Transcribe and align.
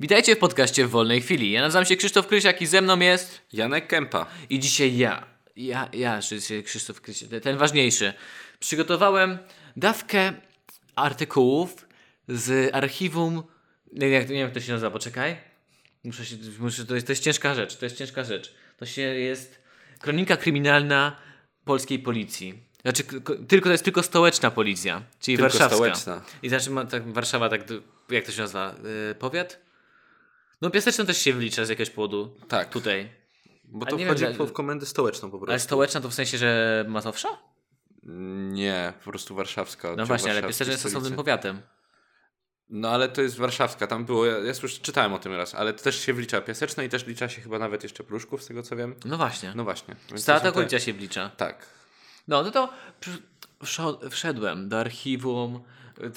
Witajcie 0.00 0.36
w 0.36 0.38
podcaście 0.38 0.86
w 0.86 0.90
wolnej 0.90 1.20
chwili. 1.20 1.50
Ja 1.50 1.60
nazywam 1.60 1.84
się 1.84 1.96
Krzysztof 1.96 2.26
Krysiak 2.26 2.62
i 2.62 2.66
ze 2.66 2.82
mną 2.82 2.98
jest. 2.98 3.40
Janek 3.52 3.86
Kępa. 3.86 4.26
I 4.50 4.60
dzisiaj 4.60 4.96
ja, 4.96 5.26
ja, 5.56 5.88
ja, 5.92 6.20
Krzysztof 6.64 7.00
Krysiak, 7.00 7.28
ten 7.42 7.56
ważniejszy. 7.56 8.12
Przygotowałem 8.60 9.38
dawkę 9.76 10.32
artykułów 10.96 11.86
z 12.28 12.74
archiwum. 12.74 13.42
Nie, 13.92 14.10
nie, 14.10 14.20
nie 14.20 14.26
wiem, 14.26 14.38
jak 14.38 14.52
to 14.52 14.60
się 14.60 14.72
nazywa, 14.72 14.90
poczekaj. 14.90 15.36
Muszę 16.04 16.26
się, 16.26 16.36
muszę, 16.58 16.84
to, 16.84 16.94
jest, 16.94 17.06
to 17.06 17.12
jest 17.12 17.22
ciężka 17.22 17.54
rzecz, 17.54 17.76
to 17.76 17.86
jest 17.86 17.96
ciężka 17.96 18.24
rzecz. 18.24 18.54
To 18.76 18.86
się 18.86 19.02
jest 19.02 19.58
kronika 19.98 20.36
kryminalna 20.36 21.16
polskiej 21.64 21.98
policji. 21.98 22.54
Znaczy, 22.82 23.04
tylko 23.48 23.66
to 23.68 23.72
jest 23.72 23.84
tylko 23.84 24.02
stołeczna 24.02 24.50
policja, 24.50 25.02
czyli 25.20 25.36
Tylko 25.36 25.50
warszawska. 25.50 25.76
stołeczna. 25.76 26.22
I 26.42 26.48
znaczy 26.48 26.70
ma 26.70 26.84
tak, 26.84 27.12
Warszawa, 27.12 27.48
tak, 27.48 27.60
jak 28.10 28.24
to 28.24 28.32
się 28.32 28.40
nazywa? 28.42 28.74
Yy, 29.08 29.14
powiat? 29.14 29.65
No 30.60 30.70
Piaseczno 30.70 31.04
też 31.04 31.18
się 31.18 31.32
wlicza 31.32 31.64
z 31.64 31.68
jakiegoś 31.68 31.90
powodu. 31.90 32.36
Tak. 32.48 32.70
Tutaj. 32.70 33.12
Bo 33.64 33.86
to 33.86 33.98
wchodzi 33.98 34.24
wiem, 34.24 34.46
w 34.46 34.52
komendę 34.52 34.86
stołeczną 34.86 35.30
po 35.30 35.36
Ale 35.36 35.46
prostu. 35.46 35.66
stołeczna 35.66 36.00
to 36.00 36.08
w 36.08 36.14
sensie, 36.14 36.38
że 36.38 36.84
Mazowsza? 36.88 37.28
Nie, 38.52 38.92
po 39.04 39.10
prostu 39.10 39.34
warszawska. 39.34 39.94
No 39.96 40.06
właśnie, 40.06 40.30
ale 40.30 40.42
Piaseczno 40.42 40.72
jest 40.72 40.86
osobnym 40.86 41.14
powiatem. 41.14 41.62
No 42.68 42.88
ale 42.90 43.08
to 43.08 43.22
jest 43.22 43.36
warszawska, 43.36 43.86
tam 43.86 44.04
było, 44.04 44.26
ja, 44.26 44.38
ja 44.38 44.54
słysz, 44.54 44.80
czytałem 44.80 45.12
o 45.12 45.18
tym 45.18 45.34
raz, 45.34 45.54
ale 45.54 45.72
to 45.72 45.82
też 45.84 46.00
się 46.00 46.12
wlicza 46.12 46.40
Piaseczno 46.40 46.82
i 46.82 46.88
też 46.88 47.06
licza 47.06 47.28
się 47.28 47.42
chyba 47.42 47.58
nawet 47.58 47.82
jeszcze 47.82 48.04
Pruszków, 48.04 48.42
z 48.42 48.46
tego 48.46 48.62
co 48.62 48.76
wiem. 48.76 48.94
No 49.04 49.16
właśnie. 49.16 49.52
No 49.56 49.64
właśnie. 49.64 49.96
Cała 50.16 50.40
ta 50.40 50.52
te- 50.52 50.80
się 50.80 50.92
wlicza. 50.92 51.30
Tak. 51.36 51.66
No, 52.28 52.42
no 52.42 52.50
to 52.50 52.68
wszedłem 54.10 54.68
do 54.68 54.80
archiwum 54.80 55.62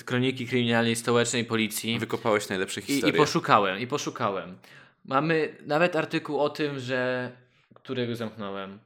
Kroniki 0.05 0.47
Kryminalnej 0.47 0.95
Stołecznej 0.95 1.45
Policji 1.45 1.99
Wykopałeś 1.99 2.49
najlepsze 2.49 2.81
i, 2.81 2.83
historie. 2.83 3.15
i 3.15 3.17
poszukałem, 3.17 3.79
i 3.79 3.88
poszukałem. 3.88 4.57
Mamy 5.05 5.55
nawet 5.65 5.95
artykuł 5.95 6.39
o 6.39 6.49
tym, 6.49 6.79
że... 6.79 7.31
którego 7.73 8.16
zamknąłem? 8.16 8.80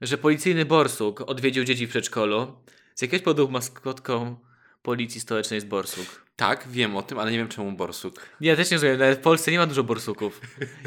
Że 0.00 0.18
policyjny 0.18 0.64
borsuk 0.64 1.20
odwiedził 1.20 1.64
dzieci 1.64 1.86
w 1.86 1.90
przedszkolu. 1.90 2.52
Z 2.94 3.02
jakiegoś 3.02 3.24
powodu 3.24 3.48
maskotką 3.48 4.36
Policji 4.82 5.20
Stołecznej 5.20 5.56
jest 5.56 5.66
borsuk. 5.66 6.24
Tak, 6.36 6.68
wiem 6.68 6.96
o 6.96 7.02
tym, 7.02 7.18
ale 7.18 7.30
nie 7.30 7.38
wiem 7.38 7.48
czemu 7.48 7.72
borsuk. 7.72 8.26
Ja 8.40 8.56
też 8.56 8.70
nie 8.70 8.76
rozumiem, 8.76 8.98
nawet 8.98 9.18
w 9.18 9.22
Polsce 9.22 9.50
nie 9.50 9.58
ma 9.58 9.66
dużo 9.66 9.84
borsuków. 9.84 10.40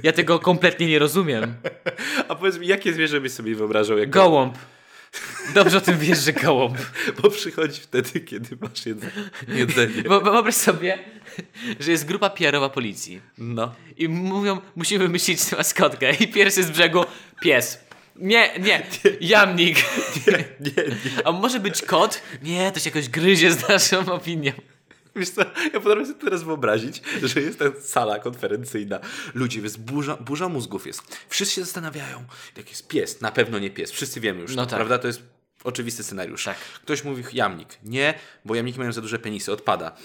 Ja 0.03 0.11
tego 0.11 0.39
kompletnie 0.39 0.87
nie 0.87 0.99
rozumiem. 0.99 1.55
A 2.27 2.35
powiedz 2.35 2.57
mi, 2.57 2.67
jakie 2.67 2.93
zwierzę 2.93 3.21
byś 3.21 3.31
sobie 3.31 3.55
wyobrażał? 3.55 3.97
Jako... 3.97 4.11
Gołąb. 4.11 4.57
Dobrze 5.53 5.77
o 5.77 5.81
tym 5.81 5.97
wiesz, 5.97 6.19
że 6.19 6.33
gołąb. 6.33 6.77
Bo 7.21 7.29
przychodzi 7.29 7.81
wtedy, 7.81 8.19
kiedy 8.19 8.57
masz 8.61 8.85
jedzenie. 8.85 9.11
jedzenie. 9.47 10.03
Bo, 10.03 10.21
wyobraź 10.21 10.55
sobie, 10.55 10.99
że 11.79 11.91
jest 11.91 12.05
grupa 12.05 12.29
PR-owa 12.29 12.69
policji. 12.69 13.21
No. 13.37 13.75
I 13.97 14.09
mówią, 14.09 14.61
musimy 14.75 15.05
wymyślić 15.05 15.51
maskotkę. 15.57 16.15
I 16.15 16.27
pierwszy 16.27 16.63
z 16.63 16.71
brzegu 16.71 17.05
pies. 17.41 17.79
Nie, 18.15 18.59
nie, 18.59 18.85
jamnik. 19.21 19.77
Nie, 20.27 20.37
nie. 20.59 20.93
A 21.25 21.31
może 21.31 21.59
być 21.59 21.81
kot? 21.81 22.21
Nie, 22.43 22.71
to 22.71 22.79
się 22.79 22.89
jakoś 22.89 23.09
gryzie 23.09 23.51
z 23.51 23.69
naszą 23.69 24.13
opinią. 24.13 24.51
Wiesz 25.15 25.29
co, 25.29 25.41
ja 25.73 25.79
potrafię 25.79 26.05
sobie 26.05 26.19
teraz 26.19 26.43
wyobrazić, 26.43 27.01
że 27.23 27.41
jest 27.41 27.59
ta 27.59 27.65
sala 27.81 28.19
konferencyjna. 28.19 28.99
Ludzie, 29.33 29.61
jest 29.61 29.79
burza, 29.79 30.17
burza 30.17 30.49
mózgów 30.49 30.87
jest. 30.87 31.17
Wszyscy 31.29 31.55
się 31.55 31.63
zastanawiają, 31.63 32.23
jak 32.57 32.69
jest 32.69 32.87
pies. 32.87 33.21
Na 33.21 33.31
pewno 33.31 33.59
nie 33.59 33.69
pies. 33.69 33.91
Wszyscy 33.91 34.19
wiemy 34.19 34.41
już, 34.41 34.55
No 34.55 34.65
tak. 34.65 34.75
prawda? 34.75 34.99
To 34.99 35.07
jest 35.07 35.21
oczywisty 35.63 36.03
scenariusz. 36.03 36.43
Tak. 36.43 36.57
Ktoś 36.57 37.03
mówi 37.03 37.23
jamnik. 37.33 37.69
Nie, 37.83 38.13
bo 38.45 38.55
jamniki 38.55 38.79
mają 38.79 38.91
za 38.91 39.01
duże 39.01 39.19
penisy, 39.19 39.51
odpada. 39.51 39.91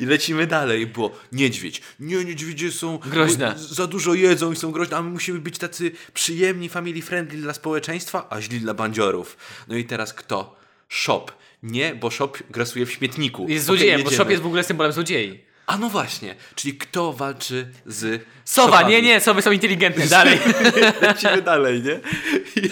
I 0.00 0.06
lecimy 0.06 0.46
dalej, 0.46 0.86
bo 0.86 1.18
niedźwiedź. 1.32 1.82
Nie, 2.00 2.24
niedźwiedzie 2.24 2.72
są 2.72 2.98
Groźne. 2.98 3.54
za 3.56 3.86
dużo 3.86 4.14
jedzą 4.14 4.52
i 4.52 4.56
są 4.56 4.72
groźne, 4.72 4.96
a 4.96 5.02
my 5.02 5.10
musimy 5.10 5.38
być 5.38 5.58
tacy 5.58 5.90
przyjemni, 6.14 6.68
family 6.68 7.02
friendly 7.02 7.42
dla 7.42 7.54
społeczeństwa, 7.54 8.26
a 8.30 8.40
źli 8.40 8.60
dla 8.60 8.74
bandziorów. 8.74 9.36
No 9.68 9.76
i 9.76 9.84
teraz 9.84 10.14
kto? 10.14 10.56
Shop. 10.88 11.26
Nie, 11.62 11.94
bo 11.94 12.10
shop 12.10 12.32
grasuje 12.50 12.86
w 12.86 12.92
śmietniku. 12.92 13.46
Jest 13.48 13.66
złodziejem, 13.66 14.00
bo 14.00 14.04
jedziemy. 14.04 14.16
szop 14.16 14.30
jest 14.30 14.42
w 14.42 14.46
ogóle 14.46 14.64
symbolem 14.64 14.92
złodziei. 14.92 15.44
A 15.66 15.78
no 15.78 15.88
właśnie, 15.88 16.34
czyli 16.54 16.74
kto 16.74 17.12
walczy 17.12 17.70
z 17.86 18.24
Sowa, 18.44 18.76
shopami? 18.76 18.92
nie, 18.94 19.02
nie, 19.02 19.20
sowy 19.20 19.42
są 19.42 19.50
inteligentne. 19.52 20.06
Dalej. 20.06 20.38
Lecimy 21.00 21.42
dalej, 21.42 21.82
nie? 21.82 22.00
I, 22.62 22.70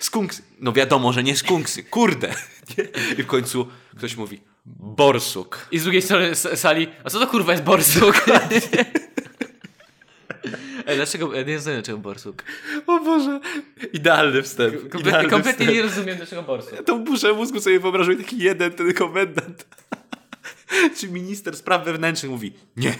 skunksy. 0.00 0.42
No 0.60 0.72
wiadomo, 0.72 1.12
że 1.12 1.22
nie 1.22 1.36
skunksy. 1.36 1.82
Kurde. 1.82 2.34
I 3.18 3.22
w 3.22 3.26
końcu 3.26 3.68
ktoś 3.96 4.16
mówi 4.16 4.40
borsuk. 4.66 5.68
I 5.70 5.78
z 5.78 5.82
drugiej 5.82 6.02
strony 6.02 6.34
sali, 6.34 6.88
a 7.04 7.10
co 7.10 7.18
to 7.20 7.26
kurwa 7.26 7.52
jest 7.52 7.64
borsuk? 7.64 8.24
Dlaczego, 10.94 11.34
ja 11.34 11.42
nie 11.42 11.54
rozumiem 11.54 11.76
dlaczego 11.78 11.98
borsuk. 11.98 12.44
O 12.86 13.00
Boże. 13.00 13.40
Idealny 13.92 14.42
wstęp. 14.42 14.74
Kompletnie, 14.74 15.00
Idealny 15.00 15.30
kompletnie 15.30 15.66
wstęp. 15.66 15.76
nie 15.76 15.82
rozumiem 15.82 16.16
dlaczego 16.16 16.42
borsuk. 16.42 16.84
Tą 16.84 17.04
burzę 17.04 17.32
mózgu 17.32 17.60
sobie 17.60 17.80
wyobrażam 17.80 18.16
taki 18.16 18.38
jeden, 18.38 18.72
ten 18.72 18.94
komendant. 18.94 19.66
Czy 20.96 21.08
minister 21.08 21.56
spraw 21.56 21.84
wewnętrznych 21.84 22.30
mówi 22.32 22.52
nie, 22.76 22.94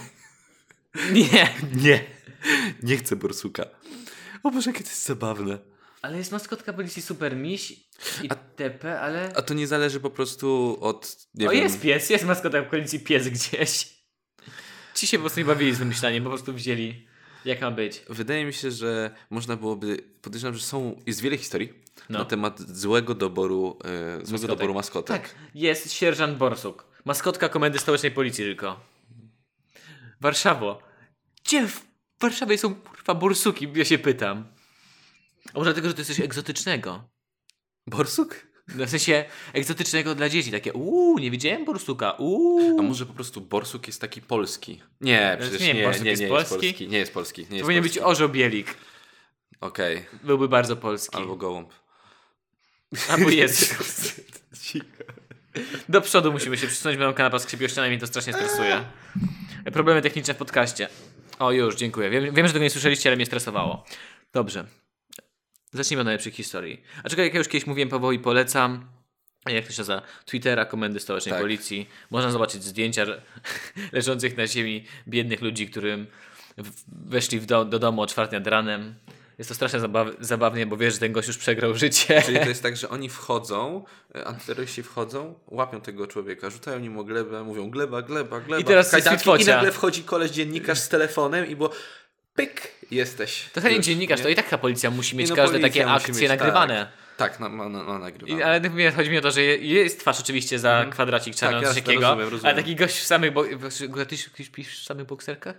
Nie. 1.13 1.55
nie, 1.77 2.05
nie 2.83 2.97
chcę 2.97 3.17
borsuka. 3.17 3.65
O 4.43 4.51
Boże, 4.51 4.71
jakie 4.71 4.85
to 4.85 4.91
jest 4.91 5.05
zabawne. 5.07 5.59
Ale 6.03 6.19
jest 6.19 6.33
maskotka 6.33 6.73
policji 6.73 7.03
Super 7.03 7.37
Miś 7.37 7.71
i 8.23 8.29
TP, 8.57 9.01
ale... 9.01 9.33
A 9.37 9.43
to 9.43 9.55
nie 9.55 9.67
zależy 9.67 10.01
po 10.01 10.11
prostu 10.11 10.79
od, 10.81 11.17
nie 11.35 11.49
o, 11.49 11.51
wiem... 11.51 11.63
jest 11.63 11.81
pies, 11.81 12.11
jest 12.11 12.25
maskotka 12.25 12.63
policji 12.63 13.01
pies 13.01 13.29
gdzieś. 13.29 13.97
Ci 14.95 15.07
się 15.07 15.19
po 15.19 15.23
prostu 15.23 15.41
nie 15.41 15.47
bawili 15.47 15.75
z 15.75 15.79
wymyślaniem, 15.79 16.25
po 16.25 16.31
prostu 16.31 16.53
wzięli 16.55 17.07
jak 17.47 17.61
ma 17.61 17.71
być. 17.71 18.03
Wydaje 18.09 18.45
mi 18.45 18.53
się, 18.53 18.71
że 18.71 19.11
można 19.31 19.57
byłoby. 19.57 19.97
Podejrzewam, 20.23 20.55
że 20.55 20.63
są. 20.65 21.01
Jest 21.07 21.21
wiele 21.21 21.39
historii 21.39 21.73
No. 22.09 22.19
na 22.19 22.25
temat 22.25 22.61
złego 22.61 23.15
doboru, 23.15 23.79
e, 24.23 24.27
złego 24.27 24.47
doboru 24.49 24.75
maskotek. 24.75 25.23
Tak, 25.23 25.35
jest 25.55 25.93
sierżant 25.93 26.39
Borsuk. 26.39 26.85
Maskotka 27.05 27.49
Komendy 27.49 27.79
Stołecznej 27.79 28.13
Policji 28.13 28.45
tylko. 28.45 28.81
Warszawo. 30.21 30.83
Gdzie 31.45 31.69
w 31.69 31.87
Warszawie 32.21 32.59
są 32.59 32.75
kurwa 32.75 33.15
borsuki? 33.15 33.69
Ja 33.75 33.85
się 33.85 33.99
pytam. 33.99 34.47
A 35.55 35.59
może 35.59 35.71
dlatego, 35.71 35.89
że 35.89 35.95
to 35.95 36.01
jest 36.01 36.11
coś 36.11 36.21
egzotycznego? 36.21 37.09
Borsuk? 37.87 38.47
No, 38.75 38.87
w 38.87 38.91
sensie 38.91 39.25
egzotycznego 39.53 40.15
dla 40.15 40.29
dzieci. 40.29 40.51
Takie, 40.51 40.73
uuu, 40.73 41.19
nie 41.19 41.31
widziałem 41.31 41.65
borsuka, 41.65 42.11
uuu. 42.11 42.81
A 42.81 42.83
może 42.83 43.07
po 43.07 43.13
prostu 43.15 43.41
borsuk 43.41 43.87
jest 43.87 44.01
taki 44.01 44.23
polski? 44.23 44.83
Nie, 45.01 45.37
przecież 45.41 45.61
nie, 45.61 45.75
nie, 45.75 45.83
borsuk 45.85 46.05
nie, 46.05 46.11
jest 46.11 46.23
nie 46.23 46.29
polski? 46.29 46.55
jest 46.55 46.63
polski. 46.67 46.89
Nie 46.89 46.99
jest 46.99 47.15
polski. 47.15 47.47
Nie 47.51 47.57
jest 47.57 47.63
Powinien 47.63 47.83
być 47.83 47.93
polski. 47.93 48.11
orzeł 48.11 48.29
bielik. 48.29 48.75
Okej. 49.61 50.05
Byłby 50.23 50.49
bardzo 50.49 50.77
polski. 50.77 51.17
Albo 51.17 51.37
gołąb. 51.37 51.73
Albo 53.11 53.31
jest. 53.43 53.75
Do 55.89 56.01
przodu 56.01 56.33
musimy 56.33 56.57
się 56.57 56.67
przesunąć, 56.67 56.99
bo 56.99 57.13
kanapa 57.15 57.39
skrzypi 57.39 57.69
ścianami 57.69 57.97
i 57.97 57.99
to 57.99 58.07
strasznie 58.07 58.33
stresuje. 58.33 58.85
Problemy 59.73 60.03
techniczne 60.03 60.35
w 60.35 60.37
podcaście. 60.37 60.89
O, 61.39 61.53
już, 61.53 61.77
dziękuję. 61.77 62.11
Wiem, 62.11 62.35
wiem, 62.35 62.47
że 62.47 62.53
tego 62.53 62.63
nie 62.63 62.71
słyszeliście, 62.71 63.09
ale 63.09 63.17
mnie 63.17 63.27
stresowało. 63.27 63.85
Dobrze. 64.33 64.67
Zacznijmy 65.77 66.01
od 66.01 66.05
najlepszych 66.05 66.35
historii. 66.35 66.83
A 67.05 67.09
czego 67.09 67.23
jak 67.23 67.35
ja 67.35 67.39
już 67.39 67.49
kiedyś 67.49 67.67
mówiłem, 67.67 67.89
powoli 67.89 68.19
polecam. 68.19 68.87
Jak 69.47 69.67
to 69.67 69.73
się 69.73 69.81
nazywa? 69.81 70.03
Twittera 70.25 70.65
Komendy 70.65 71.01
Stołecznej 71.01 71.33
Tak. 71.33 71.41
Policji. 71.43 71.89
Można 72.11 72.31
zobaczyć 72.31 72.65
zdjęcia 72.65 73.05
le- 73.05 73.23
leżących 73.93 74.37
na 74.37 74.47
ziemi 74.47 74.85
biednych 75.09 75.43
ludzi, 75.43 75.69
którym 75.69 76.07
weszli 76.89 77.41
do, 77.41 77.65
do 77.65 77.79
domu 77.79 78.03
o 78.03 78.07
czwartej 78.07 78.39
nad 78.39 78.49
ranem. 78.49 78.95
Jest 79.39 79.49
to 79.49 79.55
strasznie 79.55 79.81
zabaw, 79.81 80.09
zabawnie, 80.21 80.67
bo 80.67 80.77
wiesz, 80.77 80.95
że 80.95 81.01
ten 81.01 81.13
gość 81.13 81.29
już 81.29 81.39
przegrał 81.39 81.75
życie. 81.75 82.23
Czyli 82.23 82.39
to 82.39 82.49
jest 82.49 82.63
tak, 82.69 82.77
że 82.77 82.89
oni 82.89 83.09
wchodzą, 83.09 83.85
e, 84.15 84.25
antyterroryści 84.25 84.83
wchodzą, 84.83 85.35
łapią 85.47 85.81
tego 85.81 86.07
człowieka, 86.07 86.51
rzucają 86.51 86.79
nim 86.79 86.99
o 86.99 87.05
glebę, 87.05 87.45
mówią 87.45 87.71
gleba, 87.71 88.03
gleba, 88.03 88.41
gleba. 88.41 88.61
I 88.61 88.65
teraz 88.65 88.91
kajdanki, 88.91 89.21
street 89.21 89.43
I 89.43 89.47
nagle 89.47 89.73
wchodzi 89.73 90.03
koleś 90.03 90.31
dziennikarz 90.31 90.79
z 90.79 90.89
telefonem 90.89 91.47
i 91.47 91.57
było 91.57 91.71
pyk, 92.37 92.69
jesteś. 92.91 93.45
To 93.53 93.61
chętnie 93.61 93.81
dziennikarz, 93.81 94.19
nie? 94.19 94.25
to 94.25 94.29
i 94.29 94.35
tak 94.35 94.49
ta 94.49 94.59
policja 94.59 94.91
musi 94.91 95.17
mieć 95.17 95.31
no 95.31 95.37
każde 95.37 95.61
takie 95.61 95.87
akcje 95.91 96.15
mieć, 96.15 96.29
nagrywane. 96.29 96.89
Tak, 97.17 97.31
tak 97.31 97.41
na, 97.41 97.49
na, 97.49 97.69
na 97.85 97.99
nagrywane. 97.99 98.41
I, 98.41 98.43
ale 98.43 98.61
nie 98.61 98.91
chodzi 98.91 99.11
mi 99.11 99.19
o 99.19 99.21
to, 99.21 99.31
że 99.31 99.43
je- 99.43 99.57
jest 99.57 100.01
twarz 100.01 100.21
oczywiście 100.21 100.59
za 100.59 100.87
kwadracik 100.91 101.35
czarny, 101.35 101.61
Tak, 101.61 101.69
coś 101.75 101.83
takiego, 101.83 102.01
rozumiem, 102.01 102.29
rozumiem. 102.29 102.55
ale 102.55 102.63
taki 102.63 102.77
gość 102.77 102.97
w 102.97 103.07
samych, 103.07 103.33
bo, 103.33 103.45
ty 104.09 104.17
się 104.17 104.31
kiedyś 104.31 104.49
pisz 104.49 104.81
w 104.81 104.85
samych 104.85 105.07
bokserkach? 105.07 105.57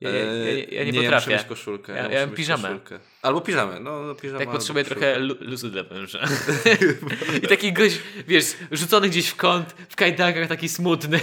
Ja, 0.00 0.10
ja, 0.10 0.16
ja, 0.16 0.24
ja, 0.24 0.50
ja 0.50 0.64
nie, 0.64 0.74
Ja 0.74 0.84
muszę 0.84 1.02
potrafię. 1.02 1.44
koszulkę. 1.48 1.92
Ja- 1.96 2.08
ja 2.08 2.26
muszę 2.26 2.36
piżamę. 2.36 2.62
koszulkę. 2.68 2.98
Albo 3.22 3.40
piżamę. 3.40 3.80
No, 3.80 4.02
no 4.02 4.14
piżama 4.14 4.38
tak 4.40 4.50
potrzebuję 4.50 4.84
trochę 4.84 5.18
lu- 5.18 5.36
luzu 5.40 5.70
dla 5.70 5.82
węża. 5.82 6.18
I 7.42 7.46
taki 7.46 7.72
gość, 7.72 7.98
wiesz, 8.28 8.44
rzucony 8.72 9.08
gdzieś 9.08 9.28
w 9.28 9.36
kąt, 9.36 9.74
w 9.88 9.96
kajdankach, 9.96 10.48
taki 10.48 10.68
smutny. 10.68 11.20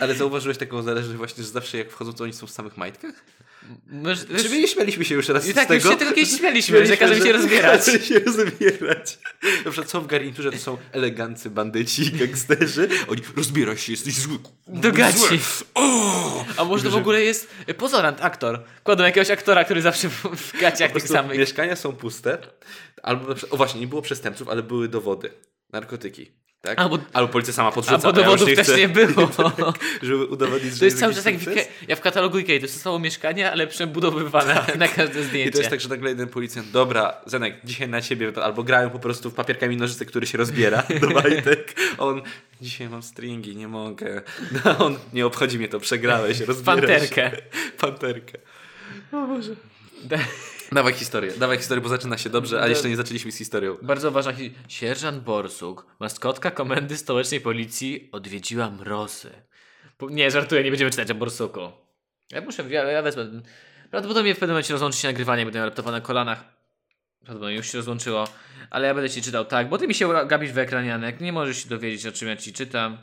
Ale 0.00 0.14
zauważyłeś 0.14 0.58
taką 0.58 0.82
zależność 0.82 1.16
właśnie, 1.16 1.44
że 1.44 1.50
zawsze 1.50 1.78
jak 1.78 1.90
wchodzą, 1.90 2.12
to 2.12 2.24
oni 2.24 2.32
są 2.32 2.46
w 2.46 2.50
samych 2.50 2.76
majtkach? 2.76 3.14
Może, 3.86 4.24
Czy 4.24 4.48
my 4.48 4.60
nie 4.60 4.68
śmialiśmy 4.68 5.04
się 5.04 5.14
już 5.14 5.28
raz 5.28 5.48
I 5.48 5.52
z 5.52 5.54
tak, 5.54 5.70
już 5.70 5.82
tego? 5.82 5.92
się 5.92 5.98
tylko 5.98 6.14
kiedyś 6.14 6.36
śmialiśmy, 6.36 6.86
że 6.86 6.96
każemy 6.96 7.26
się 7.26 7.32
rozbierać. 7.32 7.80
Każemy 7.86 8.04
się 8.04 8.18
rozbierać. 8.18 9.18
Na 9.64 9.70
przykład 9.70 9.90
są 9.90 10.00
w 10.00 10.06
garniturze, 10.06 10.52
to 10.52 10.58
są 10.58 10.78
elegancy 10.92 11.50
bandyci, 11.50 12.12
gangsterzy. 12.20 12.88
Oni, 13.08 13.22
rozbieraj 13.36 13.78
się, 13.78 13.92
jesteś 13.92 14.14
zły. 14.14 14.38
Do 14.66 14.92
gaci. 14.92 15.38
O! 15.74 16.44
A 16.56 16.64
może 16.64 16.84
to 16.84 16.90
w 16.90 16.96
ogóle 16.96 17.22
jest 17.22 17.48
pozorant, 17.76 18.18
aktor. 18.20 18.64
Kładą 18.84 19.04
jakiegoś 19.04 19.30
aktora, 19.30 19.64
który 19.64 19.82
zawsze 19.82 20.08
w, 20.08 20.60
gaciach 20.60 20.92
tych 20.92 21.08
samych. 21.08 21.38
Mieszkania 21.38 21.76
są 21.76 21.92
puste. 21.92 22.38
Albo, 23.02 23.34
o 23.50 23.56
właśnie, 23.56 23.80
nie 23.80 23.86
było 23.86 24.02
przestępców, 24.02 24.48
ale 24.48 24.62
były 24.62 24.88
dowody. 24.88 25.30
Narkotyki. 25.72 26.45
Tak? 26.66 26.78
Albo- 26.78 26.98
Albo 27.12 27.32
policja 27.32 27.52
sama 27.54 27.72
podrzuca. 27.72 27.94
Albo 28.08 28.08
a 28.08 28.20
ja 28.20 28.24
dowodów 28.26 28.48
nie 28.48 28.56
też 28.56 28.66
chcę, 28.66 28.76
nie 28.78 28.88
było. 28.88 29.30
Żeby 30.02 30.24
udowodnić, 30.24 30.72
że 30.72 30.78
To 30.78 30.84
jest 30.84 31.00
cały 31.00 31.14
czas 31.14 31.24
jak 31.24 31.36
w 31.36 31.46
ja 31.88 31.96
w 31.96 32.00
katalogu 32.00 32.38
Ikea, 32.38 32.58
to 32.58 32.62
jest 32.64 32.74
to 32.74 32.80
samo 32.80 32.98
mieszkanie, 32.98 33.52
ale 33.52 33.66
przebudowywane 33.66 34.66
na 34.78 34.88
każde 34.88 35.20
I 35.20 35.24
zdjęcie. 35.24 35.52
to 35.52 35.58
jest 35.58 35.70
tak, 35.70 35.80
że 35.80 35.88
nagle 35.88 36.10
jeden 36.10 36.28
policjant, 36.28 36.70
dobra, 36.70 37.14
Zenek, 37.26 37.54
dzisiaj 37.64 37.88
na 37.88 38.02
ciebie, 38.02 38.32
albo 38.42 38.62
grają 38.64 38.90
po 38.90 38.98
prostu 38.98 39.30
w 39.30 39.34
papierkami 39.34 39.76
nożyce, 39.76 40.04
który 40.04 40.26
się 40.26 40.38
rozbiera 40.38 40.82
do 41.00 41.08
majtek. 41.10 41.74
On, 41.98 42.22
dzisiaj 42.60 42.88
mam 42.88 43.02
stringi, 43.02 43.56
nie 43.56 43.68
mogę. 43.68 44.22
No, 44.64 44.78
on, 44.78 44.98
nie 45.12 45.26
obchodzi 45.26 45.58
mnie 45.58 45.68
to, 45.68 45.80
przegrałeś, 45.80 46.40
rozbierasz. 46.40 46.80
Panterkę. 46.86 47.30
Panterkę. 47.78 48.38
Da- 50.04 50.18
Dawaj 50.72 50.92
historię, 50.94 51.32
dawaj 51.38 51.56
historię, 51.58 51.82
bo 51.82 51.88
zaczyna 51.88 52.18
się 52.18 52.30
dobrze, 52.30 52.62
a 52.62 52.68
jeszcze 52.68 52.88
nie 52.88 52.96
zaczęliśmy 52.96 53.32
z 53.32 53.36
historią. 53.38 53.76
Bardzo 53.82 54.10
ważna 54.10 54.32
hi- 54.32 54.54
Sierżant 54.68 55.24
Borsuk, 55.24 55.86
maskotka 56.00 56.50
komendy 56.50 56.96
stołecznej 56.96 57.40
policji, 57.40 58.08
odwiedziła 58.12 58.70
mrozy. 58.70 59.30
Po- 59.98 60.10
Nie, 60.10 60.30
żartuję, 60.30 60.64
nie 60.64 60.70
będziemy 60.70 60.90
czytać 60.90 61.10
o 61.10 61.14
Borsuku. 61.14 61.60
Ja 62.30 62.40
muszę, 62.40 62.64
ja, 62.68 62.82
ja 62.84 63.02
wezmę. 63.02 63.42
Prawdopodobnie 63.90 64.34
w 64.34 64.38
pewnym 64.38 64.54
momencie 64.54 64.72
rozłączy 64.74 64.98
się 64.98 65.08
nagrywanie, 65.08 65.44
będę 65.44 65.58
miał 65.58 65.66
laptopa 65.66 65.90
na 65.90 66.00
kolanach. 66.00 66.44
Prawdopodobnie 67.18 67.56
już 67.56 67.72
się 67.72 67.78
rozłączyło. 67.78 68.28
Ale 68.70 68.88
ja 68.88 68.94
będę 68.94 69.10
ci 69.10 69.22
czytał 69.22 69.44
tak, 69.44 69.68
bo 69.68 69.78
ty 69.78 69.88
mi 69.88 69.94
się 69.94 70.26
gapisz 70.26 70.52
w 70.52 70.58
ekran, 70.58 70.86
Janek. 70.86 71.20
Nie 71.20 71.32
możesz 71.32 71.62
się 71.62 71.68
dowiedzieć, 71.68 72.06
o 72.06 72.12
czym 72.12 72.28
ja 72.28 72.36
ci 72.36 72.52
czytam. 72.52 72.98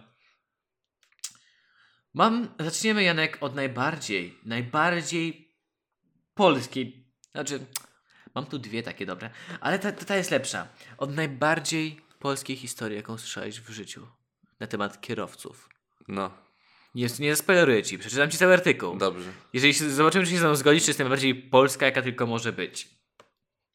Mam, 2.13 2.47
zaczniemy 2.59 3.03
Janek 3.03 3.37
od 3.41 3.55
najbardziej, 3.55 4.37
najbardziej 4.45 5.55
polskiej, 6.33 7.02
znaczy 7.33 7.65
mam 8.35 8.45
tu 8.45 8.59
dwie 8.59 8.83
takie 8.83 9.05
dobre, 9.05 9.29
ale 9.61 9.79
ta, 9.79 9.91
ta 9.91 10.15
jest 10.15 10.31
lepsza. 10.31 10.67
Od 10.97 11.15
najbardziej 11.15 12.01
polskiej 12.19 12.55
historii, 12.55 12.97
jaką 12.97 13.17
słyszałeś 13.17 13.61
w 13.61 13.69
życiu 13.69 14.07
na 14.59 14.67
temat 14.67 15.01
kierowców. 15.01 15.69
No, 16.07 16.31
Nie, 16.95 17.07
nie 17.19 17.35
zaspoileruję 17.35 17.83
ci, 17.83 17.97
przeczytam 17.97 18.31
ci 18.31 18.37
cały 18.37 18.53
artykuł. 18.53 18.97
dobrze. 18.97 19.31
Jeżeli 19.53 19.73
się, 19.73 19.89
zobaczymy, 19.89 20.25
czy 20.25 20.31
się 20.31 20.37
ze 20.37 20.45
mną 20.45 20.55
zgodzisz, 20.55 20.83
czy 20.83 20.89
jest 20.89 20.99
najbardziej 20.99 21.35
polska, 21.35 21.85
jaka 21.85 22.01
tylko 22.01 22.27
może 22.27 22.53
być. 22.53 22.89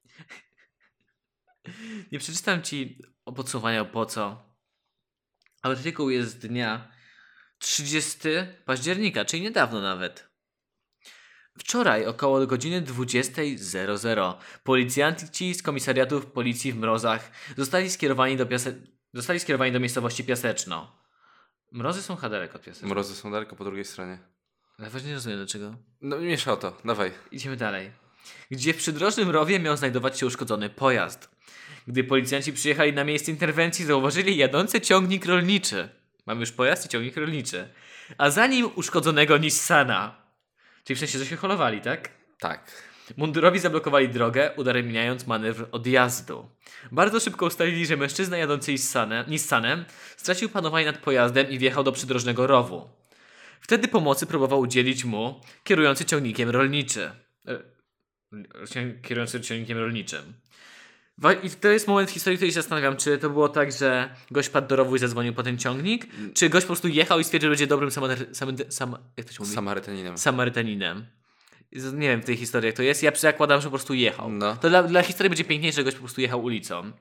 Nie 2.12 2.19
przeczytam 2.19 2.62
ci 2.62 3.02
podsumowania 3.37 3.81
o 3.81 3.84
po 3.84 4.06
co. 4.06 4.49
Artykuł 5.62 6.11
jest 6.11 6.31
z 6.31 6.38
dnia 6.38 6.93
30 7.58 8.19
października, 8.64 9.25
czyli 9.25 9.43
niedawno 9.43 9.81
nawet. 9.81 10.27
Wczoraj 11.58 12.06
około 12.06 12.46
godziny 12.46 12.82
20.00 12.82 14.34
policjanci 14.64 15.55
z 15.55 15.62
komisariatów 15.62 16.26
policji 16.26 16.72
w 16.72 16.76
Mrozach 16.76 17.31
zostali 17.56 17.90
skierowani 17.90 18.37
do, 18.37 18.46
piase... 18.46 18.75
zostali 19.14 19.40
skierowani 19.40 19.72
do 19.72 19.81
miejscowości 19.81 20.25
Piaseczno. 20.25 20.93
Mrozy 21.72 22.02
są 22.02 22.16
haderek 22.16 22.55
od 22.55 22.62
Piaseczno. 22.62 22.88
Mrozy 22.88 23.14
są 23.14 23.31
daleko 23.31 23.56
po 23.56 23.64
drugiej 23.64 23.84
stronie. 23.84 24.19
Ale 24.78 24.90
właśnie 24.90 25.08
nie 25.08 25.14
rozumiem 25.14 25.38
dlaczego. 25.38 25.75
No, 26.00 26.19
miesza 26.19 26.52
o 26.52 26.56
to, 26.56 26.76
dawaj. 26.84 27.12
Idziemy 27.32 27.56
dalej. 27.56 27.90
Gdzie 28.50 28.75
w 28.75 28.76
przydrożnym 28.76 29.31
rowie 29.31 29.61
miał 29.61 29.76
znajdować 29.76 30.19
się 30.19 30.26
uszkodzony 30.26 30.70
pojazd. 30.70 31.31
Gdy 31.87 32.04
policjanci 32.04 32.52
przyjechali 32.52 32.93
na 32.93 33.04
miejsce 33.04 33.31
interwencji, 33.31 33.84
zauważyli 33.84 34.37
jadący 34.37 34.81
ciągnik 34.81 35.26
rolniczy. 35.26 35.88
Mamy 36.26 36.40
już 36.40 36.52
pojazd 36.52 36.87
i 36.87 36.88
ciągnik 36.88 37.16
rolniczy. 37.16 37.69
A 38.19 38.31
za 38.31 38.46
nim 38.46 38.70
uszkodzonego 38.75 39.38
Nissana. 39.38 40.27
Czyli 40.88 40.96
w 40.96 41.00
sensie, 41.00 41.19
że 41.19 41.26
się 41.26 41.37
holowali, 41.37 41.81
tak? 41.81 42.11
Tak. 42.38 42.73
Mundurowi 43.17 43.58
zablokowali 43.58 44.08
drogę, 44.08 44.50
udaremniając 44.56 45.26
manewr 45.26 45.69
odjazdu. 45.73 46.49
Bardzo 46.93 47.20
szybko 47.20 47.46
ustalili, 47.46 47.87
że 47.87 47.96
mężczyzna 47.96 48.37
jadący 48.37 48.75
Nissanem, 49.29 49.85
stracił 50.17 50.49
panowanie 50.49 50.87
nad 50.87 50.99
pojazdem 50.99 51.50
i 51.50 51.58
wjechał 51.58 51.85
do 51.85 51.93
przydrożnego 51.93 52.46
rowu. 52.46 52.88
Wtedy 53.61 53.88
pomocy 53.88 54.26
próbował 54.26 54.61
udzielić 54.61 55.05
mu 55.05 55.40
kierujący 55.64 56.05
ciągnikiem 56.05 56.50
rolniczy. 56.50 57.11
E, 57.46 58.93
kierujący 59.02 59.40
ciągnikiem 59.40 59.79
rolniczym. 59.79 60.32
I 61.43 61.50
to 61.50 61.69
jest 61.69 61.88
moment 61.88 62.11
w 62.11 62.12
historii, 62.12 62.38
w 62.38 62.41
się 62.41 62.53
zastanawiam, 62.53 62.97
czy 62.97 63.19
to 63.19 63.31
było 63.31 63.49
tak, 63.49 63.73
że 63.73 64.15
gość 64.31 64.49
padł 64.49 64.69
do 64.69 64.76
rowu 64.76 64.97
i 64.97 64.99
zadzwonił 64.99 65.35
po 65.35 65.43
ten 65.43 65.59
ciągnik, 65.59 66.06
czy 66.35 66.49
gość 66.49 66.65
po 66.65 66.69
prostu 66.69 66.88
jechał 66.88 67.20
i 67.20 67.25
stwierdził, 67.25 67.47
że 67.47 67.50
będzie 67.50 67.67
dobrym 67.67 67.91
samaryt... 67.91 68.37
Sam, 68.37 68.56
sam, 68.69 68.97
jak 69.17 69.26
to 69.26 69.32
się 69.32 69.38
mówi? 69.41 69.55
Samarytaninem. 69.55 70.19
Samarytaninem. 70.19 71.06
Nie 71.73 72.09
wiem 72.09 72.23
w 72.23 72.25
tej 72.25 72.37
historii 72.37 72.67
jak 72.67 72.76
to 72.76 72.82
jest. 72.82 73.03
Ja 73.03 73.12
zakładam, 73.17 73.61
że 73.61 73.65
po 73.65 73.70
prostu 73.70 73.94
jechał. 73.94 74.31
No. 74.31 74.56
To 74.56 74.69
dla, 74.69 74.82
dla 74.82 75.03
historii 75.03 75.31
będzie 75.31 75.44
piękniejsze, 75.44 75.76
że 75.76 75.85
gość 75.85 75.97
po 75.97 76.03
prostu 76.03 76.20
jechał 76.20 76.44
ulicą. 76.44 76.93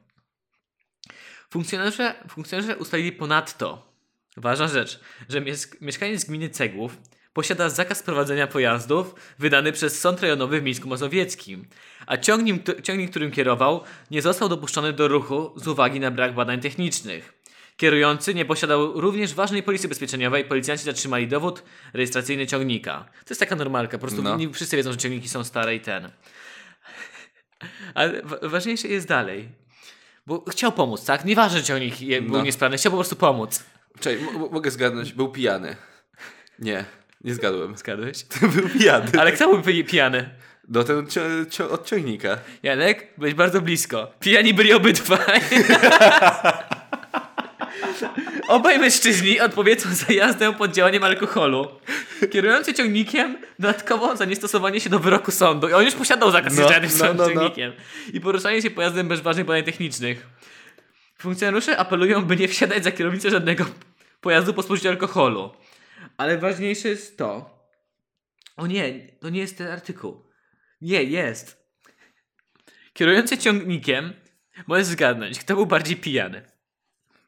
Funkcjonariusze, 1.49 2.15
funkcjonariusze 2.29 2.77
ustalili 2.77 3.11
ponadto, 3.11 3.93
ważna 4.37 4.67
rzecz, 4.67 4.99
że 5.29 5.41
mies- 5.41 5.81
mieszkaniec 5.81 6.25
gminy 6.25 6.49
Cegłów 6.49 6.97
posiada 7.37 7.69
zakaz 7.69 8.03
prowadzenia 8.03 8.47
pojazdów 8.47 9.15
wydany 9.39 9.71
przez 9.71 9.99
Sąd 9.99 10.21
Rejonowy 10.21 10.59
w 10.61 10.63
Mińsku 10.63 10.87
Mazowieckim, 10.87 11.65
a 12.07 12.17
ciągnik, 12.17 12.81
ciągnik, 12.83 13.09
którym 13.09 13.31
kierował, 13.31 13.83
nie 14.11 14.21
został 14.21 14.49
dopuszczony 14.49 14.93
do 14.93 15.07
ruchu 15.07 15.51
z 15.55 15.67
uwagi 15.67 15.99
na 15.99 16.11
brak 16.11 16.33
badań 16.35 16.59
technicznych. 16.61 17.33
Kierujący 17.77 18.33
nie 18.33 18.45
posiadał 18.45 19.01
również 19.01 19.33
ważnej 19.33 19.63
polisy 19.63 19.87
bezpieczeniowej. 19.87 20.45
Policjanci 20.45 20.83
zatrzymali 20.83 21.27
dowód 21.27 21.63
rejestracyjny 21.93 22.47
ciągnika. 22.47 23.05
To 23.25 23.29
jest 23.29 23.39
taka 23.39 23.55
normalka, 23.55 23.97
po 23.97 24.01
prostu 24.01 24.23
No. 24.23 24.37
wszyscy 24.53 24.77
wiedzą, 24.77 24.91
że 24.91 24.97
ciągniki 24.97 25.29
są 25.29 25.43
stare 25.43 25.75
i 25.75 25.79
ten. 25.79 26.09
Ale 27.93 28.21
wa- 28.21 28.39
ważniejsze 28.49 28.87
jest 28.87 29.07
dalej. 29.07 29.49
Bo 30.27 30.43
chciał 30.49 30.71
pomóc, 30.71 31.05
tak? 31.05 31.25
Nieważne, 31.25 31.57
że 31.57 31.63
ciągnik 31.63 32.01
je- 32.01 32.21
był 32.21 32.31
No. 32.37 32.41
niesprawny, 32.43 32.77
chciał 32.77 32.91
po 32.91 32.97
prostu 32.97 33.15
pomóc. 33.15 33.63
M- 34.05 34.49
mogę 34.51 34.71
zgadnąć, 34.71 35.13
był 35.13 35.29
pijany. 35.31 35.75
Nie, 36.59 36.85
nie 37.27 37.33
zgadłem. 37.35 37.77
Zgadłeś? 37.77 38.23
był 38.55 38.69
pijany. 38.69 39.11
Ale 39.19 39.31
kto 39.31 39.47
był 39.49 39.61
pi- 39.61 39.83
pijany? 39.83 40.29
Do 40.67 40.83
ten 40.83 41.05
cio- 41.05 41.45
cio- 41.49 41.71
od 41.71 41.85
ciągnika. 41.85 42.37
Janek, 42.63 43.07
byłeś 43.17 43.33
bardzo 43.33 43.61
blisko. 43.61 44.11
Pijani 44.19 44.53
byli 44.53 44.73
obydwaj. 44.73 45.41
Obaj 48.47 48.79
mężczyźni 48.79 49.39
odpowiedzą 49.39 49.89
za 49.93 50.13
jazdę 50.13 50.53
pod 50.53 50.71
działaniem 50.71 51.03
alkoholu. 51.03 51.67
Kierujący 52.31 52.73
ciągnikiem 52.73 53.37
dodatkowo 53.59 54.15
za 54.15 54.25
niestosowanie 54.25 54.79
się 54.79 54.89
do 54.89 54.99
wyroku 54.99 55.31
sądu. 55.31 55.69
I 55.69 55.73
on 55.73 55.85
już 55.85 55.95
posiadał 55.95 56.31
zakaz 56.31 56.55
No, 56.55 56.61
jeżdżania 56.61 56.87
tym 56.89 56.97
no, 56.99 57.05
no, 57.05 57.13
no. 57.13 57.29
ciągnikiem. 57.29 57.73
I 58.13 58.21
poruszanie 58.21 58.61
się 58.61 58.69
pojazdem 58.69 59.07
bez 59.07 59.19
ważnych 59.21 59.45
badań 59.45 59.63
technicznych. 59.63 60.27
Funkcjonariusze 61.17 61.77
apelują, 61.77 62.25
by 62.25 62.35
nie 62.37 62.47
wsiadać 62.47 62.83
za 62.83 62.91
kierownicę 62.91 63.29
żadnego 63.29 63.65
pojazdu 64.21 64.53
po 64.53 64.63
spożyciu 64.63 64.89
alkoholu. 64.89 65.49
Ale 66.17 66.37
ważniejsze 66.37 66.89
jest 66.89 67.17
to. 67.17 67.57
O 68.57 68.67
nie, 68.67 69.07
to 69.19 69.29
nie 69.29 69.39
jest 69.39 69.57
ten 69.57 69.67
artykuł. 69.67 70.23
Nie, 70.81 71.03
jest. 71.03 71.67
Kierujący 72.93 73.37
ciągnikiem 73.37 74.13
możesz 74.67 74.85
zgadnąć, 74.85 75.39
kto 75.39 75.55
był 75.55 75.65
bardziej 75.65 75.97
pijany. 75.97 76.41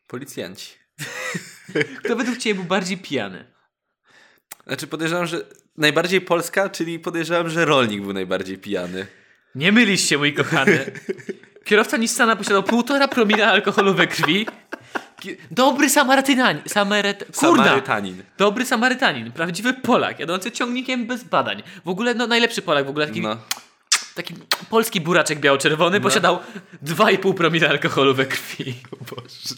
Policjanci. 0.08 0.74
Kto 2.04 2.16
według 2.16 2.38
Ciebie 2.38 2.56
był 2.56 2.64
bardziej 2.64 2.98
pijany? 2.98 3.46
Znaczy 4.68 4.88
podejrzewam, 4.88 5.28
że 5.28 5.46
najbardziej 5.78 6.22
Polska, 6.22 6.70
czyli 6.70 7.00
podejrzewam, 7.00 7.50
że 7.50 7.66
rolnik 7.66 8.02
był 8.02 8.14
najbardziej 8.14 8.58
pijany. 8.58 9.08
Nie 9.56 9.72
mylisz 9.72 10.02
się, 10.02 10.18
mój 10.18 10.34
kochany. 10.34 10.92
Kierowca 11.64 11.98
Nissana 11.98 12.36
posiadał 12.36 12.64
półtora 12.64 13.08
promila 13.08 13.48
alkoholu 13.48 13.94
we 13.94 14.08
krwi. 14.08 14.48
Dobry 15.52 15.90
Samarytanin. 15.90 16.62
Samaryt... 16.68 17.26
Kurna! 17.38 17.64
Samarytanin. 17.64 18.24
Dobry 18.38 18.66
Samarytanin. 18.66 19.32
Prawdziwy 19.32 19.74
Polak, 19.74 20.20
jadący 20.20 20.52
ciągnikiem 20.52 21.08
bez 21.08 21.24
badań. 21.24 21.64
W 21.86 21.90
ogóle, 21.90 22.14
no 22.14 22.28
najlepszy 22.28 22.62
Polak 22.62 22.86
w 22.86 22.90
ogóle. 22.90 23.08
Taki, 23.08 23.22
No. 23.22 23.38
taki 24.16 24.34
polski 24.70 25.02
buraczek 25.02 25.40
biało-czerwony 25.40 26.02
posiadał 26.02 26.40
2,5 26.86 27.34
promila 27.34 27.70
alkoholu 27.70 28.14
we 28.16 28.26
krwi. 28.26 28.76
Boże. 29.10 29.56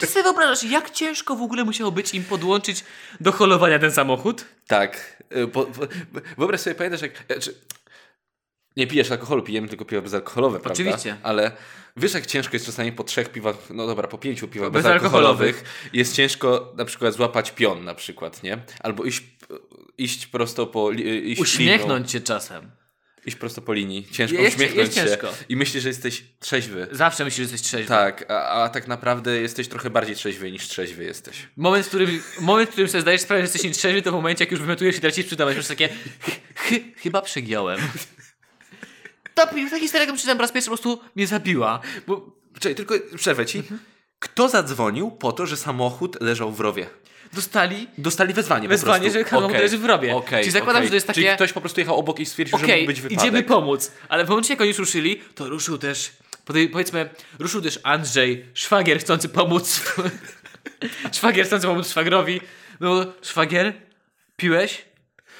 Czy 0.00 0.06
sobie 0.06 0.22
wyobrażasz, 0.22 0.62
jak 0.70 0.90
ciężko 0.90 1.36
w 1.36 1.42
ogóle 1.42 1.64
musiało 1.64 1.92
być 1.92 2.14
im 2.14 2.24
podłączyć 2.24 2.84
do 3.20 3.32
holowania 3.32 3.78
ten 3.78 3.92
samochód? 3.92 4.44
Tak. 4.66 5.22
Y, 5.36 5.48
Po, 5.48 5.64
po, 5.64 5.86
wyobraź 6.38 6.60
sobie, 6.60 6.74
pamiętasz 6.74 7.02
jak... 7.02 7.12
e, 8.76 8.80
nie 8.80 8.86
pijesz 8.86 9.10
alkoholu, 9.10 9.42
pijemy 9.42 9.68
tylko 9.68 9.84
piwa 9.84 10.02
bezalkoholowe, 10.02 10.60
prawda? 10.60 10.82
Oczywiście. 10.82 11.16
Ale 11.22 11.52
wiesz, 11.96 12.14
jak 12.14 12.26
ciężko 12.26 12.56
jest 12.56 12.66
czasami 12.66 12.92
po 12.92 13.04
trzech 13.04 13.28
piwach, 13.28 13.56
no 13.70 13.86
dobra, 13.86 14.08
po 14.08 14.18
pięciu 14.18 14.48
piwach 14.48 14.70
Bezalkoholowych. 14.70 15.38
bezalkoholowych, 15.38 15.90
jest 15.92 16.14
ciężko 16.14 16.72
na 16.76 16.84
przykład 16.84 17.14
złapać 17.14 17.50
pion 17.50 17.84
na 17.84 17.94
przykład, 17.94 18.42
nie? 18.42 18.58
Albo 18.80 19.04
iść, 19.04 19.22
iść 19.98 20.26
prosto 20.26 20.66
po 20.66 20.90
li, 20.90 21.30
iść. 21.32 21.40
Uśmiechnąć 21.40 22.10
się 22.10 22.20
czasem. 22.20 22.70
Iść 23.26 23.36
prosto 23.36 23.62
po 23.62 23.72
linii, 23.72 24.06
ciężko 24.12 24.38
Jest- 24.38 24.54
uśmiechnąć 24.56 24.96
jest 24.96 24.98
się 24.98 25.06
ciężko. 25.06 25.28
i 25.48 25.56
myślisz, 25.56 25.82
że 25.82 25.88
jesteś 25.88 26.24
trzeźwy. 26.40 26.88
Zawsze 26.90 27.24
myślisz, 27.24 27.36
że 27.48 27.54
jesteś 27.54 27.60
trzeźwy. 27.68 27.88
Tak, 27.88 28.24
a, 28.30 28.62
a 28.62 28.68
tak 28.68 28.88
naprawdę 28.88 29.40
jesteś 29.40 29.68
trochę 29.68 29.90
bardziej 29.90 30.16
trzeźwy 30.16 30.52
niż 30.52 30.68
trzeźwy 30.68 31.04
jesteś. 31.04 31.36
Moment, 31.56 31.84
w 31.86 31.88
którym, 31.88 32.22
moment, 32.40 32.68
w 32.68 32.72
którym 32.72 32.88
sobie 32.90 33.02
zdajesz 33.02 33.20
sprawę, 33.20 33.40
że 33.40 33.44
jesteś 33.44 33.62
nietrzeźwy, 33.64 34.02
to 34.02 34.10
w 34.10 34.14
momencie, 34.14 34.44
jak 34.44 34.50
już 34.52 34.60
wymiotujesz 34.60 34.96
i 34.96 35.00
tracisz 35.00 35.26
przytomność, 35.26 35.56
masz 35.56 35.66
takie 35.66 35.88
"Chy- 36.54 36.82
chyba 36.96 37.22
przegiąłem. 37.22 37.80
Ta, 39.46 39.70
ta 39.70 39.78
historia, 39.78 40.00
jaką 40.04 40.12
przeczytałem 40.14 40.38
po 40.38 40.42
raz 40.42 40.52
pierwszy, 40.52 40.70
po 40.70 40.76
prostu 40.76 41.00
mnie 41.16 41.26
zabiła. 41.26 41.80
Bo 42.06 42.42
Czekaj, 42.54 42.74
tylko 42.74 42.94
przerwę 43.16 43.46
ci. 43.46 43.58
Mhm. 43.58 43.80
Kto 44.18 44.48
zadzwonił 44.48 45.10
po 45.10 45.32
to, 45.32 45.46
że 45.46 45.56
samochód 45.56 46.20
leżał 46.20 46.52
w 46.52 46.60
rowie? 46.60 46.86
dostali 47.32 47.88
Dostali 47.98 48.34
wezwanie 48.34 48.68
Wezwanie, 48.68 49.10
że 49.10 49.24
samochód 49.24 49.50
Okej, 49.50 49.60
leży 49.62 49.78
w 49.78 49.84
rowie. 49.84 50.16
okej, 50.16 50.40
Czyli 50.40 50.52
zakładam, 50.52 50.76
okej. 50.76 50.86
że 50.86 50.90
to 50.90 50.94
jest 50.94 51.06
Czyli 51.06 51.26
takie- 51.26 51.36
ktoś 51.36 51.52
po 51.52 51.60
prostu 51.60 51.80
jechał 51.80 51.96
obok 51.98 52.20
i 52.20 52.26
stwierdził, 52.26 52.58
że 52.58 52.64
okej, 52.64 52.76
mógł 52.80 52.86
być 52.86 53.00
wypadek. 53.00 53.24
idziemy 53.24 53.42
pomóc. 53.42 53.92
Ale 54.08 54.24
w 54.24 54.28
momencie, 54.28 54.52
jak 54.52 54.60
oni 54.60 54.68
już 54.68 54.78
ruszyli, 54.78 55.20
to 55.34 55.48
ruszył 55.48 55.78
też, 55.78 56.12
powiedzmy, 56.72 57.08
ruszył 57.38 57.62
też 57.62 57.78
Andrzej, 57.82 58.46
szwagier 58.54 59.00
chcący 59.00 59.28
pomóc. 59.28 59.80
szwagier 61.12 61.46
chcący 61.46 61.66
pomóc 61.66 61.90
szwagrowi. 61.90 62.40
No, 62.80 63.06
szwagier, 63.22 63.72
piłeś? 64.36 64.84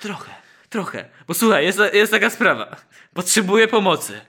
Trochę, 0.00 0.30
trochę. 0.73 1.09
Bo 1.29 1.35
słuchaj, 1.35 1.64
jest, 1.64 1.79
jest 1.93 2.12
taka 2.12 2.31
sprawa. 2.31 2.76
Potrzebuję 3.14 3.69
pomocy. 3.69 4.21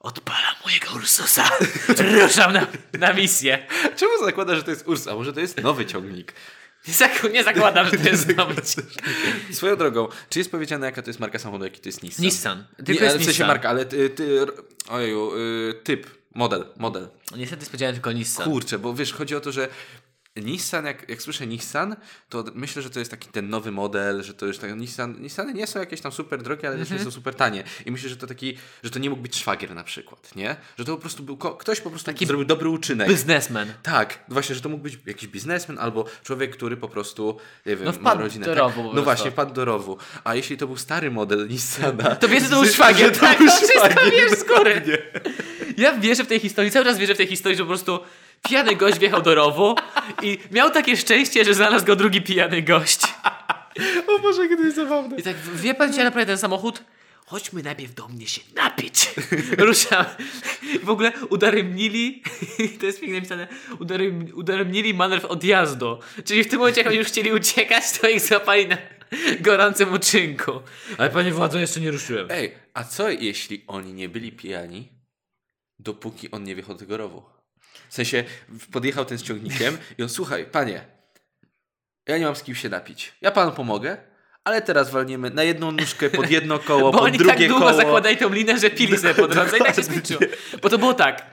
Odpalam 0.00 0.54
mojego 0.64 0.86
Ursusa. 0.94 1.44
Ruszam 2.22 2.52
na, 2.52 2.66
na 2.98 3.12
misję. 3.12 3.66
Czemu 3.96 4.12
zakłada, 4.24 4.56
że 4.56 4.62
to 4.62 4.70
jest 4.70 4.88
Urs? 4.88 5.06
A 5.08 5.14
może 5.14 5.32
to 5.32 5.40
jest 5.40 5.62
nowy 5.62 5.86
ciągnik? 5.86 6.32
Nie, 6.88 6.94
zak- 6.94 7.32
nie 7.32 7.44
zakładam, 7.44 7.86
że 7.86 7.92
to 7.98 8.08
jest 8.08 8.28
nowy 8.36 8.54
Swoją 9.52 9.76
drogą, 9.76 10.08
czy 10.30 10.38
jest 10.38 10.50
powiedziane, 10.50 10.86
jaka 10.86 11.02
to 11.02 11.10
jest 11.10 11.20
marka 11.20 11.38
samochodu, 11.38 11.64
jaki 11.64 11.80
to 11.80 11.88
jest 11.88 12.02
Nissan? 12.02 12.24
Nissan. 12.24 12.64
Nie, 12.78 12.84
Tylko 12.84 13.00
ale 13.04 13.06
jest 13.12 13.16
w 13.16 13.24
sensie 13.24 13.30
Nissan. 13.30 13.46
marka, 13.46 13.68
ale 13.68 13.84
ty, 13.84 14.10
ty 14.10 14.46
ojeju, 14.88 15.32
y, 15.36 15.74
typ, 15.84 16.06
model, 16.34 16.64
model. 16.76 17.08
Niestety 17.36 17.66
powiedziane 17.66 17.92
tylko 17.92 18.12
Nissan. 18.12 18.44
Kurczę, 18.44 18.78
bo 18.78 18.94
wiesz, 18.94 19.12
chodzi 19.12 19.36
o 19.36 19.40
to, 19.40 19.52
że 19.52 19.68
Nissan, 20.36 20.84
jak, 20.84 21.08
jak 21.08 21.22
słyszę 21.22 21.46
Nissan, 21.46 21.96
to 22.28 22.44
myślę, 22.54 22.82
że 22.82 22.90
to 22.90 22.98
jest 22.98 23.10
taki 23.10 23.28
ten 23.28 23.48
nowy 23.48 23.72
model, 23.72 24.22
że 24.22 24.34
to 24.34 24.46
już 24.46 24.58
tak, 24.58 24.76
Nissan, 24.78 25.20
Nissany 25.20 25.54
nie 25.54 25.66
są 25.66 25.80
jakieś 25.80 26.00
tam 26.00 26.12
super 26.12 26.42
drogie, 26.42 26.68
ale 26.68 26.78
też 26.78 26.90
nie 26.90 26.98
są 26.98 27.10
super 27.10 27.34
tanie. 27.34 27.64
I 27.86 27.90
myślę, 27.90 28.08
że 28.08 28.16
to 28.16 28.26
taki, 28.26 28.58
że 28.82 28.90
to 28.90 28.98
nie 28.98 29.10
mógł 29.10 29.22
być 29.22 29.36
szwagier 29.36 29.74
na 29.74 29.84
przykład, 29.84 30.36
nie? 30.36 30.56
Że 30.78 30.84
to 30.84 30.94
po 30.94 31.00
prostu 31.00 31.22
był, 31.22 31.36
ktoś 31.36 31.80
po 31.80 31.90
prostu 31.90 32.06
taki 32.06 32.26
zrobił 32.26 32.46
dobry 32.46 32.68
uczynek. 32.68 33.08
Biznesmen. 33.08 33.72
Tak, 33.82 34.18
właśnie, 34.28 34.54
że 34.54 34.60
to 34.60 34.68
mógł 34.68 34.82
być 34.82 34.98
jakiś 35.06 35.28
biznesmen 35.28 35.78
albo 35.78 36.04
człowiek, 36.24 36.56
który 36.56 36.76
po 36.76 36.88
prostu, 36.88 37.36
nie 37.66 37.76
wiem, 37.76 37.84
No 37.84 37.92
ma 38.00 38.14
rodzinę. 38.14 38.46
do 38.46 38.50
tak? 38.52 38.58
rowu 38.58 38.82
po 38.90 38.92
No 38.94 39.02
właśnie, 39.02 39.30
wpadł 39.30 39.54
do 39.54 39.64
rowu. 39.64 39.96
A 40.24 40.34
jeśli 40.34 40.56
to 40.56 40.66
był 40.66 40.76
stary 40.76 41.10
model 41.10 41.48
Nissana... 41.48 42.16
To 42.16 42.28
wiesz, 42.28 42.42
że 42.42 42.48
to 42.48 42.60
był 42.62 42.72
szwagier. 42.74 43.14
że 43.14 43.20
Tak, 43.20 43.38
był 43.38 43.46
to 43.48 43.56
wszystko 43.56 43.88
wiesz 44.10 44.38
z 44.38 44.44
góry. 44.44 44.82
Ja 45.76 45.98
wierzę 45.98 46.24
w 46.24 46.26
tej 46.26 46.40
historii, 46.40 46.70
cały 46.70 46.84
czas 46.84 46.98
wierzę 46.98 47.14
w 47.14 47.16
tej 47.16 47.26
historii, 47.26 47.56
że 47.58 47.62
po 47.64 47.68
prostu 47.68 48.00
pijany 48.42 48.76
gość 48.76 48.98
wjechał 48.98 49.22
do 49.22 49.34
rowu 49.34 49.74
i 50.22 50.38
miał 50.50 50.70
takie 50.70 50.96
szczęście, 50.96 51.44
że 51.44 51.54
znalazł 51.54 51.86
go 51.86 51.96
drugi 51.96 52.22
pijany 52.22 52.62
gość. 52.62 53.00
O 54.08 54.18
Boże, 54.18 54.48
kiedy 54.48 54.62
jest 54.62 54.76
zabawne. 54.76 55.16
I 55.16 55.22
tak, 55.22 55.36
wie 55.36 55.74
pan, 55.74 55.90
gdzie 55.90 56.04
naprawdę 56.04 56.26
ten 56.26 56.38
samochód? 56.38 56.82
Chodźmy 57.26 57.62
najpierw 57.62 57.94
do 57.94 58.08
mnie 58.08 58.26
się 58.26 58.40
napić. 58.54 59.10
Ruszam. 59.58 60.04
I 60.74 60.78
w 60.78 60.90
ogóle 60.90 61.12
udaremnili, 61.30 62.22
to 62.80 62.86
jest 62.86 63.00
pięknie 63.00 63.14
napisane, 63.14 63.48
udarem, 63.78 64.28
udaremnili 64.34 64.94
manewr 64.94 65.26
odjazdu. 65.28 65.98
Czyli 66.24 66.44
w 66.44 66.48
tym 66.48 66.58
momencie, 66.58 66.80
jak 66.80 66.88
oni 66.88 66.96
już 66.96 67.06
chcieli 67.06 67.32
uciekać, 67.32 67.98
to 68.00 68.08
ich 68.08 68.20
złapali 68.20 68.68
na 68.68 68.78
gorącym 69.40 69.92
uczynku. 69.92 70.52
Ale 70.98 71.10
panie 71.10 71.32
władzo, 71.32 71.58
jeszcze 71.58 71.80
nie 71.80 71.90
ruszyłem. 71.90 72.26
Ej, 72.30 72.54
a 72.74 72.84
co 72.84 73.10
jeśli 73.10 73.64
oni 73.66 73.94
nie 73.94 74.08
byli 74.08 74.32
pijani, 74.32 74.88
dopóki 75.78 76.30
on 76.30 76.44
nie 76.44 76.54
wjechał 76.54 76.74
do 76.74 76.80
tego 76.80 76.96
rowu? 76.96 77.22
W 77.88 77.94
sensie, 77.94 78.24
podjechał 78.72 79.04
ten 79.04 79.18
z 79.18 79.22
ciągnikiem 79.22 79.78
i 79.98 80.02
on, 80.02 80.08
słuchaj, 80.08 80.44
panie, 80.46 80.84
ja 82.08 82.18
nie 82.18 82.24
mam 82.24 82.36
z 82.36 82.42
kim 82.42 82.54
się 82.54 82.68
napić. 82.68 83.12
Ja 83.20 83.30
panu 83.30 83.52
pomogę, 83.52 83.96
ale 84.44 84.62
teraz 84.62 84.90
walniemy 84.90 85.30
na 85.30 85.42
jedną 85.42 85.72
nóżkę 85.72 86.10
pod 86.10 86.30
jedno 86.30 86.58
koło, 86.68 86.80
Bo 86.92 86.98
pod 86.98 87.02
oni 87.02 87.18
drugie 87.18 87.34
tak 87.34 87.48
długo 87.48 87.64
koło. 87.66 87.74
zakładali 87.76 88.16
tą 88.16 88.32
linę, 88.32 88.58
że 88.58 88.70
pili 88.70 88.98
sobie 88.98 89.14
po 89.14 89.28
drodze 89.28 89.58
i 89.58 89.60
tak 89.60 89.76
się 89.76 89.82
skończyło. 89.82 90.20
Bo 90.62 90.68
to 90.68 90.78
było 90.78 90.94
tak. 90.94 91.26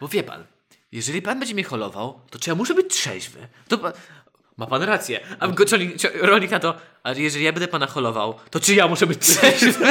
Bo 0.00 0.08
wie 0.08 0.22
pan, 0.22 0.44
jeżeli 0.92 1.22
pan 1.22 1.38
będzie 1.38 1.54
mnie 1.54 1.64
holował, 1.64 2.20
to 2.30 2.38
czy 2.38 2.50
ja 2.50 2.54
muszę 2.56 2.74
być 2.74 2.94
trzeźwy? 2.94 3.48
To 3.68 3.78
pan... 3.78 3.92
Ma 4.56 4.66
pan 4.66 4.82
rację. 4.82 5.20
A 5.40 5.48
go- 5.48 5.64
Rolnik 6.14 6.50
na 6.50 6.58
to, 6.60 6.76
ale 7.02 7.20
jeżeli 7.20 7.44
ja 7.44 7.52
będę 7.52 7.68
pana 7.68 7.86
holował, 7.86 8.38
to 8.50 8.60
czy 8.60 8.74
ja 8.74 8.88
muszę 8.88 9.06
być 9.06 9.18
trzeźwy? 9.26 9.84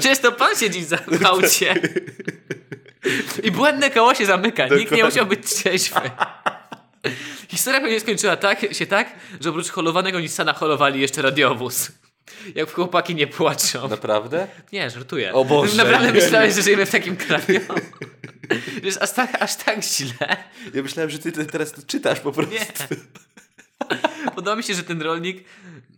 Często 0.00 0.32
pan 0.32 0.56
siedzi 0.56 0.84
za 0.84 0.98
aucie 1.24 1.74
i 3.42 3.50
błędne 3.50 3.90
koło 3.90 4.14
się 4.14 4.26
zamyka. 4.26 4.62
Nikt 4.62 4.74
nie 4.74 4.80
Dokładnie. 4.80 5.04
musiał 5.04 5.26
być 5.26 5.46
trzeźwy. 5.46 6.10
Historia 7.48 7.80
pewnie 7.80 8.00
skończyła 8.00 8.36
tak, 8.36 8.74
się 8.74 8.86
tak, 8.86 9.12
że 9.40 9.50
oprócz 9.50 9.68
holowanego 9.68 10.20
Nissana 10.20 10.52
holowali 10.52 11.00
jeszcze 11.00 11.22
radiowóz. 11.22 11.92
Jak 12.54 12.72
chłopaki 12.72 13.14
nie 13.14 13.26
płaczą. 13.26 13.88
Naprawdę? 13.88 14.46
Nie, 14.72 14.90
żartuję. 14.90 15.32
O 15.32 15.44
Boże, 15.44 15.76
Naprawdę 15.76 16.12
myślałeś, 16.12 16.54
że 16.54 16.62
żyjemy 16.62 16.86
w 16.86 16.90
takim 16.90 17.16
kraju? 17.16 17.60
Że 18.50 18.82
jest 18.82 19.02
aż 19.02 19.12
tak, 19.12 19.42
aż 19.42 19.56
tak 19.56 19.84
źle? 19.84 20.36
Ja 20.74 20.82
myślałem, 20.82 21.10
że 21.10 21.18
ty 21.18 21.32
teraz 21.32 21.72
to 21.72 21.82
czytasz 21.86 22.20
po 22.20 22.32
prostu. 22.32 22.54
Nie. 22.54 22.66
Podoba 24.34 24.56
mi 24.56 24.62
się, 24.62 24.74
że 24.74 24.82
ten 24.82 25.02
rolnik 25.02 25.44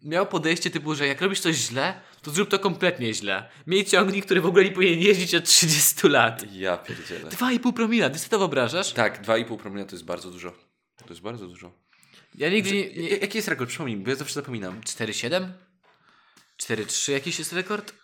miał 0.02 0.26
podejście 0.26 0.70
typu, 0.70 0.94
że 0.94 1.06
jak 1.06 1.20
robisz 1.20 1.40
coś 1.40 1.56
źle, 1.56 2.00
to 2.22 2.30
zrób 2.30 2.48
to 2.48 2.58
kompletnie 2.58 3.14
źle. 3.14 3.50
Miej 3.66 3.84
ciągnik, 3.84 4.24
który 4.24 4.40
w 4.40 4.46
ogóle 4.46 4.64
nie 4.64 4.70
powinien 4.70 4.98
jeździć 4.98 5.34
od 5.34 5.44
30 5.44 6.08
lat. 6.08 6.52
Ja 6.52 6.76
pierdzielę. 6.76 7.30
2,5 7.30 7.72
promila, 7.72 8.10
ty 8.10 8.18
sobie 8.18 8.30
to 8.30 8.38
wyobrażasz? 8.38 8.92
Tak, 8.92 9.22
2,5 9.22 9.58
promila 9.58 9.84
to 9.84 9.96
jest 9.96 10.04
bardzo 10.04 10.30
dużo. 10.30 10.52
To 10.96 11.08
jest 11.08 11.20
bardzo 11.20 11.46
dużo. 11.46 11.72
Ja 12.34 12.50
nigdy 12.50 12.72
nie... 12.72 12.92
Nie... 12.94 13.08
Jaki 13.08 13.38
jest 13.38 13.48
rekord? 13.48 13.70
Przypomnij 13.70 13.96
mi, 13.96 14.04
bo 14.04 14.10
ja 14.10 14.16
zawsze 14.16 14.34
zapominam. 14.34 14.80
4,7? 14.80 15.48
4,3 16.62 17.12
jakiś 17.12 17.38
jest 17.38 17.52
rekord? 17.52 17.94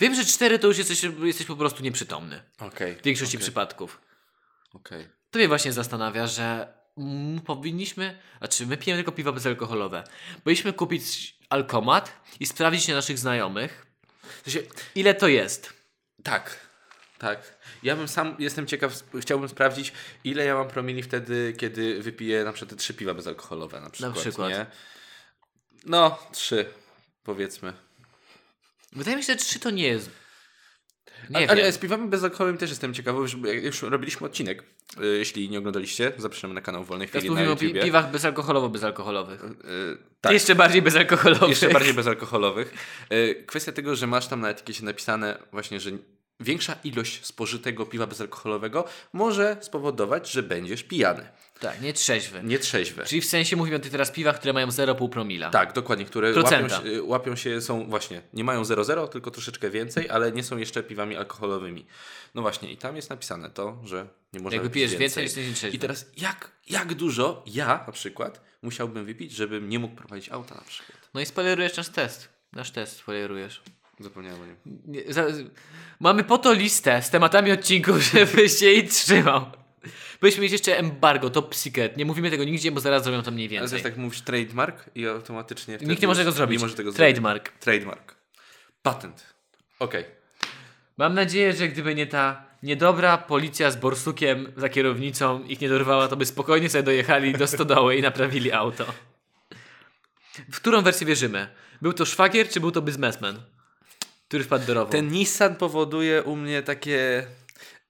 Wiem, 0.00 0.14
że 0.14 0.24
4 0.24 0.58
to 0.58 0.68
już 0.68 0.78
jesteś, 0.78 1.02
jesteś 1.22 1.46
po 1.46 1.56
prostu 1.56 1.82
nieprzytomny. 1.82 2.42
Okej. 2.58 2.96
W 2.96 3.02
większości 3.02 3.36
okej, 3.36 3.44
przypadków. 3.44 4.00
Okej. 4.72 5.08
To 5.30 5.38
mnie 5.38 5.48
właśnie 5.48 5.72
zastanawia, 5.72 6.26
że 6.26 6.74
mm, 6.98 7.40
powinniśmy, 7.40 8.18
znaczy 8.38 8.66
my 8.66 8.76
pijemy 8.76 8.98
tylko 8.98 9.12
piwa 9.12 9.32
bezalkoholowe. 9.32 10.04
Powinniśmy 10.44 10.72
kupić 10.72 11.36
alkomat 11.48 12.20
i 12.40 12.46
sprawdzić 12.46 12.88
na 12.88 12.94
naszych 12.94 13.18
znajomych, 13.18 13.86
W 14.22 14.50
sensie, 14.50 14.68
ile 14.94 15.14
to 15.14 15.28
jest. 15.28 15.72
Tak, 16.22 16.60
tak. 17.18 17.58
Ja 17.82 17.96
bym 17.96 18.08
sam, 18.08 18.36
jestem 18.38 18.66
ciekaw, 18.66 18.92
chciałbym 19.20 19.48
sprawdzić, 19.48 19.92
ile 20.24 20.44
ja 20.44 20.54
mam 20.54 20.68
promili 20.68 21.02
wtedy, 21.02 21.54
kiedy 21.58 22.02
wypiję 22.02 22.44
na 22.44 22.52
przykład 22.52 22.70
te 22.70 22.76
trzy 22.76 22.94
piwa 22.94 23.14
bezalkoholowe 23.14 23.80
na 23.80 23.90
przykład, 23.90 24.18
przykład. 24.18 24.50
nie? 24.50 24.66
No, 25.84 26.18
trzy, 26.32 26.66
powiedzmy. 27.24 27.72
Wydaje 28.92 29.16
mi 29.16 29.22
się, 29.22 29.32
że 29.32 29.38
3 29.38 29.58
to 29.60 29.70
nie 29.70 29.86
jest. 29.86 30.10
Nie 31.30 31.50
ale 31.50 31.72
z 31.72 31.78
piwami 31.78 32.08
bezalkoholowymi 32.08 32.58
też 32.58 32.70
jestem 32.70 32.94
ciekawy, 32.94 33.18
już, 33.62 33.82
robiliśmy 33.82 34.26
odcinek. 34.26 34.64
y, 35.02 35.06
Jeśli 35.18 35.50
nie 35.50 35.58
oglądaliście, 35.58 36.12
zapraszamy 36.16 36.54
na 36.54 36.60
kanał 36.60 36.84
Wolnej 36.84 37.08
Teraz 37.08 37.24
Chwili 37.24 37.34
na 37.34 37.50
mówimy 37.50 37.80
o 37.80 37.84
piwach 37.84 38.10
bezalkoholowo-bezalkoholowych. 38.12 39.44
Y, 39.44 39.98
tak. 40.20 40.32
Jeszcze 40.32 40.54
bardziej 40.54 40.82
bezalkoholowych. 40.82 41.48
Jeszcze 41.48 41.68
bardziej 41.68 41.94
bezalkoholowych. 41.94 42.74
Y, 43.12 43.44
Kwestia 43.46 43.72
tego, 43.72 43.96
że 43.96 44.06
masz 44.06 44.26
tam 44.26 44.40
na 44.40 44.50
etykiecie 44.50 44.84
napisane 44.84 45.38
właśnie, 45.52 45.80
że 45.80 45.90
większa 46.40 46.76
ilość 46.84 47.26
spożytego 47.26 47.86
piwa 47.86 48.06
bezalkoholowego 48.06 48.84
może 49.12 49.56
spowodować, 49.60 50.30
że 50.30 50.42
będziesz 50.42 50.82
pijany. 50.82 51.28
Tak, 51.60 51.80
nie 51.80 51.92
trzeźwy. 51.92 52.40
Nietrzeźwy. 52.44 53.04
Czyli 53.04 53.20
w 53.20 53.26
sensie 53.26 53.56
mówimy 53.56 53.76
o 53.76 53.80
tych 53.80 53.92
teraz 53.92 54.10
piwach, 54.10 54.36
które 54.36 54.52
mają 54.52 54.68
0,5 54.68 55.08
promila. 55.08 55.50
Tak, 55.50 55.72
dokładnie, 55.72 56.04
które 56.04 56.34
łapią 56.34 56.68
się, 56.68 57.02
łapią 57.02 57.36
się, 57.36 57.60
są 57.60 57.86
właśnie, 57.88 58.22
nie 58.32 58.44
mają 58.44 58.62
0,0, 58.62 59.08
tylko 59.08 59.30
troszeczkę 59.30 59.70
więcej, 59.70 60.10
ale 60.10 60.32
nie 60.32 60.42
są 60.42 60.56
jeszcze 60.56 60.82
piwami 60.82 61.16
alkoholowymi. 61.16 61.86
No 62.34 62.42
właśnie, 62.42 62.72
i 62.72 62.76
tam 62.76 62.96
jest 62.96 63.10
napisane 63.10 63.50
to, 63.50 63.80
że 63.84 64.06
nie 64.32 64.40
można 64.40 64.54
Jak 64.54 64.62
wypić 64.62 64.72
wypijesz 64.72 64.90
więcej, 64.90 65.00
więcej. 65.00 65.24
jesteś 65.24 65.46
nietrzeźwy. 65.46 65.76
I 65.76 65.80
teraz 65.80 66.06
jak, 66.16 66.50
jak 66.70 66.94
dużo 66.94 67.42
ja 67.46 67.84
na 67.86 67.92
przykład 67.92 68.40
musiałbym 68.62 69.04
wypić, 69.04 69.32
żebym 69.32 69.68
nie 69.68 69.78
mógł 69.78 69.94
prowadzić 69.96 70.28
auta 70.28 70.54
na 70.54 70.60
przykład? 70.60 70.98
No 71.14 71.20
i 71.20 71.26
spoilerujesz 71.26 71.76
nasz 71.76 71.88
test. 71.88 72.28
Nasz 72.52 72.70
test 72.70 72.96
spoilerujesz. 72.96 73.62
Zapomniałem 74.02 74.40
o 74.42 74.46
nim. 74.46 74.56
Mamy 76.00 76.24
po 76.24 76.38
to 76.38 76.52
listę 76.52 77.02
z 77.02 77.10
tematami 77.10 77.52
odcinków, 77.52 78.02
żebyś 78.12 78.58
się 78.58 78.66
jej 78.66 78.88
trzymał. 78.88 79.46
Powinniśmy 80.20 80.42
mieć 80.42 80.52
jeszcze 80.52 80.78
embargo, 80.78 81.30
top 81.30 81.54
secret. 81.54 81.96
Nie 81.96 82.04
mówimy 82.04 82.30
tego 82.30 82.44
nigdzie, 82.44 82.72
bo 82.72 82.80
zaraz 82.80 83.04
zrobią 83.04 83.22
to 83.22 83.30
mniej 83.30 83.46
Ale 83.48 83.50
więcej. 83.60 83.82
też 83.82 83.90
tak 83.92 83.96
mówisz 83.96 84.20
trademark 84.20 84.84
i 84.94 85.06
automatycznie... 85.06 85.78
Nikt 85.80 86.02
nie 86.02 86.08
może 86.08 86.20
tego 86.20 86.32
zrobić. 86.32 86.58
Nie 86.60 86.64
może 86.64 86.76
tego 86.76 86.92
Trademark. 86.92 87.44
zrobić. 87.48 87.62
Trademark. 87.62 88.14
Patent. 88.82 89.34
Okej. 89.78 90.04
Mam 90.96 91.14
nadzieję, 91.14 91.52
że 91.52 91.68
gdyby 91.68 91.94
nie 91.94 92.06
ta 92.06 92.44
niedobra 92.62 93.18
policja 93.18 93.70
z 93.70 93.76
borsukiem 93.76 94.52
za 94.56 94.68
kierownicą 94.68 95.44
ich 95.44 95.60
nie 95.60 95.68
dorwała, 95.68 96.08
to 96.08 96.16
by 96.16 96.26
spokojnie 96.26 96.70
sobie 96.70 96.82
dojechali 96.82 97.32
do 97.32 97.46
stodoły 97.46 97.96
i 97.96 98.02
naprawili 98.02 98.52
auto. 98.52 98.84
W 100.52 100.56
którą 100.56 100.82
wersję 100.82 101.06
wierzymy? 101.06 101.48
Był 101.82 101.92
to 101.92 102.04
szwagier, 102.04 102.48
czy 102.48 102.60
był 102.60 102.70
to 102.70 102.82
biznesmen? 102.82 103.36
Który 104.32 104.44
wpadł 104.44 104.66
do 104.66 104.74
rowu? 104.74 104.92
Ten 104.92 105.08
Nissan 105.08 105.56
powoduje 105.56 106.22
u 106.22 106.36
mnie 106.36 106.62
takie... 106.62 107.26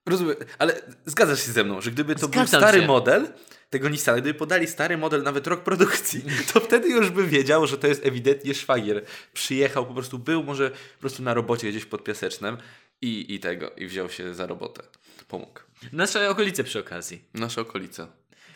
Rozumiem, 0.06 0.36
ale 0.58 0.82
zgadzasz 1.06 1.46
się 1.46 1.52
ze 1.52 1.64
mną, 1.64 1.80
że 1.80 1.90
gdyby 1.90 2.14
to 2.14 2.20
był 2.20 2.28
Zgadzam 2.28 2.60
stary 2.60 2.80
się. 2.80 2.86
model 2.86 3.32
tego 3.70 3.88
Nissana, 3.88 4.20
gdyby 4.20 4.38
podali 4.38 4.66
stary 4.66 4.96
model, 4.98 5.22
nawet 5.22 5.46
rok 5.46 5.62
produkcji, 5.62 6.24
to 6.52 6.60
wtedy 6.60 6.88
już 6.88 7.10
by 7.10 7.26
wiedział, 7.26 7.66
że 7.66 7.78
to 7.78 7.86
jest 7.86 8.06
ewidentnie 8.06 8.54
szwagier. 8.54 9.04
Przyjechał, 9.32 9.86
po 9.86 9.94
prostu 9.94 10.18
był 10.18 10.44
może 10.44 10.70
po 10.70 11.00
prostu 11.00 11.22
na 11.22 11.34
robocie 11.34 11.70
gdzieś 11.70 11.84
pod 11.84 12.04
Piasecznem 12.04 12.56
i, 13.02 13.34
i 13.34 13.40
tego, 13.40 13.70
i 13.70 13.86
wziął 13.86 14.10
się 14.10 14.34
za 14.34 14.46
robotę. 14.46 14.82
Pomógł. 15.28 15.60
Nasze 15.92 16.30
okolice 16.30 16.64
przy 16.64 16.78
okazji. 16.78 17.22
Nasze 17.34 17.60
okolice. 17.60 18.06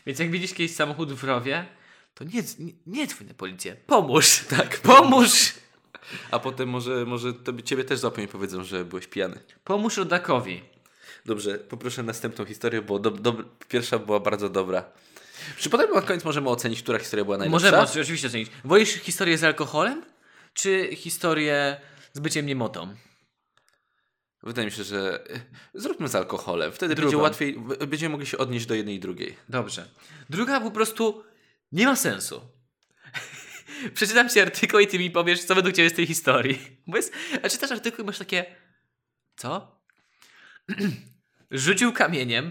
Więc 0.07 0.19
jak 0.19 0.31
widzisz 0.31 0.55
kiedyś 0.55 0.75
samochód 0.75 1.13
w 1.13 1.25
rowie, 1.25 1.67
to 2.15 2.25
nie, 2.25 2.43
nie, 2.59 2.73
nie 2.87 3.07
dzwoń 3.07 3.29
na 3.29 3.35
policję. 3.35 3.77
Pomóż. 3.87 4.45
Tak. 4.49 4.81
Pomóż. 4.81 5.53
A 6.31 6.39
potem 6.39 6.69
może, 6.69 7.05
może 7.07 7.33
to 7.33 7.63
ciebie 7.63 7.85
też 7.85 7.99
złapią 7.99 8.23
i 8.23 8.29
powiedzą, 8.29 8.65
że 8.65 8.85
byłeś 8.85 9.07
pijany. 9.07 9.41
Pomóż 9.65 9.97
rodakowi. 9.97 10.63
Dobrze, 11.27 11.59
poproszę 11.59 12.03
następną 12.03 12.45
historię, 12.45 12.83
bo 12.83 12.99
do, 12.99 13.11
do, 13.11 13.33
pierwsza 13.69 13.99
była 13.99 14.21
bardzo 14.21 14.49
dobra. 14.49 14.85
Czy 15.59 15.71
potem 15.71 15.95
na 15.95 16.03
koniec 16.03 16.25
możemy 16.25 16.49
ocenić, 16.49 16.83
która 16.83 16.99
historia 16.99 17.25
była 17.25 17.39
najlepsza? 17.39 17.71
Możemy 17.71 18.03
oczywiście 18.03 18.29
ocenić. 18.29 18.51
Wolisz 18.65 18.93
historię 18.93 19.39
z 19.39 19.45
alkoholem, 19.45 20.03
czy 20.55 20.89
historię 20.97 21.81
z 22.13 22.21
byciem 22.21 22.47
niemotą? 22.47 22.95
Wydaje 24.43 24.67
mi 24.67 24.73
się, 24.73 24.85
że 24.85 25.31
e, 25.31 25.41
zróbmy 25.75 26.09
z 26.09 26.15
alkoholem. 26.15 26.73
Wtedy 26.73 26.95
Drugą. 26.95 27.11
będzie 27.11 27.23
łatwiej, 27.23 27.59
będziemy 27.89 28.13
mogli 28.13 28.27
się 28.27 28.39
odnieść 28.39 28.67
do 28.67 28.75
jednej 28.75 28.95
i 28.95 29.01
drugiej. 29.01 29.37
Dobrze. 29.49 29.89
Druga 30.31 30.61
po 30.61 30.71
prostu 30.71 31.25
nie 31.73 31.87
ma 31.87 31.97
sensu. 31.97 32.41
Przeczytam 33.95 34.29
ci 34.29 34.41
artykuł 34.41 34.81
i 34.81 34.87
ty 34.87 34.99
mi 34.99 35.11
powiesz, 35.11 35.45
co 35.45 35.55
według 35.55 35.75
ciebie 35.75 35.91
z 35.91 35.93
tej 35.95 36.07
historii. 36.07 36.59
Bo 36.87 36.97
jest, 36.97 37.13
a 37.43 37.49
czytasz 37.49 37.71
artykuł 37.71 38.05
i 38.05 38.07
masz 38.07 38.19
takie... 38.19 38.45
Co? 39.37 39.81
Rzucił 41.51 41.93
kamieniem 41.93 42.51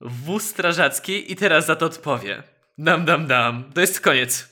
w 0.00 0.24
wóz 0.24 0.44
strażacki 0.44 1.32
i 1.32 1.36
teraz 1.36 1.66
za 1.66 1.76
to 1.76 1.86
odpowie. 1.86 2.42
Dam, 2.78 3.04
dam, 3.04 3.26
dam. 3.26 3.72
To 3.74 3.80
jest 3.80 4.00
koniec. 4.00 4.48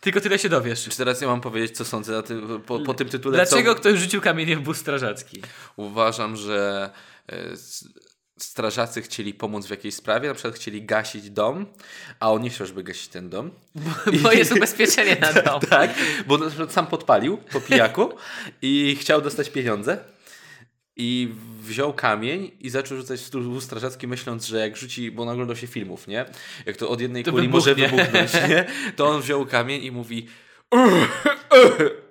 Tylko 0.00 0.20
tyle 0.20 0.38
się 0.38 0.48
dowiesz. 0.48 0.84
Czy 0.84 0.96
teraz 0.96 1.20
ja 1.20 1.28
mam 1.28 1.40
powiedzieć, 1.40 1.76
co 1.76 1.84
sądzę 1.84 2.12
na 2.12 2.22
tym, 2.22 2.62
po, 2.66 2.80
po 2.80 2.94
tym 2.94 3.08
tytule? 3.08 3.36
Dlaczego 3.36 3.74
co... 3.74 3.80
ktoś 3.80 3.98
rzucił 3.98 4.20
kamieniem 4.20 4.60
w 4.60 4.64
wóz 4.64 4.78
strażacki? 4.78 5.42
Uważam, 5.76 6.36
że 6.36 6.90
e, 7.28 7.56
strażacy 8.44 9.02
chcieli 9.02 9.34
pomóc 9.34 9.66
w 9.66 9.70
jakiejś 9.70 9.94
sprawie, 9.94 10.28
na 10.28 10.34
przykład 10.34 10.54
chcieli 10.54 10.82
gasić 10.82 11.30
dom, 11.30 11.66
a 12.20 12.32
on 12.32 12.42
nie 12.42 12.50
chciał, 12.50 12.66
żeby 12.66 12.82
gasić 12.82 13.08
ten 13.08 13.28
dom. 13.28 13.50
Bo 14.22 14.32
jest 14.32 14.52
ubezpieczenie 14.52 15.16
na 15.20 15.32
dom. 15.42 15.60
Tak, 15.60 15.94
bo 16.26 16.38
na 16.38 16.46
przykład 16.46 16.72
sam 16.72 16.86
podpalił 16.86 17.36
po 17.36 17.60
pijaku 17.60 18.10
i 18.62 18.96
chciał 19.00 19.20
dostać 19.22 19.50
pieniądze. 19.50 19.98
I 20.96 21.34
wziął 21.62 21.92
kamień 21.94 22.50
i 22.60 22.70
zaczął 22.70 22.96
rzucać 22.96 23.20
w 23.20 23.30
wóz 23.30 23.64
strażacki, 23.64 24.06
myśląc, 24.06 24.46
że 24.46 24.58
jak 24.58 24.76
rzuci, 24.76 25.10
bo 25.10 25.22
on 25.22 25.28
oglądał 25.28 25.56
się 25.56 25.66
filmów, 25.66 26.08
nie? 26.08 26.24
Jak 26.66 26.76
to 26.76 26.88
od 26.88 27.00
jednej 27.00 27.24
To 27.24 27.30
kuli 27.32 27.48
może 27.48 27.74
wybuchnie. 27.74 28.04
wybuchnąć, 28.04 28.32
nie? 28.48 28.66
To 28.96 29.06
on 29.08 29.22
wziął 29.22 29.46
kamień 29.46 29.84
i 29.84 29.90
mówi 29.92 30.26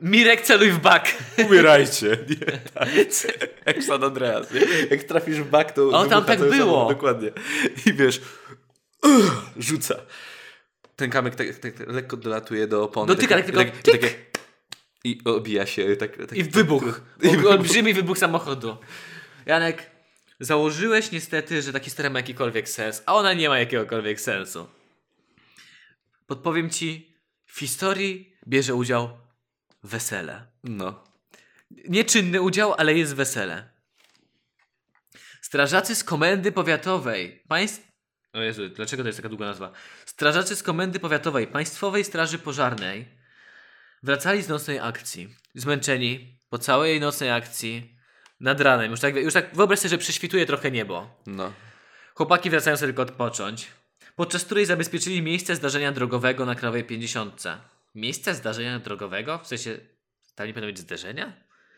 Mirek, 0.01 0.41
celuj 0.41 0.71
w 0.71 0.79
bak. 0.79 1.15
umierajcie. 1.47 2.07
Nie? 2.29 2.57
Tak. 2.73 2.89
Jak 3.65 3.83
San 3.83 4.03
Andreas, 4.03 4.51
nie? 4.53 4.61
Jak 4.89 5.03
trafisz 5.03 5.37
w 5.41 5.49
bak, 5.49 5.71
to 5.71 5.89
O, 5.89 6.05
tam 6.05 6.25
tak 6.25 6.39
było. 6.39 6.89
Dokładnie. 6.89 7.31
I 7.85 7.93
wiesz, 7.93 8.21
rzuca. 9.57 9.95
Ten 10.95 11.09
kamyk 11.09 11.35
tak, 11.35 11.59
tak, 11.59 11.73
tak 11.77 11.87
lekko 11.87 12.17
dolatuje 12.17 12.67
do 12.67 12.83
opony. 12.83 13.07
Dotyka, 13.07 13.35
tak 13.35 13.45
tylko 13.45 13.63
takie, 13.91 14.09
I 15.03 15.21
obija 15.25 15.65
się. 15.65 15.95
Tak, 15.95 16.17
tak, 16.17 16.33
I 16.37 16.43
wybuch. 16.43 17.01
I 17.21 17.45
olbrzymi 17.47 17.93
wybuch 17.93 18.17
samochodu. 18.17 18.77
Janek, 19.45 19.91
założyłeś 20.39 21.11
niestety, 21.11 21.61
że 21.61 21.73
ta 21.73 21.79
historia 21.79 22.09
ma 22.09 22.19
jakikolwiek 22.19 22.69
sens, 22.69 23.03
a 23.05 23.15
ona 23.15 23.33
nie 23.33 23.49
ma 23.49 23.59
jakiegokolwiek 23.59 24.21
sensu. 24.21 24.67
Podpowiem 26.27 26.69
ci, 26.69 27.15
w 27.45 27.59
historii 27.59 28.28
bierze 28.47 28.75
udział 28.75 29.09
wesele. 29.83 30.45
No. 30.63 31.03
Nieczynny 31.71 32.41
udział, 32.41 32.73
ale 32.77 32.93
jest 32.93 33.15
wesele. 33.15 33.69
Strażacy 35.41 35.95
z 35.95 36.03
komendy 36.03 36.51
powiatowej 36.51 37.43
państw... 37.47 37.89
O 38.33 38.41
Jezu, 38.41 38.69
dlaczego 38.69 39.03
to 39.03 39.09
jest 39.09 39.19
taka 39.19 39.29
długa 39.29 39.45
nazwa? 39.45 39.71
Strażacy 40.05 40.55
z 40.55 40.63
komendy 40.63 40.99
powiatowej 40.99 41.47
Państwowej 41.47 42.03
Straży 42.03 42.39
Pożarnej 42.39 43.07
wracali 44.03 44.41
z 44.41 44.47
nocnej 44.49 44.79
akcji. 44.79 45.35
Zmęczeni 45.55 46.39
po 46.49 46.57
całej 46.57 46.99
nocnej 46.99 47.31
akcji. 47.31 47.95
Nad 48.39 48.61
ranem. 48.61 48.91
Już 48.91 48.99
tak, 48.99 49.15
już 49.15 49.33
tak 49.33 49.55
wyobraź 49.55 49.79
sobie, 49.79 49.89
że 49.89 49.97
prześwituje 49.97 50.45
trochę 50.45 50.71
niebo. 50.71 51.23
No. 51.25 51.53
Chłopaki 52.15 52.49
wracają 52.49 52.77
sobie 52.77 52.87
tylko 52.87 53.01
odpocząć. 53.01 53.67
Podczas 54.15 54.45
której 54.45 54.65
zabezpieczyli 54.65 55.21
miejsce 55.21 55.55
zdarzenia 55.55 55.91
drogowego 55.91 56.45
na 56.45 56.55
Krajowej 56.55 56.83
50. 56.83 57.43
Miejsce 57.95 58.35
zdarzenia 58.35 58.79
drogowego? 58.79 59.39
W 59.43 59.47
sensie, 59.47 59.77
tam 60.35 60.47
nie 60.47 60.53
powinno 60.53 60.67
być 60.71 60.79
zdarzenia? 60.79 61.33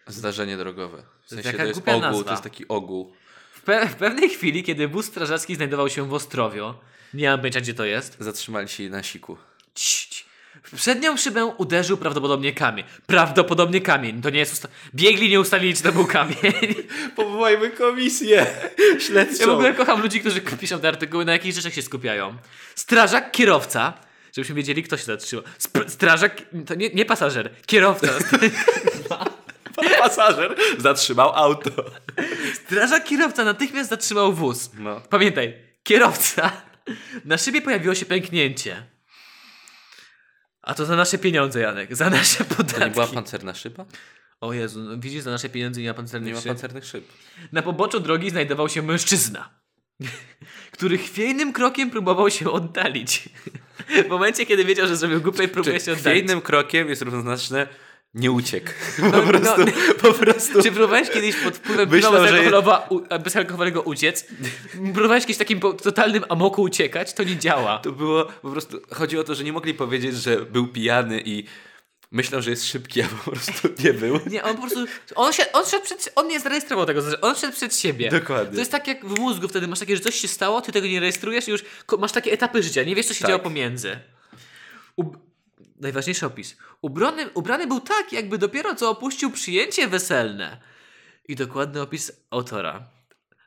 Zdarzenie 0.07 0.57
drogowe. 0.57 1.03
W 1.25 1.29
sensie 1.29 1.43
taka 1.43 1.57
to 1.57 1.65
jest 1.65 1.79
ogół, 1.87 2.01
nazwa. 2.01 2.23
to 2.23 2.31
jest 2.31 2.43
taki 2.43 2.67
ogół. 2.67 3.13
W, 3.53 3.65
pe- 3.65 3.87
w 3.87 3.95
pewnej 3.95 4.29
chwili, 4.29 4.63
kiedy 4.63 4.87
wóz 4.87 5.05
strażacki 5.05 5.55
znajdował 5.55 5.89
się 5.89 6.09
w 6.09 6.13
Ostrowiu, 6.13 6.73
nie 7.13 7.29
mam 7.29 7.39
pojęcia 7.39 7.61
gdzie 7.61 7.73
to 7.73 7.85
jest, 7.85 8.17
Zatrzymali 8.19 8.69
się 8.69 8.89
na 8.89 9.03
siku. 9.03 9.37
Cii. 9.75 10.23
w 10.63 10.75
przednią 10.75 11.17
szybę 11.17 11.45
uderzył 11.45 11.97
prawdopodobnie 11.97 12.53
kamień. 12.53 12.85
Prawdopodobnie 13.07 13.81
kamień. 13.81 14.21
To 14.21 14.29
nie 14.29 14.39
jest 14.39 14.53
usta- 14.53 14.67
Biegli 14.95 15.29
nie 15.29 15.39
ustalili, 15.39 15.73
czy 15.75 15.83
to 15.83 15.91
był 15.91 16.05
kamień. 16.07 16.35
Powołajmy 17.15 17.69
komisję 17.69 18.45
śledczą. 18.99 19.41
Ja 19.41 19.47
w 19.47 19.49
ogóle 19.49 19.73
kocham 19.73 20.01
ludzi, 20.01 20.19
którzy 20.19 20.41
piszą 20.41 20.79
te 20.79 20.87
artykuły, 20.87 21.25
na 21.25 21.31
jakich 21.31 21.53
rzeczach 21.55 21.73
się 21.73 21.81
skupiają. 21.81 22.37
Strażak, 22.75 23.31
kierowca, 23.31 23.93
żebyśmy 24.35 24.55
wiedzieli, 24.55 24.83
kto 24.83 24.97
się 24.97 25.03
zatrzymał. 25.03 25.45
Sp- 25.65 25.87
strażak, 25.89 26.41
to 26.67 26.75
nie, 26.75 26.89
nie 26.89 27.05
pasażer, 27.05 27.49
kierowca. 27.65 28.07
Pasażer 29.99 30.55
zatrzymał 30.77 31.35
auto. 31.35 31.69
Strażak, 32.65 33.03
kierowca 33.05 33.43
natychmiast 33.43 33.89
zatrzymał 33.89 34.33
wóz. 34.33 34.69
No. 34.79 35.01
Pamiętaj, 35.09 35.53
kierowca. 35.83 36.51
Na 37.25 37.37
szybie 37.37 37.61
pojawiło 37.61 37.95
się 37.95 38.05
pęknięcie. 38.05 38.83
A 40.61 40.73
to 40.73 40.85
za 40.85 40.95
nasze 40.95 41.17
pieniądze, 41.17 41.59
Janek. 41.59 41.95
Za 41.95 42.09
nasze 42.09 42.45
To 42.45 42.55
podatki. 42.55 42.79
nie 42.81 42.89
była 42.89 43.07
pancerna 43.07 43.53
szyba? 43.53 43.85
O 44.41 44.53
Jezu, 44.53 44.79
no 44.83 44.97
widzisz, 44.97 45.21
za 45.23 45.31
nasze 45.31 45.49
pieniądze 45.49 45.81
nie 45.81 45.87
ma 45.87 45.93
pancernych 45.93 46.27
Nie 46.27 46.33
ma 46.33 46.39
szyb. 46.41 46.47
pancernych 46.47 46.85
szyb. 46.85 47.05
Na 47.51 47.61
poboczu 47.61 47.99
drogi 47.99 48.29
znajdował 48.29 48.69
się 48.69 48.81
mężczyzna, 48.81 49.49
który 50.75 50.97
chwiejnym 50.97 51.53
krokiem 51.53 51.91
próbował 51.91 52.29
się 52.29 52.51
oddalić. 52.51 53.29
W 54.05 54.07
momencie, 54.09 54.45
kiedy 54.45 54.65
wiedział, 54.65 54.87
że 54.87 54.97
zrobił 54.97 55.21
głupie, 55.21 55.47
próbuje 55.47 55.79
się 55.79 55.91
oddalić. 55.91 56.01
Chwiejnym 56.23 56.41
krokiem 56.41 56.89
jest 56.89 57.01
równoznaczne 57.01 57.67
nie 58.13 58.31
uciekł. 58.31 58.67
No, 58.99 59.11
Po 59.21 59.21
prostu, 59.21 59.61
no. 59.65 59.71
po 60.01 60.13
prostu. 60.13 60.63
Czy 60.63 60.71
próbowałeś 60.71 61.09
kiedyś 61.09 61.35
pod 61.35 61.57
wpływem 61.57 61.89
Myślał, 61.89 62.13
bezalkoholowa- 62.13 62.81
u- 62.89 63.19
bezalkoholowego 63.23 63.81
uciec? 63.81 64.27
Próbowałeś 64.93 65.23
kiedyś 65.23 65.37
takim 65.37 65.59
totalnym 65.59 66.23
amoku 66.29 66.61
uciekać? 66.61 67.13
To 67.13 67.23
nie 67.23 67.37
działa. 67.37 67.77
To 67.79 67.91
było 67.91 68.25
po 68.25 68.49
prostu. 68.51 68.81
Chodzi 68.91 69.19
o 69.19 69.23
to, 69.23 69.35
że 69.35 69.43
nie 69.43 69.53
mogli 69.53 69.73
powiedzieć, 69.73 70.15
że 70.15 70.37
był 70.37 70.67
pijany 70.67 71.21
i 71.25 71.43
myślał, 72.11 72.41
że 72.41 72.49
jest 72.49 72.65
szybki, 72.65 73.01
a 73.03 73.07
po 73.07 73.31
prostu 73.31 73.69
nie 73.79 73.93
był. 73.93 74.19
Nie, 74.27 74.43
on 74.43 74.55
po 74.55 74.61
prostu. 74.61 74.85
On, 75.15 75.33
się, 75.33 75.51
on, 75.51 75.65
szedł 75.65 75.85
przed, 75.85 76.11
on 76.15 76.27
nie 76.27 76.39
zarejestrował 76.39 76.85
tego, 76.85 77.01
on 77.21 77.35
szedł 77.35 77.53
przed 77.53 77.75
siebie. 77.75 78.09
Dokładnie. 78.09 78.53
To 78.53 78.59
jest 78.59 78.71
tak 78.71 78.87
jak 78.87 79.05
w 79.05 79.19
mózgu, 79.19 79.47
wtedy 79.47 79.67
masz 79.67 79.79
takie, 79.79 79.95
że 79.95 80.03
coś 80.03 80.15
się 80.15 80.27
stało, 80.27 80.61
ty 80.61 80.71
tego 80.71 80.87
nie 80.87 80.99
rejestrujesz 80.99 81.47
i 81.47 81.51
już 81.51 81.63
masz 81.99 82.11
takie 82.11 82.31
etapy 82.31 82.63
życia, 82.63 82.83
nie 82.83 82.95
wiesz, 82.95 83.05
co 83.05 83.13
się 83.13 83.21
Tak. 83.21 83.29
działo 83.29 83.43
pomiędzy. 83.43 83.99
Ub... 84.95 85.17
Najważniejszy 85.79 86.25
opis. 86.25 86.57
Ubrany, 86.81 87.29
ubrany 87.33 87.67
był 87.67 87.79
tak, 87.79 88.13
jakby 88.13 88.37
dopiero 88.37 88.75
co 88.75 88.89
opuścił 88.89 89.31
przyjęcie 89.31 89.87
weselne. 89.87 90.57
I 91.27 91.35
dokładny 91.35 91.81
opis 91.81 92.11
autora 92.29 92.83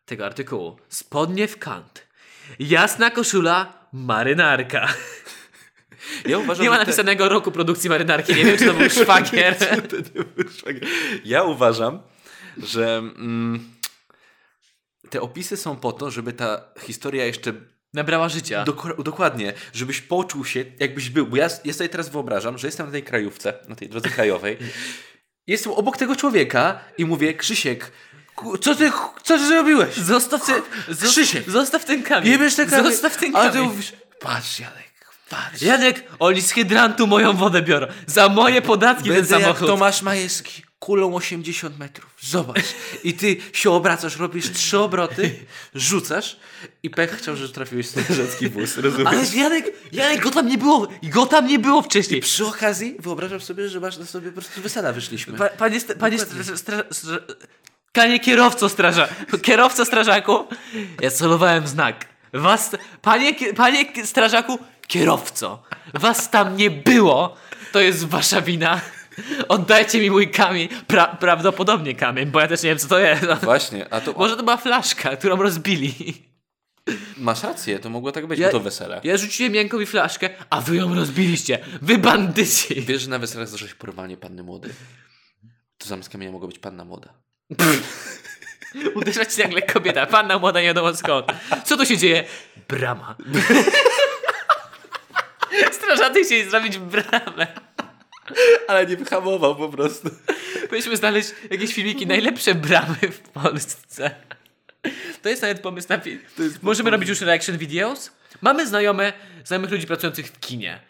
tego 0.07 0.27
artykułu. 0.27 0.79
Spodnie 0.89 1.49
w 1.49 1.59
kant. 1.59 2.07
Jasna 2.59 3.11
koszula, 3.11 3.89
marynarka. 3.93 4.89
Ja 6.27 6.39
uważam, 6.39 6.63
Nie 6.65 6.71
ma 6.71 6.77
że 6.77 6.81
te- 6.81 6.87
napisanego 6.87 7.29
roku 7.29 7.53
produkcji 7.53 7.91
marynarki. 7.91 8.35
Nie 8.35 8.45
wiem, 8.45 8.59
czy 8.59 8.67
to 8.67 8.75
był 8.75 8.91
szwagier. 8.91 9.57
Ja 11.25 11.43
uważam, 11.43 12.03
że 12.59 12.97
mm, 12.99 13.71
te 15.11 15.21
opisy 15.21 15.57
są 15.57 15.77
po 15.77 15.93
to, 15.93 16.11
żeby 16.11 16.33
ta 16.33 16.65
historia 16.81 17.25
jeszcze 17.25 17.53
Nabrała 17.95 18.29
życia. 18.29 18.65
Dok- 18.65 19.03
dokładnie, 19.03 19.53
żebyś 19.73 20.01
poczuł 20.01 20.45
się, 20.45 20.65
jakbyś 20.81 21.11
był. 21.11 21.27
Bo 21.27 21.37
ja, 21.37 21.49
ja 21.65 21.73
sobie 21.73 21.89
teraz 21.89 22.09
wyobrażam, 22.09 22.59
że 22.59 22.69
jestem 22.69 22.87
na 22.87 22.93
tej 22.93 23.03
krajówce, 23.03 23.55
na 23.69 23.75
tej 23.77 23.89
drodze 23.89 24.09
krajowej. 24.09 24.59
Jestem 25.47 25.73
obok 25.73 25.97
tego 25.97 26.17
człowieka 26.17 26.81
i 26.99 27.05
mówię, 27.05 27.35
Krzysiek, 27.35 27.93
Co 28.61 28.75
ty, 28.75 28.91
co 29.23 29.39
ty 29.39 29.47
zrobiłeś? 29.47 29.95
Zostaw 29.97 30.47
ten, 30.47 30.63
Krzysiek. 31.03 31.51
zostaw 31.51 31.85
ten 31.85 32.03
kamień. 32.03 32.31
Nie 32.33 32.39
bierz 32.39 32.55
te 32.55 32.67
kamienie. 32.67 32.91
Zostaw 32.91 33.17
ten 33.17 33.37
A 33.37 33.39
kamień. 33.39 33.53
ty 33.53 33.63
mówisz, 33.63 33.93
patrz 34.21 34.61
Janek, 34.61 34.93
patrz. 35.35 35.63
Janek, 35.63 36.05
oni 36.19 36.43
z 36.43 36.51
hydrantu 36.51 37.07
moją 37.07 37.33
wodę 37.37 37.63
biorą. 37.63 37.87
Za 38.07 38.29
moje 38.29 38.63
podatki 38.63 39.05
ten 39.05 39.15
Będę 39.15 39.35
jak 39.35 39.43
samochód. 39.43 39.67
Tomasz 39.69 40.03
Majewski, 40.03 40.63
kulą 40.79 41.15
80 41.15 41.79
metrów. 41.79 42.11
Zobacz. 42.21 42.65
I 43.05 43.15
ty 43.15 43.37
się 43.53 43.71
obracasz, 43.71 44.17
robisz 44.17 44.53
trzy 44.53 44.79
obroty, 44.79 45.35
rzucasz 45.75 46.37
i 46.83 46.91
pech 46.91 47.11
chciał, 47.19 47.37
że 47.37 47.49
trafiłeś 47.49 47.87
w 47.87 47.91
strażacki 47.91 48.49
wóz, 48.49 48.77
rozumiesz? 48.77 49.07
Ale 49.07 49.25
Janek, 49.43 49.67
Janek, 49.93 50.21
go 50.23 50.31
tam 50.31 50.49
nie 50.49 50.59
było. 50.59 50.89
Go 51.03 51.27
tam 51.27 51.47
nie 51.47 51.59
było 51.59 51.83
wcześniej. 51.83 52.21
Przy 52.21 52.47
okazji 52.47 52.97
wyobrażam 52.99 53.41
sobie, 53.41 53.69
że 53.69 53.81
masz 53.81 53.99
na 53.99 54.07
sobie 54.07 54.29
po 54.33 54.41
prostu 54.41 54.61
wesela 54.63 54.93
wyszliśmy. 54.93 55.39
Pa, 55.39 55.49
panie, 55.49 55.81
st- 55.81 55.99
panie 55.99 56.19
stra, 56.19 56.57
stra, 56.57 56.83
stra, 56.91 57.17
Panie 57.93 58.21
kierowco 58.21 58.69
straża, 58.69 59.09
kierowco 59.43 59.85
strażaku, 59.85 60.45
ja 61.01 61.11
celowałem 61.11 61.67
znak. 61.69 62.07
Was, 62.33 62.71
panie, 63.03 63.35
panie 63.57 63.85
strażaku, 64.05 64.59
kierowco, 64.87 65.63
was 65.95 66.31
tam 66.31 66.57
nie 66.57 66.71
było, 66.71 67.37
to 67.73 67.81
jest 67.81 68.05
wasza 68.09 68.41
wina. 68.43 68.81
Oddajcie 69.49 70.01
mi 70.01 70.11
mój 70.11 70.31
kamień, 70.31 70.69
pra, 70.87 71.07
prawdopodobnie 71.07 71.95
kamień, 71.95 72.27
bo 72.27 72.41
ja 72.41 72.49
też 72.49 72.63
nie 72.63 72.69
wiem 72.71 72.79
co 72.79 72.89
to 72.89 72.99
jest. 72.99 73.25
Właśnie, 73.43 73.93
a 73.95 74.01
to 74.01 74.13
Może 74.13 74.37
to 74.37 74.43
była 74.43 74.57
flaszka, 74.57 75.17
którą 75.17 75.37
rozbili. 75.37 75.95
masz 77.17 77.43
rację, 77.43 77.79
to 77.79 77.91
mogło 77.91 78.13
tak 78.13 78.27
być, 78.27 78.39
Ja- 78.39 78.47
bo 78.47 78.53
to 78.53 78.61
wesele. 78.61 79.01
Ja 79.05 79.17
rzuciłem 79.17 79.55
Jankowi 79.55 79.87
flaszkę, 79.87 80.31
a 80.51 80.61
wy 80.61 80.77
ją 80.77 80.95
rozbiliście. 80.95 81.59
Wy 81.83 81.99
bandyci. 81.99 82.81
Wiesz, 82.83 83.03
że 83.03 83.11
na 83.11 83.19
weselach 83.19 83.49
zdarza 83.49 83.69
się 83.69 83.75
porwanie 83.75 84.17
panny 84.17 84.43
młodej. 84.43 84.73
To 85.79 85.89
zamiast 85.89 86.09
kamienia 86.09 86.33
mogła 86.33 86.49
być 86.49 86.59
panna 86.59 86.85
młoda. 86.85 87.15
Uderzać 88.95 89.37
nagle 89.39 89.63
kobieta, 89.63 90.07
panna 90.07 90.39
młoda 90.39 90.61
nie 90.61 90.67
wiadomo 90.67 90.95
skąd. 90.97 91.27
Co 91.65 91.77
tu 91.77 91.87
się 91.87 91.99
dzieje? 91.99 92.25
Brama. 92.69 93.17
Strażacy 96.15 96.25
chcieli 96.25 96.51
zrobić 96.51 96.79
bramę. 96.79 97.47
Ale 98.69 98.87
nie 98.87 98.97
wyhamował 98.97 99.57
po 99.57 99.69
prostu. 99.69 100.11
Powinniśmy 100.69 100.97
znaleźć 100.97 101.29
jakieś 101.51 101.75
filmiki, 101.75 102.07
najlepsze 102.07 102.55
bramy 102.55 102.97
w 103.13 103.19
Polsce. 103.21 104.15
To 105.23 105.29
jest 105.29 105.43
nawet 105.43 105.61
pomysł 105.61 105.89
na 105.91 105.99
film. 105.99 106.21
Możemy 106.63 106.91
robić 106.91 107.09
już 107.09 107.21
reaction 107.21 107.59
videos? 107.59 108.11
Mamy 108.41 108.67
znajome, 108.67 109.13
znajomych 109.45 109.71
ludzi 109.71 109.87
pracujących 109.87 110.27
w 110.27 110.41
kinie 110.41 110.81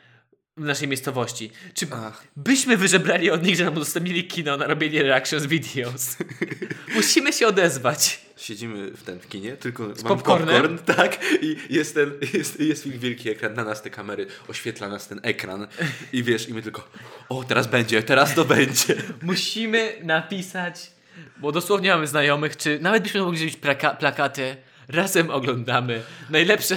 w 0.57 0.65
naszej 0.65 0.89
miejscowości. 0.89 1.51
Czy 1.75 1.87
Ach. 1.91 2.25
byśmy 2.37 2.77
wyżebrali 2.77 3.31
od 3.31 3.43
nich, 3.43 3.57
że 3.57 3.65
nam 3.65 3.75
udostępnili 3.75 4.25
kino 4.25 4.57
na 4.57 4.67
robienie 4.67 5.03
reactions 5.03 5.47
videos? 5.47 6.17
Musimy 6.95 7.33
się 7.33 7.47
odezwać. 7.47 8.21
Siedzimy 8.37 8.91
w 8.91 9.03
ten 9.03 9.21
w 9.21 9.29
kinie, 9.29 9.57
tylko 9.57 9.83
mam 9.83 9.95
popcornem? 9.95 10.63
popcorn, 10.63 10.79
tak, 10.97 11.19
i 11.43 11.57
jest 11.71 11.95
ten, 11.95 12.13
jest, 12.35 12.61
jest 12.61 12.89
wielki 12.89 13.31
ekran, 13.31 13.55
na 13.55 13.65
nas 13.65 13.83
te 13.83 13.91
kamery, 13.91 14.27
oświetla 14.49 14.89
nas 14.89 15.09
ten 15.09 15.21
ekran 15.23 15.67
i 16.13 16.23
wiesz, 16.23 16.49
i 16.49 16.55
my 16.55 16.63
tylko, 16.63 16.89
o 17.29 17.45
teraz 17.45 17.67
będzie, 17.67 18.03
teraz 18.03 18.35
to 18.35 18.45
będzie. 18.45 18.95
Musimy 19.23 19.93
napisać, 20.03 20.91
bo 21.37 21.53
dosłownie 21.53 21.91
mamy 21.91 22.07
znajomych, 22.07 22.57
czy 22.57 22.79
nawet 22.83 23.03
byśmy 23.03 23.21
mogli 23.21 23.39
zrobić 23.39 23.57
plaka- 23.59 23.97
plakaty. 23.97 24.57
Razem 24.89 25.31
oglądamy. 25.31 26.03
Najlepsze. 26.31 26.77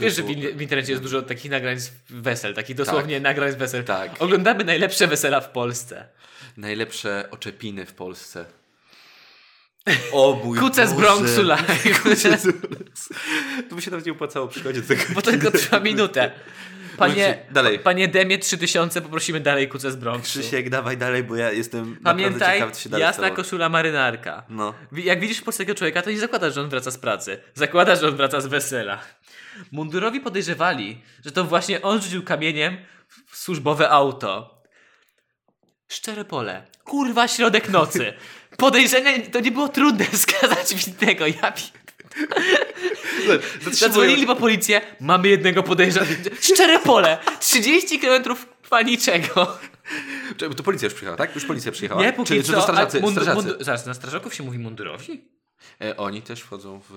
Wiesz, 0.00 0.16
że 0.16 0.22
w, 0.22 0.62
internecie 0.62 0.92
jest 0.92 1.02
dużo 1.02 1.22
takich 1.22 1.50
nagrań 1.50 1.80
z 1.80 1.90
wesel, 2.10 2.54
takich 2.54 2.76
dosłownie 2.76 3.20
nagrań 3.20 3.52
z 3.52 3.56
wesel. 3.56 3.84
Tak. 3.84 4.22
Oglądamy 4.22 4.64
najlepsze 4.64 5.06
wesela 5.06 5.40
w 5.40 5.50
Polsce. 5.50 6.08
Najlepsze 6.56 7.28
oczepiny 7.30 7.86
w 7.86 7.92
Polsce. 7.92 8.44
O 10.12 10.40
mój 10.44 10.58
Kuce 10.58 10.88
z. 10.88 10.92
Bronxu 10.92 11.42
live. 11.42 11.82
Kuce 12.02 12.38
z. 12.38 12.42
To 13.68 13.74
by 13.74 13.82
się 13.82 13.90
nawet 13.90 14.06
nie 14.06 14.12
opłacało 14.12 14.48
przychodzić 14.48 14.82
do 14.82 14.88
tego. 14.88 15.02
Bo 15.14 15.22
tylko 15.22 15.50
trwa 15.50 15.80
minutę. 15.80 16.32
Panie, 17.08 17.38
dalej. 17.50 17.78
panie 17.78 18.08
Demie 18.08 18.38
3000 18.38 19.00
poprosimy 19.00 19.40
dalej 19.40 19.68
kuce 19.68 19.90
z 19.90 19.96
Bronxu. 19.96 20.40
Krzysiek, 20.40 20.70
dawaj 20.70 20.96
dalej, 20.96 21.22
bo 21.24 21.36
ja 21.36 21.52
jestem 21.52 21.90
naprawdę 21.90 22.22
Pamiętaj, 22.24 22.54
ciekawy, 22.54 22.72
co 22.72 22.80
się 22.80 22.88
dalej 22.88 23.02
jasna 23.02 23.22
stało. 23.22 23.36
koszula 23.36 23.68
marynarka. 23.68 24.42
No. 24.48 24.74
Jak 24.92 25.20
widzisz 25.20 25.40
polskiego 25.40 25.74
człowieka, 25.74 26.02
to 26.02 26.10
nie 26.10 26.18
zakładasz, 26.18 26.54
że 26.54 26.60
on 26.60 26.68
wraca 26.68 26.90
z 26.90 26.98
pracy. 26.98 27.38
Zakładasz, 27.54 28.00
że 28.00 28.08
on 28.08 28.16
wraca 28.16 28.40
z 28.40 28.46
wesela. 28.46 29.00
Mundurowi 29.72 30.20
podejrzewali, 30.20 31.00
że 31.24 31.32
to 31.32 31.44
właśnie 31.44 31.82
on 31.82 32.02
rzucił 32.02 32.22
kamieniem 32.22 32.76
w 33.30 33.36
służbowe 33.36 33.90
auto. 33.90 34.62
Szczere 35.88 36.24
pole. 36.24 36.66
Kurwa, 36.84 37.28
środek 37.28 37.68
nocy. 37.68 38.12
Podejrzenie 38.56 39.20
to 39.20 39.40
nie 39.40 39.50
było 39.50 39.68
trudne 39.68 40.04
wskazać 40.12 40.74
winnego. 40.74 41.26
Ja 41.26 41.52
pi... 41.52 41.62
Zadzwonili 43.70 44.26
po 44.26 44.36
policję. 44.36 44.80
Mamy 45.00 45.28
jednego 45.28 45.62
podejrzanego. 45.62 46.30
Szczere 46.40 46.78
pole. 46.78 47.18
30 47.40 47.98
km 47.98 48.22
trwa 48.62 48.82
niczego. 48.82 49.58
Czekaj, 50.36 50.56
To 50.56 50.62
policja 50.62 50.86
już 50.86 50.94
przyjechała, 50.94 51.16
tak? 51.16 51.34
Już 51.34 51.44
policja 51.44 51.72
przyjechała? 51.72 52.02
Nie, 52.02 52.12
póki 52.12 52.34
czy, 52.34 52.42
co. 52.42 52.46
czy 52.46 52.52
to 52.52 52.62
strażacy? 52.62 53.02
strażacy. 53.12 53.56
zaraz, 53.60 53.86
na 53.86 53.94
strażaków 53.94 54.34
się 54.34 54.42
mówi 54.42 54.58
mundurowi? 54.58 55.24
E, 55.80 55.96
oni 55.96 56.22
też 56.22 56.40
wchodzą 56.40 56.80
w 56.90 56.92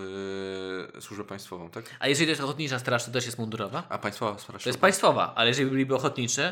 e, 0.97 1.01
służbę 1.01 1.23
państwową, 1.23 1.69
tak? 1.69 1.85
A 1.99 2.07
jeżeli 2.07 2.27
to 2.27 2.31
jest 2.31 2.41
ochotnicza 2.41 2.79
straż, 2.79 3.05
to 3.05 3.11
też 3.11 3.25
jest 3.25 3.38
mundurowa? 3.38 3.83
A 3.89 3.97
państwowa 3.97 4.39
straż. 4.39 4.63
To 4.63 4.69
jest 4.69 4.79
państwowa, 4.79 5.33
ale 5.35 5.47
jeżeli 5.47 5.69
byliby 5.69 5.95
ochotniczy, 5.95 6.51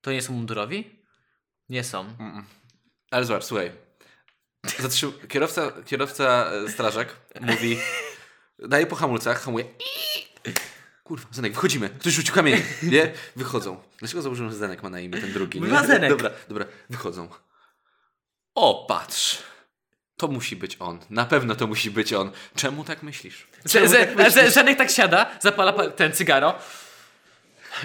to 0.00 0.12
nie 0.12 0.22
są 0.22 0.32
mundurowi? 0.32 0.90
Nie 1.68 1.84
są. 1.84 2.04
Ale 3.10 3.24
zobacz, 3.24 3.44
słuchaj. 3.44 3.72
Zatrzym... 4.78 5.12
Kierowca, 5.28 5.72
kierowca 5.86 6.50
e, 6.52 6.68
strażak 6.68 7.16
mówi, 7.40 7.78
daje 8.58 8.86
po 8.86 8.96
hamulcach, 8.96 9.42
hamuje. 9.42 9.64
Kurwa, 11.04 11.28
Zenek, 11.30 11.52
wychodzimy. 11.52 11.88
Ktoś 11.88 12.12
rzucił 12.12 12.34
kamień. 12.34 12.62
Nie? 12.82 13.12
Wychodzą. 13.36 13.82
Dlaczego 13.98 14.22
założyłem, 14.22 14.52
że 14.52 14.58
Zenek 14.58 14.82
ma 14.82 14.90
na 14.90 15.00
imię 15.00 15.20
ten 15.20 15.32
drugi? 15.32 15.60
Nie? 15.60 15.68
Ma 15.68 15.86
Zenek. 15.86 16.10
Dobra, 16.10 16.30
dobra, 16.48 16.66
wychodzą. 16.90 17.28
O, 18.54 18.86
patrz. 18.88 19.38
To 20.16 20.28
musi 20.28 20.56
być 20.56 20.76
on. 20.80 20.98
Na 21.10 21.24
pewno 21.24 21.54
to 21.54 21.66
musi 21.66 21.90
być 21.90 22.12
on. 22.12 22.30
Czemu 22.56 22.84
tak 22.84 23.02
myślisz? 23.02 23.46
Że, 23.64 24.06
tak 24.06 24.30
że, 24.30 24.50
Żanek 24.50 24.78
tak 24.78 24.90
siada, 24.90 25.30
zapala 25.40 25.72
pa- 25.72 25.90
ten 25.90 26.12
cygaro. 26.12 26.54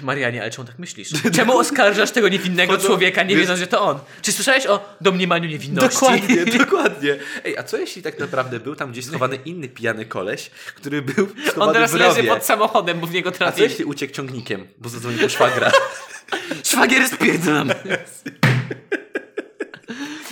Marianie, 0.02 0.42
ale 0.42 0.50
czemu 0.50 0.66
tak 0.66 0.78
myślisz? 0.78 1.08
Czemu 1.36 1.58
oskarżasz 1.58 2.10
tego 2.10 2.28
niewinnego 2.28 2.78
człowieka, 2.78 3.22
nie 3.22 3.28
wiesz- 3.28 3.40
wiedząc, 3.40 3.60
że 3.60 3.66
to 3.66 3.80
on? 3.82 3.98
Czy 4.22 4.32
słyszałeś 4.32 4.66
o 4.66 4.96
domniemaniu 5.00 5.48
niewinności? 5.48 6.00
Dokładnie, 6.00 6.46
dokładnie. 6.58 7.16
Ej, 7.44 7.58
a 7.58 7.62
co 7.62 7.76
jeśli 7.76 8.02
tak 8.02 8.18
naprawdę 8.18 8.60
był 8.60 8.76
tam 8.76 8.92
gdzieś 8.92 9.04
schowany 9.04 9.38
inny 9.44 9.68
pijany 9.68 10.06
koleś, 10.06 10.50
który 10.74 11.02
był 11.02 11.28
On 11.58 11.72
teraz 11.72 11.92
w 11.92 11.94
leży 11.94 12.24
pod 12.24 12.44
samochodem, 12.44 13.00
bo 13.00 13.06
w 13.06 13.12
niego 13.12 13.32
A 13.40 13.52
co 13.52 13.62
jeśli 13.62 13.84
uciekł 13.84 14.14
ciągnikiem, 14.14 14.66
bo 14.78 14.88
zadzwonił 14.88 15.18
po 15.20 15.28
szwagra? 15.28 15.72
Szwagier 16.64 17.08
spierdzam. 17.08 17.70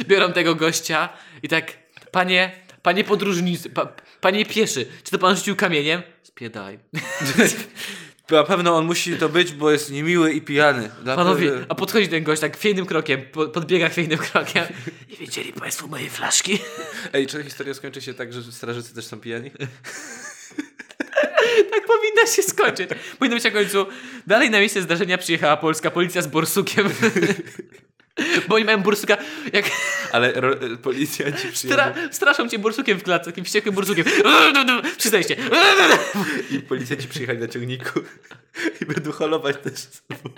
Biorą 0.06 0.32
tego 0.32 0.54
gościa 0.54 1.08
i 1.42 1.48
tak, 1.48 1.72
panie, 2.10 2.52
panie 2.82 3.04
podróżnicy, 3.04 3.70
pa, 3.70 3.92
panie 4.20 4.46
pieszy, 4.46 4.86
czy 5.04 5.10
to 5.10 5.18
pan 5.18 5.36
rzucił 5.36 5.56
kamieniem? 5.56 6.02
Spiedaj. 6.22 6.78
Na 8.30 8.44
pewno 8.44 8.76
on 8.76 8.84
musi 8.86 9.16
to 9.16 9.28
być, 9.28 9.52
bo 9.52 9.70
jest 9.70 9.90
niemiły 9.92 10.32
i 10.32 10.40
pijany. 10.42 10.90
Dla 11.02 11.16
Panowie, 11.16 11.52
a 11.68 11.74
podchodzi 11.74 12.08
ten 12.08 12.24
gość 12.24 12.40
tak 12.40 12.56
chwiejnym 12.56 12.86
krokiem, 12.86 13.22
po- 13.32 13.48
podbiega 13.48 13.88
chwiejnym 13.88 14.18
krokiem. 14.18 14.64
Nie 15.10 15.16
wiedzieli 15.16 15.52
państwo 15.52 15.86
mojej 15.86 16.10
flaszki? 16.10 16.58
Ej, 17.12 17.26
czy 17.26 17.38
ta 17.38 17.44
historia 17.44 17.74
skończy 17.74 18.00
się 18.00 18.14
tak, 18.14 18.32
że 18.32 18.42
strażacy 18.52 18.94
też 18.94 19.04
są 19.06 19.20
pijani? 19.20 19.50
Tak 21.70 21.86
powinna 21.86 22.26
się 22.36 22.42
skończyć. 22.42 22.90
Powinno 23.18 23.36
być 23.36 23.44
na 23.44 23.50
końcu. 23.50 23.86
Dalej 24.26 24.50
na 24.50 24.58
miejsce 24.60 24.82
zdarzenia 24.82 25.18
przyjechała 25.18 25.56
polska 25.56 25.90
policja 25.90 26.22
z 26.22 26.26
borsukiem. 26.26 26.88
Bo 28.48 28.54
oni 28.54 28.64
mają 28.64 28.82
borsuka, 28.82 29.16
jak 29.52 29.64
Ale 30.12 30.32
ro, 30.32 30.56
policjanci 30.82 31.48
przyjadą 31.48 31.92
stra, 31.92 32.12
straszą 32.12 32.48
cię 32.48 32.58
borsukiem 32.58 32.98
w 32.98 33.02
klatce, 33.02 33.30
takim 33.30 33.44
wściekłym 33.44 33.74
borsukiem. 33.74 34.04
Przyznaj 34.98 35.24
się. 35.24 35.36
i 36.50 36.60
policjanci 36.60 37.08
przyjechali 37.08 37.38
na 37.38 37.48
ciągniku 37.48 38.00
i 38.80 38.86
będą 38.86 39.12
holować 39.12 39.56
też 39.56 39.74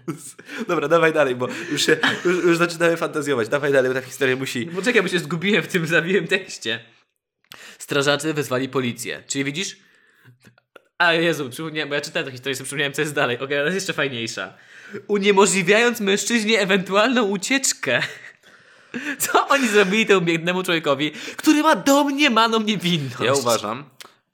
wóz. 0.06 0.36
Dobra, 0.68 0.88
dawaj 0.88 1.12
dalej, 1.12 1.34
bo 1.34 1.48
już, 1.72 1.86
się, 1.86 1.96
już, 2.24 2.44
już 2.44 2.56
zaczynamy 2.56 2.96
fantazjować. 2.96 3.48
Dawaj 3.48 3.72
dalej, 3.72 3.94
bo 3.94 4.00
ta 4.00 4.06
historia 4.06 4.36
musi... 4.36 4.66
Poczekaj, 4.66 5.02
bo 5.02 5.08
się 5.08 5.18
zgubiłem 5.18 5.62
w 5.62 5.68
tym 5.68 5.86
zawiłym 5.86 6.26
tekście. 6.26 6.80
Strażacy 7.78 8.34
wezwali 8.34 8.68
policję. 8.68 9.22
Czyli 9.26 9.44
widzisz? 9.44 9.76
A 10.98 11.12
Jezu, 11.12 11.50
przypomniałem, 11.50 11.88
bo 11.88 11.94
ja 11.94 12.00
czytałem 12.00 12.26
tę 12.26 12.32
historię, 12.32 12.56
sobie 12.56 12.64
przypomniałem, 12.64 12.92
co 12.92 13.02
jest 13.02 13.14
dalej. 13.14 13.38
Okej, 13.38 13.58
ale 13.58 13.66
jest 13.66 13.74
jeszcze 13.74 13.92
fajniejsza. 13.92 14.54
Uniemożliwiając 15.06 16.00
mężczyźnie 16.00 16.60
ewentualną 16.60 17.22
ucieczkę. 17.22 18.02
Co 19.18 19.48
oni 19.48 19.68
zrobili 19.68 20.06
temu 20.06 20.20
biednemu 20.20 20.62
człowiekowi, 20.62 21.12
który 21.36 21.62
ma 21.62 21.76
domniemaną 21.76 22.60
niewinność? 22.60 23.20
Ja 23.24 23.32
uważam, 23.32 23.84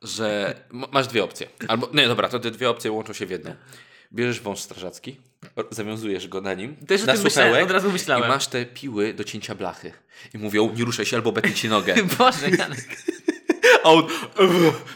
że 0.03 0.55
masz 0.71 1.07
dwie 1.07 1.25
opcje. 1.25 1.49
Albo, 1.69 1.91
nie, 1.95 2.09
dobra, 2.09 2.29
to 2.29 2.39
te 2.39 2.51
dwie 2.51 2.71
opcje 2.71 2.93
łączą 2.93 3.13
się 3.13 3.27
w 3.27 3.31
jedną. 3.31 3.55
Bierzesz 4.13 4.41
wąż 4.41 4.61
strażacki, 4.61 5.17
zawiązujesz 5.71 6.29
go 6.29 6.41
na 6.41 6.55
nim, 6.55 6.77
Też 6.77 7.03
o 7.03 7.07
na 7.07 7.13
tym 7.13 7.23
myślałem, 7.23 7.51
suchełek 7.53 7.65
od 7.65 7.71
razu 7.71 7.93
myślałem. 7.93 8.25
i 8.25 8.29
masz 8.29 8.47
te 8.47 8.67
piły 8.67 9.15
do 9.15 9.25
cięcia 9.25 9.55
blachy. 9.55 9.93
I 10.35 10.39
mówią, 10.39 10.73
nie 10.77 10.85
ruszaj 10.85 11.07
się 11.07 11.17
albo 11.17 11.33
betnij 11.33 11.55
ci 11.55 11.69
nogę. 11.69 11.95
Boże, 12.19 12.51
Janek. 12.59 12.89
A 13.85 13.91
on, 13.93 14.07
"Ech, 14.39 14.51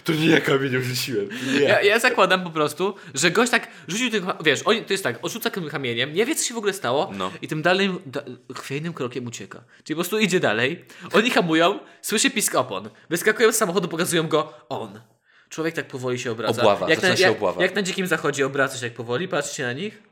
to 0.05 0.13
nie 0.13 0.27
ja 0.27 0.41
kamieniem 0.41 0.83
rzuciłem. 0.83 1.29
Nie. 1.53 1.61
Ja, 1.61 1.83
ja 1.83 1.99
zakładam 1.99 2.45
po 2.45 2.51
prostu, 2.51 2.95
że 3.15 3.31
gość 3.31 3.51
tak 3.51 3.69
rzucił 3.89 4.11
tym, 4.11 4.27
wiesz, 4.45 4.61
on, 4.65 4.85
to 4.85 4.93
jest 4.93 5.05
tak, 5.05 5.19
odrzuca 5.23 5.51
tym 5.51 5.69
kamieniem, 5.69 6.13
nie 6.15 6.27
wie 6.27 6.35
co 6.35 6.45
się 6.45 6.55
w 6.55 6.59
ogóle 6.59 6.73
stało 6.73 7.11
No. 7.15 7.31
i 7.43 7.49
tym 7.49 7.63
dalej, 7.63 7.91
da, 8.07 8.23
chwiejnym 8.57 8.93
krokiem 8.93 9.27
ucieka. 9.27 9.65
Czyli 9.85 9.95
po 9.95 10.01
prostu 10.01 10.19
idzie 10.19 10.41
dalej, 10.41 10.85
oni 11.13 11.31
hamują, 11.31 11.79
słyszy 12.03 12.31
pisk 12.31 12.55
opon, 12.55 12.91
wyskakują 13.11 13.53
z 13.53 13.57
samochodu, 13.57 13.89
pokazują 13.89 14.29
go, 14.29 14.53
on. 14.69 15.01
Człowiek 15.49 15.75
tak 15.75 15.87
powoli 15.89 16.19
się 16.19 16.33
obraca. 16.33 16.61
Obława, 16.61 16.91
jak 16.91 17.03
na, 17.03 17.17
się 17.17 17.23
jak, 17.23 17.33
obława. 17.33 17.63
jak 17.63 17.75
na 17.75 17.83
dzikim 17.83 18.07
zachodzie 18.07 18.47
obraca 18.47 18.79
się 18.79 18.87
jak 18.87 18.95
powoli, 18.95 19.29
patrzy 19.29 19.63
na 19.63 19.73
nich 19.73 20.03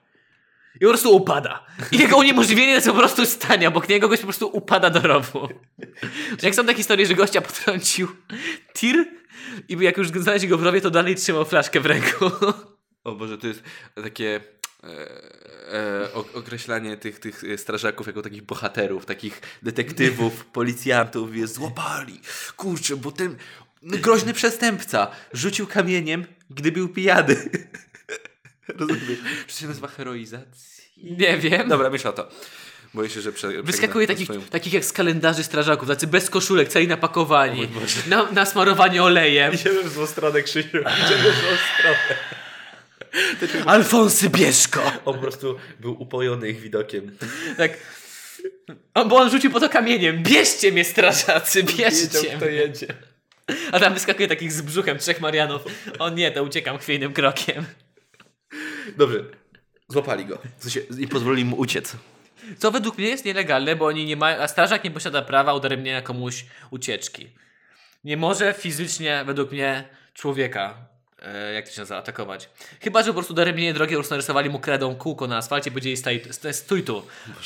i 0.80 0.84
po 0.84 0.88
prostu 0.88 1.16
upada. 1.16 1.66
I 1.92 1.98
jego 1.98 2.16
uniemożliwienie 2.16 2.80
to 2.80 2.92
po 2.92 2.98
prostu 2.98 3.26
stanie 3.26 3.68
obok 3.68 3.88
niego, 3.88 4.08
gość 4.08 4.22
po 4.22 4.26
prostu 4.26 4.48
upada 4.56 4.90
do 4.90 5.00
rowu. 5.00 5.48
Jak 6.42 6.54
są 6.54 6.66
te 6.66 6.74
historie, 6.74 7.06
że 7.06 7.14
gościa 7.14 7.40
potrącił 7.40 8.08
tir 8.74 9.06
i 9.68 9.76
jak 9.80 9.96
już 9.96 10.08
znaleźli 10.08 10.48
go 10.48 10.58
w 10.58 10.62
rowie, 10.62 10.80
to 10.80 10.90
dalej 10.90 11.14
trzymał 11.14 11.44
flaszkę 11.44 11.80
w 11.80 11.86
ręku. 11.86 12.30
O 13.04 13.12
Boże, 13.14 13.38
to 13.38 13.46
jest 13.46 13.62
takie 14.02 14.40
e, 14.84 14.88
e, 15.74 16.08
o- 16.14 16.24
określanie 16.38 16.96
tych, 16.96 17.18
tych 17.18 17.42
strażaków 17.56 18.06
jako 18.06 18.22
takich 18.22 18.42
bohaterów, 18.42 19.06
takich 19.06 19.40
detektywów, 19.62 20.44
policjantów, 20.58 21.36
jest 21.36 21.54
złapali. 21.54 22.20
Kurczę, 22.56 22.96
bo 22.96 23.12
ten 23.12 23.36
groźny 23.82 24.32
przestępca 24.34 25.10
rzucił 25.32 25.66
kamieniem, 25.66 26.24
gdy 26.50 26.72
był 26.72 26.88
pijany. 26.88 27.36
Rozumiesz? 28.68 29.18
Czy 29.46 29.54
to 29.54 29.60
się 29.60 29.66
nazywa 29.66 29.88
heroizacja? 29.88 30.84
Nie 30.96 31.36
wiem. 31.38 31.68
Dobra, 31.68 31.90
myśl 31.90 32.08
o 32.08 32.12
to. 32.12 32.28
Boję 32.94 33.10
się, 33.10 33.20
że 33.20 33.32
prze, 33.32 33.62
Wyskakuje 33.62 34.06
takich, 34.06 34.24
swoją- 34.24 34.40
takich 34.42 34.72
jak 34.72 34.84
z 34.84 34.92
kalendarzy 34.92 35.44
strażaków, 35.44 35.88
tacy 35.88 36.06
bez 36.06 36.30
koszulek, 36.30 36.68
cali 36.68 36.88
napakowani, 36.88 37.68
na, 38.06 38.30
nasmarowani 38.32 39.00
olejem. 39.00 39.52
Idziemy 39.54 39.82
w 39.82 39.92
złą 39.92 40.06
stronę, 40.06 40.42
Krzysiu. 40.42 40.78
Idziemy 40.78 41.22
w 41.32 41.36
złą 41.40 41.50
stronę. 41.78 42.16
Alfonsy 43.66 44.30
Bieszko! 44.30 44.82
On 45.04 45.14
po 45.14 45.20
prostu 45.20 45.56
był 45.80 46.02
upojony 46.02 46.48
ich 46.48 46.60
widokiem. 46.60 47.16
Tak. 47.56 47.72
On, 48.94 49.08
bo 49.08 49.16
on 49.16 49.30
rzucił 49.30 49.50
po 49.50 49.60
to 49.60 49.68
kamieniem. 49.68 50.22
Bierzcie 50.22 50.72
mnie, 50.72 50.84
strażacy, 50.84 51.62
Wiedział, 51.62 51.76
bierzcie 51.90 52.06
kto 52.36 52.46
mnie. 52.46 52.54
jedzie. 52.54 52.86
A 53.72 53.80
tam 53.80 53.94
wyskakuje 53.94 54.28
takich 54.28 54.52
z 54.52 54.62
brzuchem 54.62 54.98
trzech 54.98 55.20
Marianów. 55.20 55.62
O 55.98 56.10
nie, 56.10 56.30
to 56.30 56.42
uciekam 56.42 56.78
chwiejnym 56.78 57.12
krokiem. 57.12 57.64
Dobrze. 58.96 59.24
Złapali 59.88 60.24
go. 60.24 60.38
W 60.58 60.62
sensie, 60.62 60.80
I 60.98 61.08
pozwolili 61.08 61.44
mu 61.44 61.56
uciec. 61.56 61.96
Co 62.58 62.70
według 62.70 62.98
mnie 62.98 63.08
jest 63.08 63.24
nielegalne, 63.24 63.76
bo 63.76 63.86
oni 63.86 64.04
nie 64.04 64.16
mają, 64.16 64.42
a 64.42 64.48
strażak 64.48 64.84
nie 64.84 64.90
posiada 64.90 65.22
prawa 65.22 65.54
udaremnienia 65.54 66.02
komuś 66.02 66.46
ucieczki. 66.70 67.28
Nie 68.04 68.16
może 68.16 68.52
fizycznie, 68.52 69.22
według 69.26 69.52
mnie, 69.52 69.88
człowieka, 70.14 70.74
e, 71.18 71.52
jak 71.52 71.68
to 71.68 71.74
się 71.74 71.80
nazywa, 71.80 71.98
atakować. 71.98 72.50
Chyba, 72.80 73.02
że 73.02 73.06
po 73.06 73.14
prostu 73.14 73.34
daremnienie 73.34 73.74
drogi, 73.74 73.94
po 73.94 73.98
prostu 73.98 74.14
narysowali 74.14 74.50
mu 74.50 74.60
kredą 74.60 74.96
kółko 74.96 75.26
na 75.26 75.36
asfalcie 75.36 75.70
i 75.70 75.72
powiedzieli 75.72 75.96
staj, 75.96 76.22
stój 76.52 76.82
tu. 76.82 77.02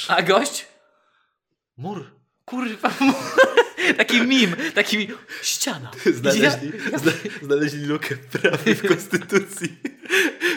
A 0.08 0.22
gość? 0.22 0.66
Mur. 1.76 2.10
Kurwa, 2.44 2.90
mur. 3.00 3.14
Taki 3.96 4.20
mim, 4.22 4.56
taki 4.74 5.08
ściana. 5.42 5.90
Znaleźli, 6.20 6.72
zna, 6.96 7.12
znaleźli 7.42 7.86
lukę 7.86 8.16
prawie 8.16 8.74
w 8.74 8.88
Konstytucji. 8.88 9.76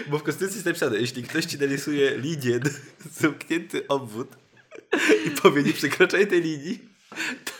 Bo 0.08 0.20
w 0.20 0.24
Konstytucji 0.24 0.56
jest 0.56 0.66
napisane, 0.66 0.98
jeśli 0.98 1.24
ktoś 1.24 1.46
ci 1.46 1.58
narysuje 1.60 2.18
linię, 2.18 2.60
zamknięty 3.22 3.88
obwód 3.88 4.28
i 5.28 5.32
powie, 5.32 5.64
nie 5.64 5.74
przekraczaj 5.74 6.28
tej 6.28 6.42
linii, 6.42 6.80
to 7.46 7.52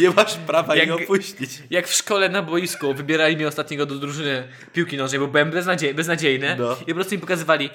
nie 0.00 0.10
masz 0.10 0.34
prawa 0.36 0.76
Jak- 0.76 0.88
jej 0.88 1.04
opuścić. 1.04 1.50
Jak 1.70 1.88
w 1.88 1.94
szkole 1.94 2.28
na 2.28 2.42
boisku 2.42 2.94
wybierali 2.94 3.36
mnie 3.36 3.48
ostatniego 3.48 3.86
do 3.86 3.94
drużyny 3.98 4.48
piłki 4.72 4.96
nożnej, 4.96 5.20
bo 5.20 5.26
byłem 5.28 5.50
beznadziej, 5.50 5.94
beznadziejny 5.94 6.56
No. 6.58 6.76
i 6.82 6.86
po 6.86 6.94
prostu 6.94 7.14
mi 7.14 7.20
pokazywali 7.20 7.70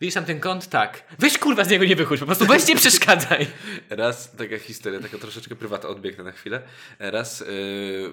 Widzisz 0.00 0.14
tam 0.14 0.24
ten 0.24 0.40
kąt? 0.40 0.68
Tak. 0.68 1.04
Weź 1.18 1.38
kurwa 1.38 1.64
z 1.64 1.68
niego 1.70 1.84
nie 1.84 1.96
wychodź, 1.96 2.20
po 2.20 2.26
prostu 2.26 2.46
weź 2.46 2.66
nie 2.66 2.76
przeszkadzaj. 2.76 3.46
Raz 3.90 4.36
taka 4.36 4.58
historia, 4.58 5.00
taka 5.00 5.18
troszeczkę 5.18 5.56
prywatna, 5.56 5.88
odbiegnę 5.88 6.24
na 6.24 6.32
chwilę. 6.32 6.62
Raz 6.98 7.40
y, 7.40 7.44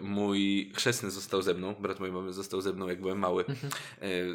mój 0.01 0.71
chrzestny 0.75 1.11
został 1.11 1.41
ze 1.41 1.53
mną, 1.53 1.75
brat 1.79 1.99
mojej 1.99 2.15
mamy 2.15 2.33
został 2.33 2.61
ze 2.61 2.73
mną, 2.73 2.87
jak 2.87 3.01
byłem 3.01 3.19
mały, 3.19 3.43
y, 3.43 3.45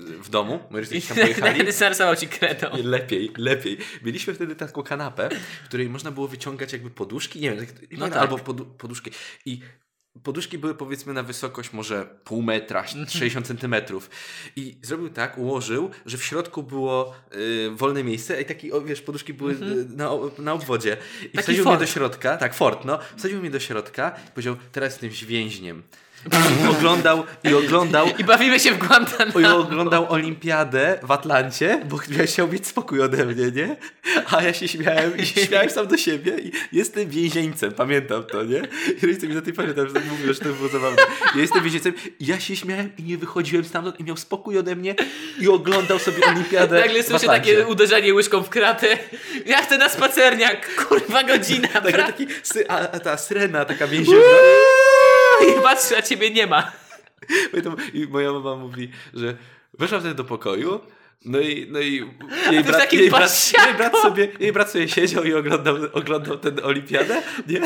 w 0.01 0.29
domu. 0.29 0.61
Moi 0.71 0.81
rodzice 0.81 1.09
tam 1.09 1.17
pojechali. 1.25 1.59
Kiedy 1.59 1.73
narysował 1.81 2.17
ci 2.17 2.29
kredą. 2.29 2.67
Lepiej, 2.85 3.33
lepiej. 3.37 3.79
Mieliśmy 4.03 4.35
wtedy 4.35 4.57
taką 4.57 4.83
kanapę, 4.83 5.29
w 5.65 5.69
której 5.69 5.89
można 5.89 6.11
było 6.11 6.29
wyciągać 6.29 6.73
jakby 6.73 6.91
poduszki, 6.91 7.41
nie 7.41 7.53
wiem, 7.53 7.67
No 7.91 8.09
tak. 8.09 8.17
albo 8.17 8.39
podu 8.39 8.67
poduszki. 8.67 9.11
I 9.45 9.61
poduszki 10.23 10.59
były 10.59 10.75
powiedzmy 10.75 11.13
na 11.13 11.23
wysokość 11.23 11.73
może 11.73 12.07
pół 12.25 12.43
metra, 12.43 12.81
Mhm. 12.81 13.07
60 13.09 13.47
centymetrów. 13.47 14.11
I 14.57 14.77
zrobił 14.83 15.09
tak, 15.09 15.39
ułożył, 15.39 15.91
że 16.07 16.19
w 16.19 16.25
środku 16.25 16.63
było 16.63 17.15
y, 17.35 17.71
wolne 17.71 18.05
miejsce 18.05 18.43
i 18.43 18.45
taki, 18.45 18.73
o, 18.73 18.81
wiesz, 18.81 19.03
poduszki 19.03 19.35
były 19.35 19.53
y, 19.53 19.57
na, 19.89 20.11
na 20.39 20.53
obwodzie. 20.53 20.97
I 21.33 21.39
wsadził 21.39 21.65
mnie 21.65 21.77
do 21.79 21.87
środka, 21.87 22.37
tak, 22.37 22.55
fort, 22.55 22.85
no. 22.85 22.99
Wsadził 23.17 23.41
mnie 23.41 23.51
do 23.51 23.61
środka 23.61 24.17
i 24.29 24.31
powiedział, 24.31 24.57
teraz 24.73 25.03
jestem 25.03 25.29
więźniem. 25.29 25.83
I 26.65 26.69
oglądał, 26.69 27.25
i 27.45 27.55
oglądał, 27.55 28.07
I 28.19 28.25
bawimy 28.25 28.61
się 28.61 28.73
w 28.73 28.75
i 28.75 28.79
Guantanamo. 28.79 29.57
oglądał 29.57 30.13
olimpiadę 30.13 30.99
w 31.03 31.11
Atlancie, 31.11 31.81
bo 31.89 31.97
chciał 32.25 32.49
mieć 32.49 32.67
spokój 32.67 33.03
ode 33.03 33.25
mnie, 33.27 33.51
nie? 33.51 33.77
A 34.31 34.43
ja 34.43 34.53
się 34.53 34.69
śmiałem 34.69 35.17
i 35.19 35.27
śmiałem 35.27 35.71
sam 35.71 35.87
do 35.87 35.97
siebie 35.97 36.39
i 36.39 36.53
jestem 36.73 37.09
więźnieńcem, 37.11 37.73
pamiętam 37.73 38.25
to, 38.25 38.43
nie? 38.45 38.63
I 39.03 39.07
rodzice 39.07 39.27
mi 39.27 39.35
do 39.35 39.43
tej 39.43 39.53
pory 39.53 39.75
tam 39.75 39.87
mówią, 39.87 40.33
że 40.33 40.39
to 40.41 40.49
było 40.49 40.69
zabawne. 40.69 41.03
Ja 41.35 41.41
jestem 41.41 41.63
więźnieńcem 41.63 41.93
i 42.21 42.27
ja 42.27 42.41
się 42.41 42.57
śmiałem 42.57 42.91
i 42.99 43.03
nie 43.03 43.19
wychodziłem 43.19 43.65
stamtąd 43.65 44.01
i 44.01 44.05
miał 44.05 44.17
spokój 44.17 44.59
ode 44.59 44.77
mnie 44.77 44.95
i 45.41 45.49
oglądał 45.49 45.99
sobie 45.99 46.27
olimpiadę 46.27 46.81
Nagle 46.81 47.03
słyszę 47.03 47.27
takie 47.27 47.67
uderzenie 47.67 48.15
łyżką 48.15 48.43
w 48.43 48.49
kratę. 48.49 48.87
Ja 49.47 49.63
chcę 49.63 49.79
na 49.79 49.89
spacerniak. 49.89 50.75
Kurwa 50.87 51.23
godzina. 51.23 51.69
Pra- 51.69 52.07
taki, 52.07 52.27
a 52.69 52.87
ta 52.99 53.17
syrena 53.17 53.65
taka 53.65 53.87
więzienna. 53.87 54.23
I 55.49 55.63
patrzę, 55.63 55.97
a 55.99 56.03
ciebie 56.03 56.31
nie 56.31 56.47
ma. 56.47 56.73
I 57.95 58.07
moja 58.07 58.33
mama 58.33 58.57
mówi, 58.57 58.91
że 59.15 59.37
weszła 59.79 60.01
wtedy 60.01 60.15
do 60.15 60.25
pokoju, 60.25 60.81
no 61.25 61.41
i, 61.41 61.67
no 61.71 61.81
i 61.81 61.93
jej, 62.53 62.65
brat, 62.65 62.93
jej, 62.93 63.11
brat, 63.11 63.53
jej, 63.67 63.75
brat 63.75 63.97
sobie, 63.97 64.29
jej 64.41 64.53
brat 64.53 64.71
sobie 64.71 64.89
siedział 64.89 65.25
i 65.25 65.35
oglądał, 65.35 65.77
oglądał 65.93 66.39
tę 66.39 66.63
olimpiadę, 66.63 67.23
nie? 67.47 67.61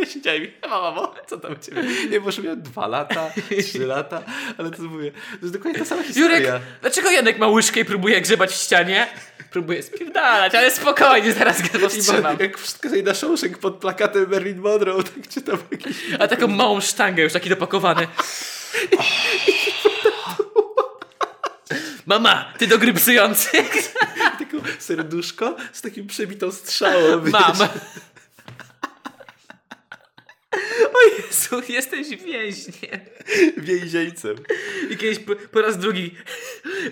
Ja 0.00 0.06
siedziałem 0.12 0.44
i 0.44 0.52
mama, 0.62 0.80
mamo, 0.80 1.14
co 1.26 1.38
tam 1.38 1.52
u 1.52 1.56
ciebie? 1.56 1.82
Nie, 2.10 2.20
może 2.20 2.42
miałem 2.42 2.62
dwa 2.62 2.86
lata, 2.86 3.30
trzy 3.68 3.86
lata, 3.86 4.22
ale 4.58 4.70
to 4.70 4.82
mówię, 4.82 5.10
to 5.10 5.38
jest 5.42 5.52
dokładnie 5.52 5.78
ta 5.80 5.84
sama 5.84 6.02
historia. 6.02 6.38
Jurek, 6.38 6.62
dlaczego 6.80 7.10
Janek 7.10 7.38
ma 7.38 7.46
łyżkę 7.48 7.80
i 7.80 7.84
próbuje 7.84 8.20
grzebać 8.20 8.50
w 8.50 8.54
ścianie? 8.54 9.06
Próbuje 9.50 9.82
spierdalać, 9.82 10.54
ale 10.54 10.70
spokojnie, 10.70 11.32
zaraz 11.32 11.62
go 11.62 11.78
powstrzymam. 11.78 12.22
ma, 12.22 12.42
jak 12.42 12.58
wszystko 12.58 12.88
sobie 12.88 13.02
na 13.02 13.14
szołszek 13.14 13.58
pod 13.58 13.74
plakatem 13.76 14.30
Marilyn 14.30 14.60
Monroe, 14.60 15.02
tak 15.02 15.28
czytam 15.28 15.58
jakiś... 15.70 15.96
A 16.18 16.28
taką 16.28 16.46
małą 16.48 16.80
sztangę 16.80 17.22
już 17.22 17.32
taki 17.32 17.48
dopakowany. 17.48 18.06
Mama, 22.06 22.52
ty 22.58 22.66
do 22.66 22.78
gry 22.78 22.92
psujących? 22.92 23.92
Tylko 24.38 24.56
serduszko 24.78 25.56
z 25.72 25.82
takim 25.82 26.06
przebitą 26.06 26.52
strzałą. 26.52 27.20
wiesz. 27.20 27.32
Mam. 27.32 27.52
O 27.52 27.68
Jezu, 31.26 31.72
jesteś 31.72 32.08
więźniem. 32.08 33.00
Więzieńcem. 33.56 34.36
I 34.90 34.96
kiedyś 34.96 35.18
po, 35.18 35.36
po 35.36 35.62
raz 35.62 35.78
drugi, 35.78 36.14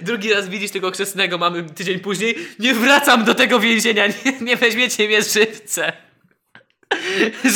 drugi 0.02 0.32
raz 0.32 0.48
widzisz 0.48 0.70
tego 0.70 0.90
chrzestnego 0.90 1.38
mamy 1.38 1.62
tydzień 1.62 2.00
później. 2.00 2.36
Nie 2.58 2.74
wracam 2.74 3.24
do 3.24 3.34
tego 3.34 3.60
więzienia, 3.60 4.06
nie, 4.06 4.32
nie 4.40 4.56
weźmiecie 4.56 5.06
mnie 5.06 5.22
żywce. 5.22 5.92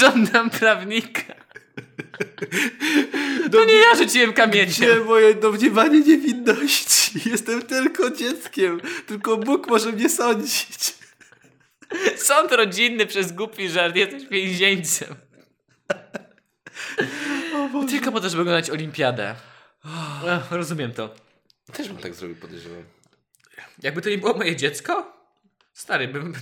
Żądam 0.00 0.50
prawnika. 0.50 1.34
To 3.52 3.64
nie 3.64 3.74
ja 3.74 3.94
rzuciłem 3.96 4.32
kamieniem. 4.32 5.04
moje 5.06 5.34
domniewanie 5.34 6.00
niewinności? 6.00 7.20
Jestem 7.30 7.62
tylko 7.62 8.10
dzieckiem. 8.10 8.80
Tylko 9.06 9.36
Bóg 9.36 9.68
może 9.68 9.92
mnie 9.92 10.08
sądzić. 10.08 10.94
Sąd 12.16 12.52
rodzinny 12.52 13.06
przez 13.06 13.32
głupi 13.32 13.68
żart, 13.68 13.96
jesteś 13.96 14.26
więźnieńcem. 14.30 15.14
Tylko 17.90 18.12
po 18.12 18.20
to, 18.20 18.28
żeby 18.28 18.42
oglądać 18.42 18.70
olimpiadę. 18.70 19.34
Ech, 20.26 20.50
rozumiem 20.50 20.92
to. 20.92 21.14
Też 21.72 21.88
bym 21.88 21.96
tak 21.96 22.14
zrobił, 22.14 22.36
podejrzewam. 22.36 22.84
Jakby 23.82 24.02
to 24.02 24.10
nie 24.10 24.18
było 24.18 24.34
moje 24.34 24.56
dziecko? 24.56 25.12
Stary, 25.72 26.08
bym... 26.08 26.34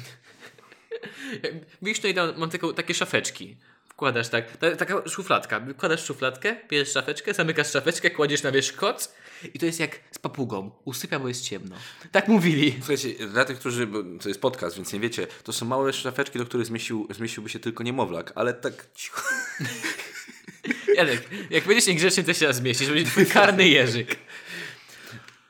Widzisz, 1.82 1.98
tutaj 1.98 2.14
tam 2.14 2.38
mam 2.38 2.50
taką, 2.50 2.74
takie 2.74 2.94
szafeczki. 2.94 3.56
Wkładasz 3.88 4.28
tak, 4.28 4.56
ta, 4.56 4.76
taka 4.76 5.08
szufladka. 5.08 5.60
Wkładasz 5.74 6.04
szufladkę, 6.04 6.56
bierzesz 6.68 6.92
szafeczkę, 6.92 7.34
zamykasz 7.34 7.70
szafeczkę, 7.70 8.10
kładziesz 8.10 8.42
na 8.42 8.52
wierzch 8.52 8.76
koc 8.76 9.14
I 9.54 9.58
to 9.58 9.66
jest 9.66 9.80
jak 9.80 10.00
z 10.10 10.18
papugą. 10.18 10.70
Usypia, 10.84 11.18
bo 11.18 11.28
jest 11.28 11.44
ciemno. 11.44 11.76
Tak 12.12 12.28
mówili. 12.28 12.74
Słuchajcie, 12.78 13.26
dla 13.26 13.44
tych, 13.44 13.58
którzy, 13.58 13.88
to 14.22 14.28
jest 14.28 14.40
podcast, 14.40 14.76
więc 14.76 14.92
nie 14.92 15.00
wiecie, 15.00 15.26
to 15.44 15.52
są 15.52 15.66
małe 15.66 15.92
szafeczki, 15.92 16.38
do 16.38 16.44
których 16.44 16.66
zmieścił, 16.66 17.08
zmieściłby 17.10 17.48
się 17.48 17.58
tylko 17.58 17.82
niemowlak, 17.84 18.32
ale 18.34 18.54
tak 18.54 18.86
cicho. 18.94 19.22
Janek, 20.94 21.28
jak 21.50 21.64
będziesz 21.64 21.86
niegrzeczny, 21.86 22.24
to 22.24 22.34
się 22.34 22.46
raz 22.46 22.56
zmieścisz. 22.56 22.88
Będzie 22.88 23.04
twój 23.10 23.26
karny 23.26 23.68
jeżyk. 23.68 24.16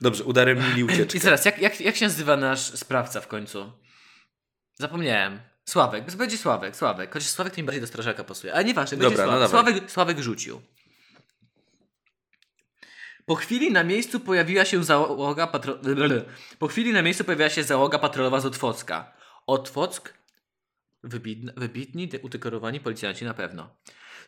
Dobrze, 0.00 0.24
udaremnili 0.24 0.81
I 0.81 0.85
ucieczkę. 0.85 1.20
teraz, 1.20 1.44
jak, 1.44 1.59
jak, 1.59 1.81
jak 1.81 1.96
się 1.96 2.04
nazywa 2.07 2.37
nasz 2.37 2.61
sprawca 2.61 3.20
w 3.20 3.28
końcu? 3.28 3.72
Zapomniałem. 4.74 5.40
Sławek. 5.64 6.16
Będzie 6.16 6.38
Sławek, 6.38 6.76
Sławek. 6.76 7.12
Chociaż 7.12 7.28
Sławek 7.28 7.54
to 7.54 7.61
mi 7.61 7.66
bardziej 7.66 7.81
do 7.81 7.87
strażaka 7.87 8.24
pasuje. 8.24 8.54
Ale 8.54 8.64
nieważne, 8.64 8.96
będzie 8.96 9.16
Dobra, 9.16 9.26
no 9.26 9.48
Sławek. 9.48 9.50
dawaj. 9.50 9.74
Sławek. 9.74 9.90
Sławek 9.90 10.18
rzucił. 10.18 10.62
Po 13.26 13.35
chwili 13.35 13.72
na 13.72 13.85
miejscu 13.85 14.20
pojawiła 14.20 14.64
się 14.64 14.85
załoga 14.85 15.46
patro... 15.46 15.78
Po 16.59 16.68
chwili 16.68 16.92
na 16.92 17.02
miejscu 17.02 17.24
pojawiła 17.24 17.48
się 17.48 17.62
załoga 17.64 17.98
patrolowa 17.98 18.40
z 18.40 18.46
Otwocka. 18.46 19.12
Otwock? 19.46 20.14
Wybitni, 21.02 21.50
wybitni 21.57 22.11
udekorowani 22.22 22.81
policjanci 22.81 23.24
na 23.24 23.35
pewno. 23.35 23.76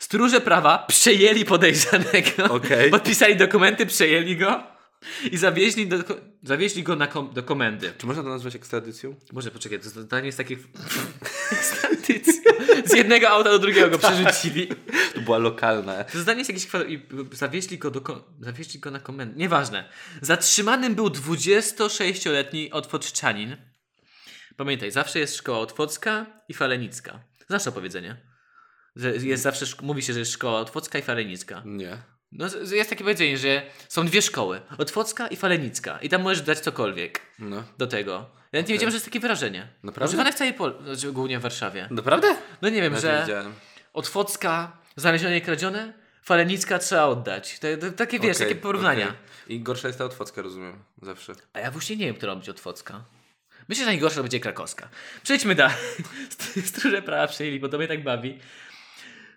Stróże 0.01 0.41
prawa 0.41 0.79
przejęli 0.89 1.45
podejrzanego. 1.45 2.45
Okej. 2.51 2.91
Podpisali 3.01 3.37
dokumenty, 3.37 3.87
przejęli 3.87 4.37
go 4.37 4.63
i 5.33 5.37
zawieźli, 5.37 5.87
do, 5.87 5.97
zawieźli 6.43 6.83
go 6.83 6.97
na 6.97 7.07
kom, 7.07 7.33
do 7.33 7.43
komendy. 7.43 7.93
Czy 7.99 8.07
można 8.07 8.23
to 8.23 8.29
nazwać 8.29 8.55
ekstradycją? 8.55 9.15
Może 9.33 9.51
poczekaj, 9.51 9.81
to 9.81 9.89
zadanie 9.89 10.27
jest 10.27 10.39
takie. 10.39 10.57
Ekstradycja. 11.53 12.53
Z 12.85 12.95
jednego 12.95 13.29
auta 13.29 13.51
do 13.51 13.59
drugiego 13.59 13.91
go 13.91 13.99
przerzucili. 13.99 14.69
To 15.15 15.21
była 15.21 15.39
lokalna. 15.39 16.05
To 16.05 16.19
zdanie 16.19 16.39
jest 16.39 16.51
jakieś. 16.51 16.69
I 16.89 17.07
zawieźli 17.33 17.79
go, 17.79 17.91
do, 17.91 18.35
zawieźli 18.41 18.81
go 18.81 18.91
na 18.91 19.01
komendę. 19.01 19.35
Nieważne. 19.37 19.89
Zatrzymanym 20.23 20.95
był 20.95 21.09
26-letni 21.09 22.73
otwoczanin. 22.73 23.57
Pamiętaj, 24.57 24.91
zawsze 24.91 25.19
jest 25.19 25.37
szkoła 25.37 25.59
otwocka 25.59 26.27
i 26.49 26.55
falenicka. 26.55 27.21
Znasz 27.49 27.65
to 27.65 27.73
powiedzenie? 27.73 28.30
Że 28.97 29.11
jest 29.17 29.43
zawsze, 29.43 29.67
mówi 29.83 30.03
się, 30.03 30.13
że 30.13 30.19
jest 30.19 30.33
szkoła 30.33 30.61
otwocka 30.61 30.99
i 30.99 31.03
falenicka. 31.03 31.63
Nie. 31.65 31.97
No, 32.33 32.47
jest 32.73 32.91
takie 32.91 33.05
powiedzenie, 33.05 33.39
że 33.39 33.63
są 33.89 34.07
dwie 34.07 34.23
szkoły. 34.23 34.61
Otwocka 34.79 35.29
i 35.29 35.37
falenicka. 35.37 35.99
I 36.03 36.09
tam 36.09 36.23
możesz 36.23 36.43
dać 36.43 36.61
cokolwiek 36.61 37.21
No. 37.39 37.65
do 37.79 37.87
tego. 37.87 38.13
Ja 38.13 38.57
nawet 38.59 38.69
nie 38.69 38.75
wiedziałem, 38.75 38.91
że 38.91 38.97
jest 38.97 39.07
takie 39.07 39.21
wyrażenie. 39.21 39.69
Naprawdę? 39.83 40.09
Używane 40.11 40.33
w 40.33 40.35
całej 40.35 40.55
Polsce, 40.55 40.85
znaczy 40.85 41.13
głównie 41.13 41.39
w 41.39 41.43
Warszawie. 41.43 41.89
Naprawdę? 41.91 42.37
No 42.63 42.69
nie 42.69 42.83
wiem, 42.83 43.01
że 43.01 43.21
wiedziałem. 43.21 43.53
Otwocka 43.93 44.77
znalezione 44.97 45.39
i 45.39 45.43
kradzione, 45.43 45.93
Falenicka 46.23 46.79
trzeba 46.79 47.05
oddać. 47.05 47.59
To, 47.59 47.67
to, 47.81 47.93
takie 47.93 48.21
wiesz, 48.21 48.37
Okej, 48.37 48.49
takie 48.49 48.61
porównania. 48.61 49.05
okej. 49.07 49.57
I 49.57 49.61
gorsza 49.61 49.89
jest 49.89 49.99
ta 49.99 50.05
otwocka, 50.05 50.43
rozumiem. 50.43 50.79
Zawsze. 51.03 51.33
A 51.53 51.61
ja 51.61 51.71
właśnie 51.71 51.97
nie 51.97 52.07
wiem, 52.07 52.15
która 52.15 52.35
będzie 52.35 52.51
Otwocka. 52.51 53.05
Myślę, 53.69 53.85
że 53.85 53.91
najgorsza 53.91 54.23
będzie 54.23 54.41
krakowska. 54.41 54.89
Przejdźmy 55.23 55.55
dalej. 55.55 55.77
Stróże 56.67 57.03
prawa 57.03 57.27
przejęli, 57.27 57.61
bo 57.61 57.69
to 57.69 57.79
mnie 57.79 57.89
tak 57.89 58.03
bawi. 58.05 58.39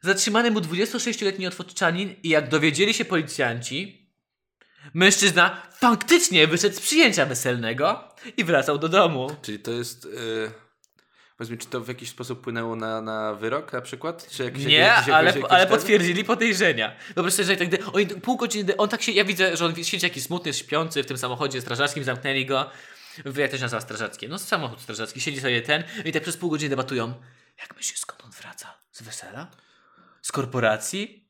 Zatrzymany 0.03 0.51
był 0.51 0.61
26-letni 0.61 1.47
otwoczanin 1.47 2.15
i 2.23 2.29
jak 2.29 2.49
dowiedzieli 2.49 2.93
się 2.93 3.05
policjanci, 3.05 4.09
mężczyzna 4.93 5.61
faktycznie 5.79 6.47
wyszedł 6.47 6.75
z 6.75 6.79
przyjęcia 6.79 7.25
weselnego 7.25 8.15
i 8.37 8.43
wracał 8.43 8.77
do 8.77 8.89
domu. 8.89 9.35
Czyli 9.41 9.59
to 9.59 9.71
jest... 9.71 10.05
Yy... 10.05 10.51
Powiedz 11.37 11.51
mi, 11.51 11.57
czy 11.57 11.67
to 11.67 11.81
w 11.81 11.87
jakiś 11.87 12.09
sposób 12.09 12.41
płynęło 12.41 12.75
na, 12.75 13.01
na 13.01 13.33
wyrok 13.33 13.73
na 13.73 13.81
przykład? 13.81 14.27
Czy 14.31 14.43
jakieś, 14.43 14.65
Nie, 14.65 14.77
jakieś, 14.77 15.09
ale, 15.09 15.27
jakieś, 15.27 15.43
ale 15.49 15.67
potwierdzili 15.67 16.23
podejrzenia. 16.23 16.95
Sobie, 17.15 17.29
że 17.29 17.57
tak, 17.57 17.95
oni 17.95 18.05
pół 18.05 18.37
godziny, 18.37 18.77
on 18.77 18.89
tak 18.89 19.01
się, 19.01 19.11
ja 19.11 19.25
widzę, 19.25 19.57
że 19.57 19.65
on 19.65 19.83
siedzi 19.83 20.05
jakiś 20.05 20.23
smutny, 20.23 20.53
śpiący 20.53 21.03
w 21.03 21.05
tym 21.05 21.17
samochodzie 21.17 21.61
strażackim, 21.61 22.03
zamknęli 22.03 22.45
go. 22.45 22.69
Jak 23.37 23.51
to 23.51 23.57
się 23.57 23.63
nazywa 23.63 23.81
strażackie? 23.81 24.27
No 24.27 24.39
samochód 24.39 24.81
strażacki. 24.81 25.21
Siedzi 25.21 25.41
sobie 25.41 25.61
ten 25.61 25.83
i 26.05 26.11
tak 26.11 26.23
przez 26.23 26.37
pół 26.37 26.49
godziny 26.49 26.69
debatują. 26.69 27.13
Jak 27.61 27.75
myślisz, 27.75 27.99
skąd 27.99 28.23
on 28.23 28.31
wraca? 28.31 28.73
Z 28.91 29.01
wesela? 29.01 29.51
Z 30.23 30.31
korporacji? 30.31 31.23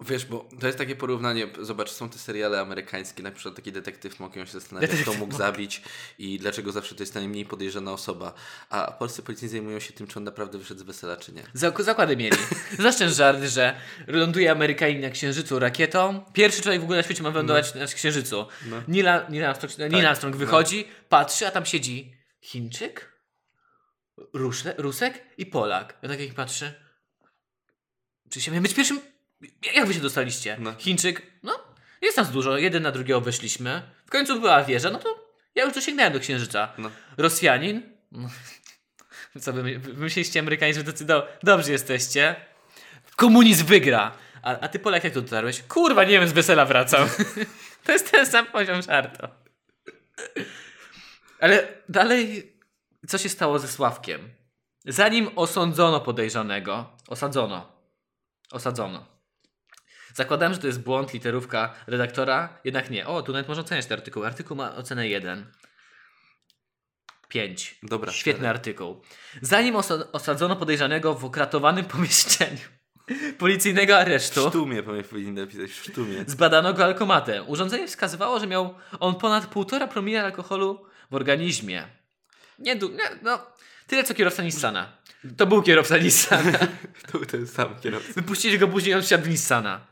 Wiesz, 0.00 0.26
bo 0.26 0.48
to 0.60 0.66
jest 0.66 0.78
takie 0.78 0.96
porównanie, 0.96 1.46
zobacz, 1.60 1.90
są 1.90 2.08
te 2.08 2.18
seriale 2.18 2.60
amerykańskie, 2.60 3.22
na 3.22 3.30
przykład 3.30 3.54
taki 3.56 3.72
detektyw 3.72 4.20
mógł 4.20 4.34
się 4.34 4.46
zastanawiać, 4.46 4.90
kto 4.90 4.98
Detektyw 4.98 5.18
mógł 5.20 5.32
Monk. 5.32 5.42
zabić 5.42 5.82
i 6.18 6.38
dlaczego 6.38 6.72
zawsze 6.72 6.94
to 6.94 7.02
jest 7.02 7.14
najmniej 7.14 7.44
podejrzana 7.44 7.92
osoba. 7.92 8.34
A 8.70 8.92
polscy 8.92 9.22
policjanci 9.22 9.52
zajmują 9.52 9.80
się 9.80 9.92
tym, 9.92 10.06
czy 10.06 10.18
on 10.18 10.24
naprawdę 10.24 10.58
wyszedł 10.58 10.80
z 10.80 10.82
wesela, 10.82 11.16
czy 11.16 11.32
nie. 11.32 11.42
Zak- 11.54 11.82
zakłady 11.82 12.16
mieli. 12.16 12.36
Ten 12.98 13.10
żart, 13.10 13.42
że 13.42 13.76
ląduje 14.06 14.50
Amerykanin 14.50 15.00
na 15.00 15.10
Księżycu 15.10 15.58
rakietą. 15.58 16.24
Pierwszy 16.32 16.62
człowiek 16.62 16.80
w 16.80 16.84
ogóle 16.84 16.96
na 16.98 17.02
świecie 17.02 17.22
ma 17.22 17.30
wylądować 17.30 17.74
na 17.74 17.86
Księżycu. 17.86 18.46
No. 18.66 18.82
Neil, 18.88 19.08
Ar- 19.08 19.30
Neil, 19.30 19.44
Armstrong, 19.44 19.78
Neil 19.92 20.06
Armstrong 20.06 20.36
wychodzi, 20.36 20.88
patrzy, 21.08 21.46
a 21.46 21.50
tam 21.50 21.66
siedzi 21.66 22.12
Chińczyk, 22.40 23.12
Ruszle, 24.32 24.74
Rusek 24.78 25.22
i 25.38 25.46
Polak. 25.46 25.98
Ja 26.02 26.08
tak 26.08 26.20
jak 26.20 26.34
patrzy. 26.34 26.85
Czy 28.30 28.40
się 28.40 28.52
miał 28.52 28.62
być 28.62 28.74
pierwszym? 28.74 29.00
Jak 29.74 29.86
wy 29.86 29.94
się 29.94 30.00
dostaliście? 30.00 30.56
No. 30.60 30.74
Chińczyk, 30.78 31.22
no 31.42 31.76
jest 32.02 32.16
nas 32.16 32.30
dużo, 32.30 32.58
jeden 32.58 32.82
na 32.82 32.92
drugiego 32.92 33.20
weszliśmy. 33.20 33.82
W 34.06 34.10
końcu 34.10 34.40
była 34.40 34.64
wieża, 34.64 34.90
no 34.90 34.98
to 34.98 35.32
ja 35.54 35.64
już 35.64 35.74
dosięgnąłem 35.74 36.12
do 36.12 36.20
Księżyca. 36.20 36.72
No. 36.78 36.90
Rosjanin, 37.16 37.82
no, 38.12 38.28
co 39.42 39.52
wy, 39.52 39.78
wy 39.78 39.92
myśliście 39.92 40.40
Amerykanie, 40.40 40.74
że 40.74 40.84
tacy 40.84 41.04
do, 41.04 41.28
dobrzy 41.42 41.72
jesteście? 41.72 42.36
Komunizm 43.16 43.66
wygra. 43.66 44.12
A, 44.42 44.58
a 44.60 44.68
ty 44.68 44.78
Polak 44.78 45.04
jak 45.04 45.12
to 45.12 45.22
dotarłeś? 45.22 45.62
Kurwa, 45.62 46.04
nie 46.04 46.10
wiem, 46.10 46.28
z 46.28 46.32
wesela 46.32 46.64
wracam. 46.64 47.08
to 47.84 47.92
jest 47.92 48.10
ten 48.10 48.26
sam 48.26 48.46
poziom 48.46 48.82
żartu. 48.82 49.26
Ale 51.40 51.68
dalej, 51.88 52.52
co 53.08 53.18
się 53.18 53.28
stało 53.28 53.58
ze 53.58 53.68
Sławkiem? 53.68 54.30
Zanim 54.84 55.30
osądzono 55.36 56.00
podejrzanego, 56.00 56.96
osadzono, 57.08 57.75
osadzono. 58.52 59.06
Zakładałem, 60.14 60.54
że 60.54 60.60
to 60.60 60.66
jest 60.66 60.80
błąd, 60.82 61.12
literówka 61.12 61.74
redaktora, 61.86 62.58
jednak 62.64 62.90
nie. 62.90 63.06
O, 63.06 63.22
tu 63.22 63.32
nawet 63.32 63.48
można 63.48 63.62
oceniać 63.62 63.86
ten 63.86 63.98
artykuł. 63.98 64.24
Artykuł 64.24 64.56
ma 64.56 64.74
ocenę 64.76 65.08
1. 65.08 65.52
5. 67.28 67.78
Dobra, 67.82 68.12
Świetny 68.12 68.48
artykuł. 68.48 69.02
Zanim 69.42 69.74
osa- 69.74 70.04
osadzono 70.12 70.56
podejrzanego 70.56 71.14
w 71.14 71.24
okratowanym 71.24 71.84
pomieszczeniu 71.94 72.58
policyjnego 73.38 73.98
aresztu, 73.98 74.44
W 74.46 74.48
sztumie 74.48 74.82
powinien 74.82 75.34
napisać, 75.34 75.70
w 75.70 75.84
sztumie. 75.84 76.24
zbadano 76.26 76.74
go 76.74 76.84
alkomatem. 76.84 77.48
Urządzenie 77.48 77.88
wskazywało, 77.88 78.40
że 78.40 78.46
miał 78.46 78.74
on 79.00 79.14
ponad 79.14 79.54
1,5 79.54 79.88
promila 79.88 80.22
alkoholu 80.22 80.86
w 81.10 81.14
organizmie. 81.14 81.86
Nie, 82.58 82.74
nie 82.74 82.88
no, 83.22 83.46
tyle 83.86 84.04
co 84.04 84.14
kierowca 84.14 84.42
Nissana. 84.42 84.98
To 85.36 85.46
był 85.46 85.62
kierowca 85.62 85.98
Nissana. 85.98 86.58
To 87.12 87.18
był 87.18 87.26
ten 87.26 87.46
sam 87.46 87.80
kierowca. 87.80 88.12
Wypuścili 88.12 88.58
go 88.58 88.68
później, 88.68 88.94
on 88.94 89.02
wsiadł 89.02 89.24
w 89.24 89.28
Nissana. 89.28 89.86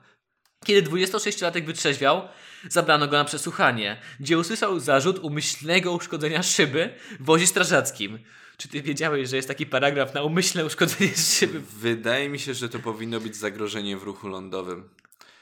Kiedy 0.65 0.91
26-latek 0.91 1.65
wytrzeźwiał, 1.65 2.29
zabrano 2.69 3.09
go 3.09 3.17
na 3.17 3.25
przesłuchanie, 3.25 4.01
gdzie 4.21 4.39
usłyszał 4.39 4.81
zarzut 4.81 5.19
umyślnego 5.19 5.93
uszkodzenia 5.93 6.43
szyby 6.43 6.95
w 7.21 7.25
wozie 7.25 7.47
strażackim. 7.47 8.19
Czy 8.57 8.69
ty 8.69 8.83
wiedziałeś, 8.83 9.29
że 9.29 9.37
jest 9.37 9.49
taki 9.49 9.67
paragraf 9.67 10.15
na 10.15 10.23
umyślne 10.23 10.65
uszkodzenie 10.65 11.11
szyby? 11.17 11.61
Wydaje 11.61 12.29
mi 12.29 12.39
się, 12.39 12.55
że 12.55 12.69
to 12.69 12.79
powinno 12.79 13.21
być 13.21 13.37
zagrożenie 13.37 13.97
w 13.97 14.03
ruchu 14.03 14.29
lądowym. 14.29 14.89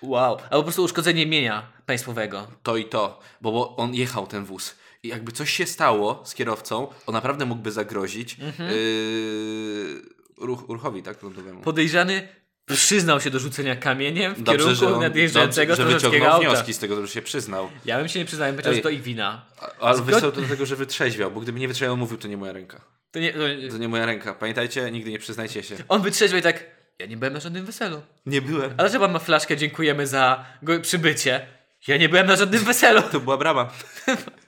Wow. 0.02 0.38
Albo 0.38 0.56
po 0.56 0.62
prostu 0.62 0.82
uszkodzenie 0.84 1.26
mienia 1.26 1.66
państwowego. 1.86 2.46
To 2.62 2.76
i 2.76 2.84
to, 2.84 3.20
bo, 3.40 3.52
bo 3.52 3.76
on 3.76 3.94
jechał 3.94 4.26
ten 4.26 4.44
wóz. 4.44 4.74
I 5.02 5.08
jakby 5.08 5.32
coś 5.32 5.50
się 5.50 5.66
stało 5.66 6.22
z 6.26 6.34
kierowcą, 6.34 6.88
on 7.06 7.12
naprawdę 7.14 7.46
mógłby 7.46 7.72
zagrozić 7.72 8.36
Mhm. 8.40 8.70
yy, 8.70 10.02
ruch, 10.46 10.64
ruchowi, 10.68 11.02
tak, 11.02 11.22
lądowemu. 11.22 11.60
Podejrzany 11.60 12.28
przyznał 12.66 13.20
się 13.20 13.30
do 13.30 13.38
rzucenia 13.38 13.76
kamieniem 13.76 14.34
w 14.34 14.42
Dobrze, 14.42 14.64
kierunku 14.66 14.86
on 14.94 15.00
nadjeżdżającego 15.00 15.76
dobrze, 15.76 15.90
że 15.92 15.96
wyciągnął 16.10 16.32
auta. 16.32 16.48
wnioski 16.50 16.74
z 16.74 16.78
tego, 16.78 17.06
że 17.06 17.12
się 17.12 17.22
przyznał. 17.22 17.70
Ja 17.84 17.98
bym 17.98 18.08
się 18.08 18.18
nie 18.18 18.24
przyznał, 18.24 18.50
powiedział, 18.50 18.72
Ej. 18.72 18.82
to 18.82 18.88
ich 18.90 19.02
wina. 19.02 19.46
Ale 19.80 19.98
Zgod- 19.98 20.02
wysłał 20.04 20.32
to 20.32 20.40
do 20.40 20.48
tego, 20.48 20.66
że 20.66 20.76
wytrzeźwiał, 20.76 21.30
bo 21.30 21.40
gdyby 21.40 21.60
nie 21.60 21.68
wytrzeźwiał, 21.68 21.96
mówił, 21.96 22.18
to 22.18 22.28
nie 22.28 22.36
moja 22.36 22.52
ręka. 22.52 22.80
To 23.10 23.18
nie, 23.18 23.32
to, 23.32 23.38
To 23.70 23.78
nie 23.78 23.88
moja 23.88 24.06
ręka. 24.06 24.34
Pamiętajcie, 24.34 24.90
nigdy 24.90 25.10
nie 25.10 25.18
przyznajcie 25.18 25.62
się. 25.62 25.76
on 25.88 26.02
wytrzeźwiał 26.02 26.40
i 26.40 26.42
tak, 26.42 26.64
ja 26.98 27.06
nie 27.06 27.16
byłem 27.16 27.32
na 27.34 27.40
żadnym 27.40 27.64
weselu. 27.64 28.02
Nie 28.26 28.42
byłem. 28.42 28.74
Ale 28.76 28.88
że 28.90 28.98
pan 29.00 29.12
ma 29.12 29.18
flaszkę, 29.18 29.56
dziękujemy 29.56 30.06
za 30.06 30.44
przybycie. 30.82 31.46
Ja 31.86 31.96
nie 31.96 32.08
byłem 32.08 32.26
na 32.26 32.36
żadnym 32.36 32.64
weselu. 32.64 33.02
To 33.12 33.20
była 33.20 33.36
brama. 33.36 33.70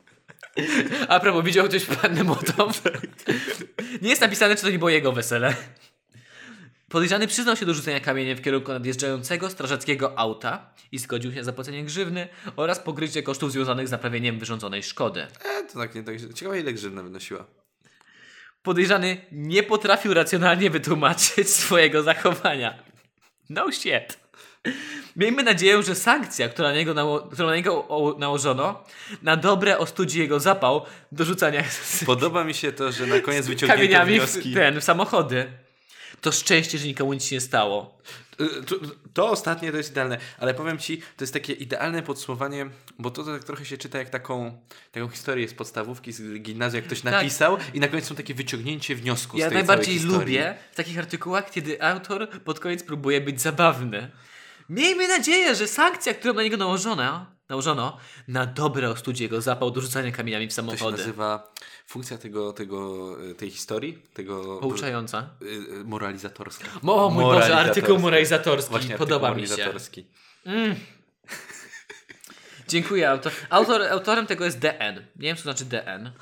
A 1.09 1.21
propos, 1.21 1.45
widział 1.45 1.69
ktoś 1.69 1.85
pannę 1.85 2.25
młotą? 2.25 2.71
Nie 4.03 4.09
jest 4.11 4.23
napisane, 4.23 4.57
czy 4.57 4.62
to 4.62 4.71
nie 4.71 4.79
było 4.79 4.90
jego 4.90 5.12
wesele. 5.12 5.57
Podejrzany 6.88 7.27
przyznał 7.27 7.57
się 7.57 7.67
do 7.67 7.75
rzucenia 7.75 8.01
kamieniem 8.01 8.37
w 8.37 8.43
kierunku 8.43 8.73
nadjeżdżającego 8.73 9.51
strażackiego 9.51 10.19
auta 10.19 10.75
i 10.93 10.99
zgodził 10.99 11.33
się 11.33 11.37
na 11.37 11.45
zapłacenie 11.45 11.85
grzywny 11.85 12.29
oraz 12.57 12.81
pokrycie 12.81 13.23
kosztów 13.23 13.53
związanych 13.53 13.88
z 13.88 13.90
naprawieniem 13.90 14.38
wyrządzonej 14.38 14.83
szkody. 14.83 15.21
E, 15.21 15.63
to 15.73 15.79
tak 15.79 15.94
nie 15.94 16.02
tak. 16.02 16.15
Ciekawe 16.35 16.61
ile 16.61 16.73
grzywna 16.73 17.02
wynosiła. 17.02 17.46
Podejrzany 18.63 19.27
nie 19.33 19.63
potrafił 19.63 20.15
racjonalnie 20.15 20.71
wytłumaczyć 20.71 21.50
swojego 21.50 22.02
zachowania. 22.02 22.83
No 23.48 23.73
shit. 23.73 24.23
Miejmy 25.17 25.42
nadzieję, 25.42 25.83
że 25.83 25.94
sankcja, 25.94 26.48
która 26.48 26.69
na 26.69 26.75
niego, 26.75 26.94
nało- 26.94 27.31
którą 27.33 27.48
na 27.48 27.56
niego 27.56 27.88
o- 27.88 28.17
nałożono, 28.19 28.85
na 29.23 29.37
dobre 29.37 29.79
ostudzi 29.79 30.19
jego 30.19 30.40
zapał 30.40 30.85
do 31.12 31.25
rzucania 31.25 31.65
Podoba 32.06 32.44
mi 32.44 32.54
się 32.54 32.73
to, 32.73 32.92
że 32.92 33.06
na 33.06 33.21
koniec 33.21 33.46
wyciągnięto 33.46 33.75
kamieniami 33.83 34.12
wnioski. 34.21 34.50
w, 34.50 34.54
ten, 34.54 34.81
w 34.81 34.85
samochody. 34.85 35.46
To 36.21 36.33
szczęście, 36.33 36.79
że 36.79 36.87
nikomu 36.87 37.12
nic 37.12 37.25
się 37.25 37.37
nie 37.37 37.40
stało. 37.40 37.98
Y, 38.40 38.62
To, 38.62 38.77
to 39.15 39.31
ostatnie 39.31 39.71
to 39.71 39.77
jest 39.77 39.90
idealne, 39.90 40.19
ale 40.38 40.54
powiem 40.54 40.79
ci, 40.79 40.98
to 40.98 41.04
jest 41.25 41.33
takie 41.33 41.52
idealne 41.52 42.02
podsumowanie, 42.02 42.67
bo 42.98 43.10
to 43.10 43.25
tak 43.25 43.44
trochę 43.44 43.65
się 43.65 43.79
czyta 43.79 43.98
jak 43.98 44.10
taką, 44.10 44.58
taką 44.92 45.08
historię 45.08 45.48
z 45.48 45.54
podstawówki, 45.54 46.12
z 46.12 46.42
gimnazjum, 46.42 46.77
jak 46.77 46.85
ktoś 46.85 47.02
napisał 47.02 47.58
i 47.75 47.81
na 47.81 47.88
koniec 47.88 48.04
są 48.06 48.15
takie 48.15 48.35
wyciągnięcie 48.35 48.94
wniosku 48.96 49.33
Tak. 49.33 49.40
Ja 49.40 49.46
z 49.46 49.48
tej 49.48 49.54
najbardziej 49.58 49.87
całej 49.87 49.98
historii. 50.00 50.37
lubię 50.37 50.54
w 50.73 50.77
takich 50.77 50.98
artykułach, 50.98 51.50
kiedy 51.50 51.83
autor 51.83 52.29
pod 52.44 52.60
koniec 52.60 52.83
próbuje 52.83 53.21
być 53.21 53.40
zabawny. 53.40 54.10
Miejmy 54.69 55.08
nadzieję, 55.08 55.54
że 55.54 55.69
sankcja, 55.69 56.15
którą 56.15 56.35
na 56.35 56.42
niego 56.42 56.56
nałożono, 56.56 57.27
nałożono 57.48 57.96
na 58.29 58.46
dobre 58.46 58.90
ostudzi 58.90 59.23
jego 59.23 59.40
zapał 59.40 59.71
do 59.71 59.81
rzucania 59.81 60.12
kamieniami 60.12 60.46
w 60.46 60.48
To 60.48 60.52
się 60.52 60.56
samochody. 60.56 60.98
nazywa 60.98 61.52
funkcja 61.87 62.19
tego, 62.19 62.52
tego, 62.52 63.08
y, 63.31 63.35
tej 63.35 63.50
historii, 63.50 64.02
tego 64.15 64.58
Pouczająca. 64.58 65.31
y, 65.42 65.46
y, 65.81 65.85
moralizatorska. 65.85 66.65
O 66.87 67.10
mój 67.10 67.25
Boże, 67.25 67.56
artykuł 67.56 67.98
moralizatorski. 67.98 68.71
Właśnie 68.71 68.98
Podoba 68.98 69.35
mi 69.35 69.42
się. 69.46 69.48
moralizatorski. 69.52 70.06
Dziękuję. 72.69 73.10
Autor, 73.10 73.33
autor, 73.50 73.83
autorem 73.83 74.27
tego 74.27 74.44
jest 74.44 74.58
DN. 74.58 74.94
Nie 75.17 75.29
wiem, 75.29 75.37
co 75.37 75.42
znaczy 75.42 75.65
DN. 75.65 76.12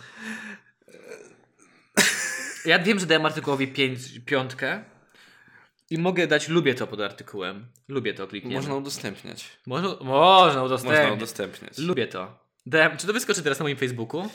Ja 2.64 2.78
wiem, 2.78 2.98
że 2.98 3.06
dałem 3.06 3.26
artykułowi 3.26 3.68
pięć, 3.68 4.00
piątkę 4.26 4.84
i 5.92 5.98
mogę 5.98 6.26
dać 6.26 6.48
lubię 6.48 6.74
to 6.74 6.86
pod 6.86 7.00
artykułem. 7.00 7.66
Lubię 7.88 8.14
to, 8.14 8.26
klikniemy. 8.26 8.56
Można 8.56 8.74
udostępniać. 8.74 9.44
Można, 9.66 9.88
można 10.00 10.62
udostępnić. 10.62 11.00
Można 11.00 11.14
udostępniać. 11.14 11.78
Lubię 11.78 12.06
to. 12.06 12.38
Dałem, 12.66 12.96
czy 12.96 13.06
to 13.06 13.12
wyskoczy 13.12 13.42
teraz 13.42 13.58
na 13.58 13.62
moim 13.62 13.76
Facebooku? 13.76 14.30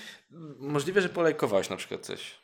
Możliwe, 0.60 1.02
że 1.02 1.10
polajkowałeś 1.10 1.70
na 1.70 1.76
przykład 1.76 2.06
coś. 2.06 2.36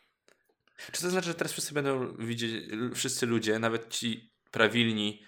Czy 0.91 1.01
to 1.01 1.09
znaczy, 1.09 1.27
że 1.27 1.33
teraz 1.33 1.51
wszyscy 1.51 1.73
będą 1.73 2.15
widzieć, 2.17 2.65
wszyscy 2.95 3.25
ludzie, 3.25 3.59
nawet 3.59 3.89
ci 3.89 4.33
prawilni, 4.51 5.23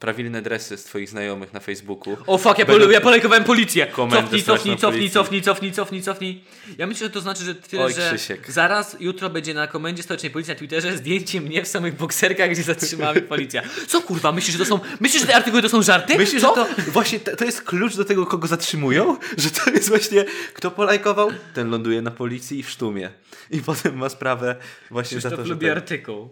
prawilne 0.00 0.42
dresy 0.42 0.76
z 0.76 0.84
twoich 0.84 1.08
znajomych 1.08 1.52
na 1.52 1.60
Facebooku. 1.60 2.16
O 2.26 2.38
fuck, 2.38 2.58
ja, 2.58 2.64
Będą- 2.64 2.90
ja 2.90 3.00
polejkowałem 3.00 3.44
policję. 3.44 3.86
Cofnij, 3.96 4.42
cofnij, 4.42 4.76
cofnij, 4.78 5.10
cofnij, 5.10 5.42
cofnij, 5.42 5.72
cofnij, 5.72 6.02
cofnij. 6.02 6.44
Ja 6.78 6.86
myślę, 6.86 7.06
że 7.06 7.12
to 7.12 7.20
znaczy, 7.20 7.44
że 7.44 7.54
tyle, 7.54 7.84
Oj, 7.84 7.92
że 7.94 8.08
Krzysiek. 8.08 8.50
zaraz 8.52 8.96
jutro 9.00 9.30
będzie 9.30 9.54
na 9.54 9.66
komendzie 9.66 10.02
stołecznej 10.02 10.32
policji 10.32 10.52
na 10.54 10.58
Twitterze 10.58 10.96
zdjęcie 10.96 11.40
mnie 11.40 11.62
w 11.62 11.68
samych 11.68 11.96
bokserkach, 11.96 12.50
gdzie 12.50 12.62
zatrzymała 12.62 13.12
mnie 13.14 13.22
policja. 13.22 13.62
Co 13.86 14.00
kurwa, 14.02 14.32
myślisz, 14.32 14.52
że 14.56 14.64
to 14.64 14.64
są, 14.70 14.80
myślisz, 15.00 15.20
że 15.22 15.28
te 15.28 15.36
artykuły 15.36 15.62
to 15.62 15.68
są 15.68 15.82
żarty? 15.82 16.18
Myślisz, 16.18 16.42
Co? 16.42 16.54
że 16.54 16.74
to 16.84 16.90
właśnie 16.92 17.20
to, 17.20 17.44
jest 17.44 17.62
klucz 17.62 17.96
do 17.96 18.04
tego, 18.04 18.26
kogo 18.26 18.46
zatrzymują? 18.46 19.16
Że 19.38 19.50
to 19.50 19.70
jest 19.70 19.88
właśnie, 19.88 20.24
kto 20.54 20.70
polajkował, 20.70 21.30
ten 21.54 21.70
ląduje 21.70 22.02
na 22.02 22.10
policji 22.10 22.58
i 22.58 22.62
w 22.62 22.70
sztumie. 22.70 23.10
I 23.50 23.60
potem 23.60 23.96
ma 23.96 24.08
sprawę 24.08 24.56
właśnie 24.90 25.20
za 25.20 25.28
Krzysztof 25.28 25.38
to, 25.44 25.46
że... 25.46 25.54
lubi 25.54 25.66
ten- 25.66 25.76
artykuł. 25.76 26.28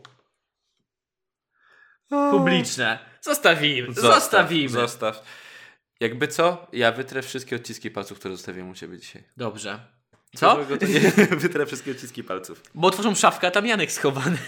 Publiczne. 2.31 2.99
Zostawimy. 3.27 3.95
Zostaw, 3.95 4.15
Zostawimy. 4.15 4.69
Zostaw. 4.69 5.25
Jakby 6.01 6.29
co, 6.29 6.67
ja 6.73 6.93
wytrę 6.93 7.23
wszystkie 7.23 7.57
odciski 7.57 7.91
palców, 7.91 8.19
które 8.19 8.37
zostawiłem 8.37 8.71
u 8.71 8.75
ciebie 8.75 8.99
dzisiaj. 8.99 9.25
Dobrze. 9.37 9.81
Co? 10.37 10.57
To 10.81 10.87
nie, 10.87 11.01
wytrę 11.37 11.67
wszystkie 11.67 11.91
odciski 11.91 12.25
palców. 12.25 12.63
Bo 12.75 12.89
otworzą 12.89 13.15
szafkę, 13.15 13.47
a 13.47 13.51
tam 13.51 13.67
Janek 13.67 13.93
schowany. 13.93 14.39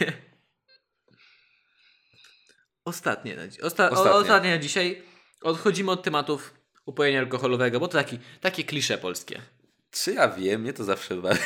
Ostatnie 2.85 3.37
na, 3.37 3.43
osta- 3.43 3.63
Ostatnie. 3.63 3.99
O, 3.99 4.15
ostatnie 4.17 4.51
na 4.51 4.59
dzisiaj. 4.59 5.03
Odchodzimy 5.43 5.91
od 5.91 6.03
tematów 6.03 6.55
upojenia 6.87 7.19
alkoholowego, 7.19 7.81
bo 7.81 7.89
to 7.89 7.99
taki, 7.99 8.19
takie 8.41 8.65
klisze 8.65 8.99
polskie. 8.99 9.43
Czy 9.91 10.13
ja 10.13 10.29
wiem, 10.29 10.61
mnie 10.61 10.73
to 10.73 10.85
zawsze 10.85 11.17
bawi. 11.17 11.41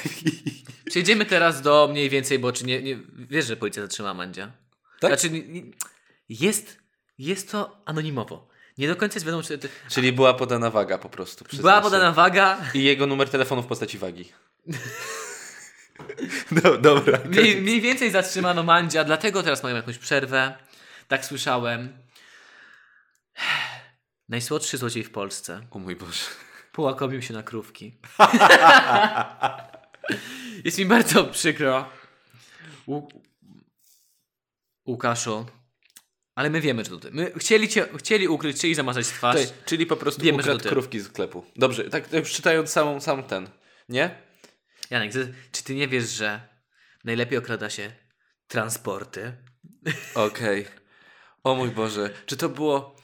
Przejdziemy 0.90 1.26
teraz 1.26 1.62
do 1.62 1.88
mniej 1.90 2.10
więcej, 2.10 2.38
bo 2.38 2.52
czy 2.52 2.64
nie, 2.64 2.82
nie 2.82 2.98
wiesz, 3.14 3.46
że 3.46 3.56
policja 3.56 3.82
zatrzymała 3.82 4.14
Mandzia? 4.14 4.52
Tak? 5.00 5.20
Znaczy, 5.20 5.44
jest, 6.28 6.81
jest 7.26 7.50
to 7.50 7.82
anonimowo. 7.84 8.48
Nie 8.78 8.88
do 8.88 8.96
końca 8.96 9.14
jest 9.14 9.26
wiadomo, 9.26 9.42
czy 9.42 9.58
Czyli 9.88 10.12
była 10.12 10.34
podana 10.34 10.70
waga 10.70 10.98
po 10.98 11.08
prostu. 11.08 11.44
była 11.52 11.76
się. 11.76 11.82
podana 11.82 12.12
waga. 12.12 12.58
I 12.74 12.84
jego 12.84 13.06
numer 13.06 13.30
telefonu 13.30 13.62
w 13.62 13.66
postaci 13.66 13.98
wagi. 13.98 14.32
No, 16.50 16.78
dobra. 16.78 17.18
Mniej, 17.24 17.62
mniej 17.62 17.80
więcej 17.80 18.10
zatrzymano 18.10 18.62
Mandzia, 18.62 19.04
dlatego 19.04 19.42
teraz 19.42 19.62
mają 19.62 19.76
jakąś 19.76 19.98
przerwę. 19.98 20.54
Tak 21.08 21.24
słyszałem. 21.24 21.98
Najsłodszy 24.28 24.78
złodziej 24.78 25.04
w 25.04 25.10
Polsce. 25.10 25.60
O 25.70 25.78
mój 25.78 25.96
Boże. 25.96 26.24
Połakomił 26.72 27.22
się 27.22 27.34
na 27.34 27.42
krówki. 27.42 27.98
Jest 30.64 30.78
mi 30.78 30.86
bardzo 30.86 31.24
przykro. 31.24 31.88
Łu- 32.88 33.08
Łukaszu. 34.86 35.46
Ale 36.34 36.50
my 36.50 36.60
wiemy, 36.60 36.84
że 36.84 36.90
to 36.90 36.98
ty. 36.98 37.10
My 37.10 37.32
chcieli, 37.36 37.68
cię, 37.68 37.88
chcieli 37.98 38.28
ukryć, 38.28 38.56
chcieli 38.56 38.74
zamazać 38.74 39.06
twarz. 39.06 39.40
Tutaj, 39.40 39.52
czyli 39.64 39.86
po 39.86 39.96
prostu 39.96 40.22
Wiemy, 40.22 40.38
że 40.38 40.42
ukradł 40.42 40.58
to 40.58 40.62
ty. 40.62 40.68
krówki 40.68 41.00
z 41.00 41.06
sklepu. 41.06 41.44
Dobrze, 41.56 41.84
tak 41.90 42.12
już 42.12 42.32
czytając 42.32 42.70
samą, 42.70 43.00
sam 43.00 43.22
ten. 43.22 43.48
Nie? 43.88 44.22
Janek, 44.90 45.12
czy 45.52 45.64
ty 45.64 45.74
nie 45.74 45.88
wiesz, 45.88 46.08
że 46.10 46.40
najlepiej 47.04 47.38
okrada 47.38 47.70
się 47.70 47.92
transporty? 48.48 49.32
Okej. 50.14 50.66
O 51.44 51.54
mój 51.54 51.68
Boże. 51.68 52.10
Czy 52.26 52.36
to 52.36 52.48
było... 52.48 52.96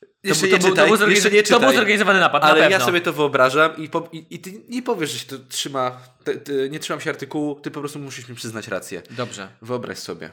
To, 0.00 0.28
Jeszcze 0.28 0.46
był- 0.46 0.56
nie 0.56 0.62
to, 0.62 0.66
był, 0.68 0.76
to, 0.76 0.96
był 0.98 1.10
jeszcze 1.10 1.30
nie 1.30 1.42
to 1.42 1.60
był 1.60 1.72
zorganizowany 1.72 2.20
napad, 2.20 2.42
Ale 2.44 2.60
na 2.60 2.68
ja 2.68 2.80
sobie 2.80 3.00
to 3.00 3.12
wyobrażam 3.12 3.76
i, 3.76 3.88
po, 3.88 4.08
i, 4.12 4.26
i 4.30 4.38
ty 4.38 4.52
nie 4.68 4.82
powiesz, 4.82 5.10
że 5.10 5.18
się 5.18 5.26
to 5.26 5.38
trzyma. 5.38 6.00
Ty, 6.24 6.36
ty, 6.36 6.68
nie 6.70 6.78
trzymam 6.78 7.00
się 7.00 7.10
artykułu, 7.10 7.60
ty 7.60 7.70
po 7.70 7.80
prostu 7.80 7.98
musisz 7.98 8.28
mi 8.28 8.34
przyznać 8.34 8.68
rację. 8.68 9.02
Dobrze. 9.10 9.48
Wyobraź 9.62 9.98
sobie. 9.98 10.30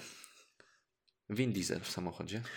Vin 1.32 1.54
Diesel 1.54 1.80
w 1.80 1.92
samochodzie. 1.92 2.42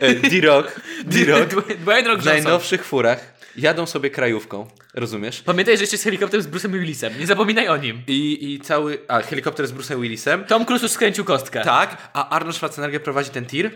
E, 0.00 0.14
D-Rock. 0.14 0.80
D-Rock. 1.04 1.50
Dwayne 1.82 2.08
Rock 2.08 2.22
W 2.22 2.24
najnowszych 2.24 2.84
furach 2.84 3.34
jadą 3.56 3.86
sobie 3.86 4.10
krajówką. 4.10 4.68
Rozumiesz? 4.94 5.42
Pamiętaj, 5.42 5.76
że 5.76 5.82
jeszcze 5.82 5.94
jest 5.94 6.04
helikopter 6.04 6.42
z 6.42 6.48
Bruce'em 6.48 6.72
Willisem. 6.72 7.18
Nie 7.18 7.26
zapominaj 7.26 7.68
o 7.68 7.76
nim. 7.76 8.02
I, 8.06 8.52
I 8.54 8.60
cały. 8.60 8.98
A, 9.08 9.22
helikopter 9.22 9.66
z 9.66 9.72
Bruce'em 9.72 10.00
Willisem. 10.00 10.44
Tom 10.44 10.64
Cruise 10.64 10.84
już 10.84 10.92
skręcił 10.92 11.24
kostkę. 11.24 11.64
Tak, 11.64 12.10
a 12.12 12.28
Arnold 12.28 12.56
Schwarzenegger 12.56 13.02
prowadzi 13.02 13.30
ten 13.30 13.46
tir. 13.46 13.70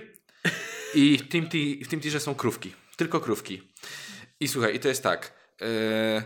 I 0.94 1.18
w 1.18 1.28
tym, 1.28 1.48
ti- 1.48 1.84
w 1.84 1.88
tym 1.88 2.00
tirze 2.00 2.20
są 2.20 2.34
krówki. 2.34 2.72
Tylko 2.96 3.20
krówki. 3.20 3.62
I 4.40 4.48
słuchaj, 4.48 4.74
i 4.76 4.80
to 4.80 4.88
jest 4.88 5.02
tak. 5.02 5.32
e, 5.62 6.22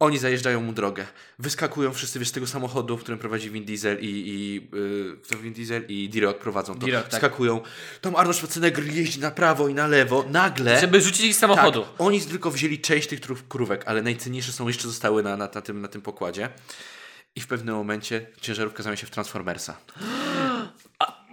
oni 0.00 0.18
zajeżdżają 0.18 0.60
mu 0.60 0.72
drogę. 0.72 1.06
Wyskakują 1.38 1.92
wszyscy 1.92 2.18
wiesz, 2.18 2.28
z 2.28 2.32
tego 2.32 2.46
samochodu, 2.46 2.96
w 2.96 3.00
którym 3.00 3.18
prowadzi 3.18 3.50
Vin 3.50 3.64
Diesel 3.64 3.98
i, 4.00 4.06
i 4.06 4.68
e, 5.12 5.16
kto 5.16 5.38
Vin 5.38 5.52
Diesel 5.52 5.84
i 5.88 6.08
D-Rock 6.08 6.38
prowadzą 6.38 6.74
to. 6.74 6.86
D-Rock, 6.86 7.08
tak. 7.08 7.20
Skakują. 7.20 7.60
Tam 8.00 8.16
Arnold 8.16 8.36
Schwarzenegger 8.36 8.84
jeździ 8.84 9.20
na 9.20 9.30
prawo 9.30 9.68
i 9.68 9.74
na 9.74 9.86
lewo. 9.86 10.24
Nagle... 10.30 10.80
Żeby 10.80 11.00
rzucić 11.00 11.24
ich 11.24 11.34
z 11.34 11.38
samochodu. 11.38 11.82
Tak, 11.82 11.90
oni 11.98 12.20
tylko 12.20 12.50
wzięli 12.50 12.80
część 12.80 13.08
tych 13.08 13.20
krówek, 13.48 13.82
ale 13.86 14.02
najcenniejsze 14.02 14.52
są 14.52 14.68
jeszcze 14.68 14.88
zostały 14.88 15.22
na, 15.22 15.36
na, 15.36 15.48
na, 15.54 15.62
tym, 15.62 15.80
na 15.80 15.88
tym 15.88 16.02
pokładzie. 16.02 16.48
I 17.36 17.40
w 17.40 17.46
pewnym 17.46 17.74
momencie 17.74 18.26
ciężarówka 18.40 18.82
zamienia 18.82 18.96
się 18.96 19.06
w 19.06 19.10
Transformersa. 19.10 19.76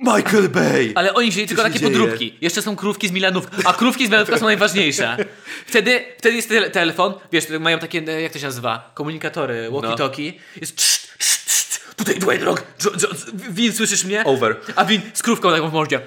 Michael 0.03 0.49
Bay! 0.49 0.91
Ale 0.95 1.13
oni 1.13 1.31
wzięli 1.31 1.47
tylko 1.47 1.63
takie 1.63 1.79
dzieje? 1.79 1.91
podróbki. 1.91 2.37
Jeszcze 2.41 2.61
są 2.61 2.75
krówki 2.75 3.07
z 3.07 3.11
Milanów, 3.11 3.47
a 3.65 3.73
krówki 3.73 4.07
z 4.07 4.09
Milanówka 4.09 4.37
są 4.37 4.45
najważniejsze. 4.45 5.17
Wtedy, 5.67 6.05
wtedy 6.17 6.35
jest 6.35 6.49
tele 6.49 6.69
telefon, 6.69 7.13
wiesz, 7.31 7.45
mają 7.59 7.79
takie, 7.79 8.03
e, 8.07 8.21
jak 8.21 8.33
to 8.33 8.39
się 8.39 8.45
nazywa, 8.45 8.91
komunikatory, 8.93 9.69
walkie-talkie. 9.71 10.33
Jest 10.61 10.75
trz, 10.75 11.07
trz, 11.17 11.45
trz, 11.45 11.79
tutaj 11.95 12.15
Dwayne 12.15 12.45
Rock, 12.45 12.63
Win, 13.33 13.73
słyszysz 13.73 14.03
mnie? 14.03 14.23
Over. 14.23 14.55
A 14.75 14.85
Win 14.85 15.01
z 15.13 15.21
krówką 15.21 15.51
taką 15.51 15.69
w 15.69 15.73
mordzie. 15.73 15.99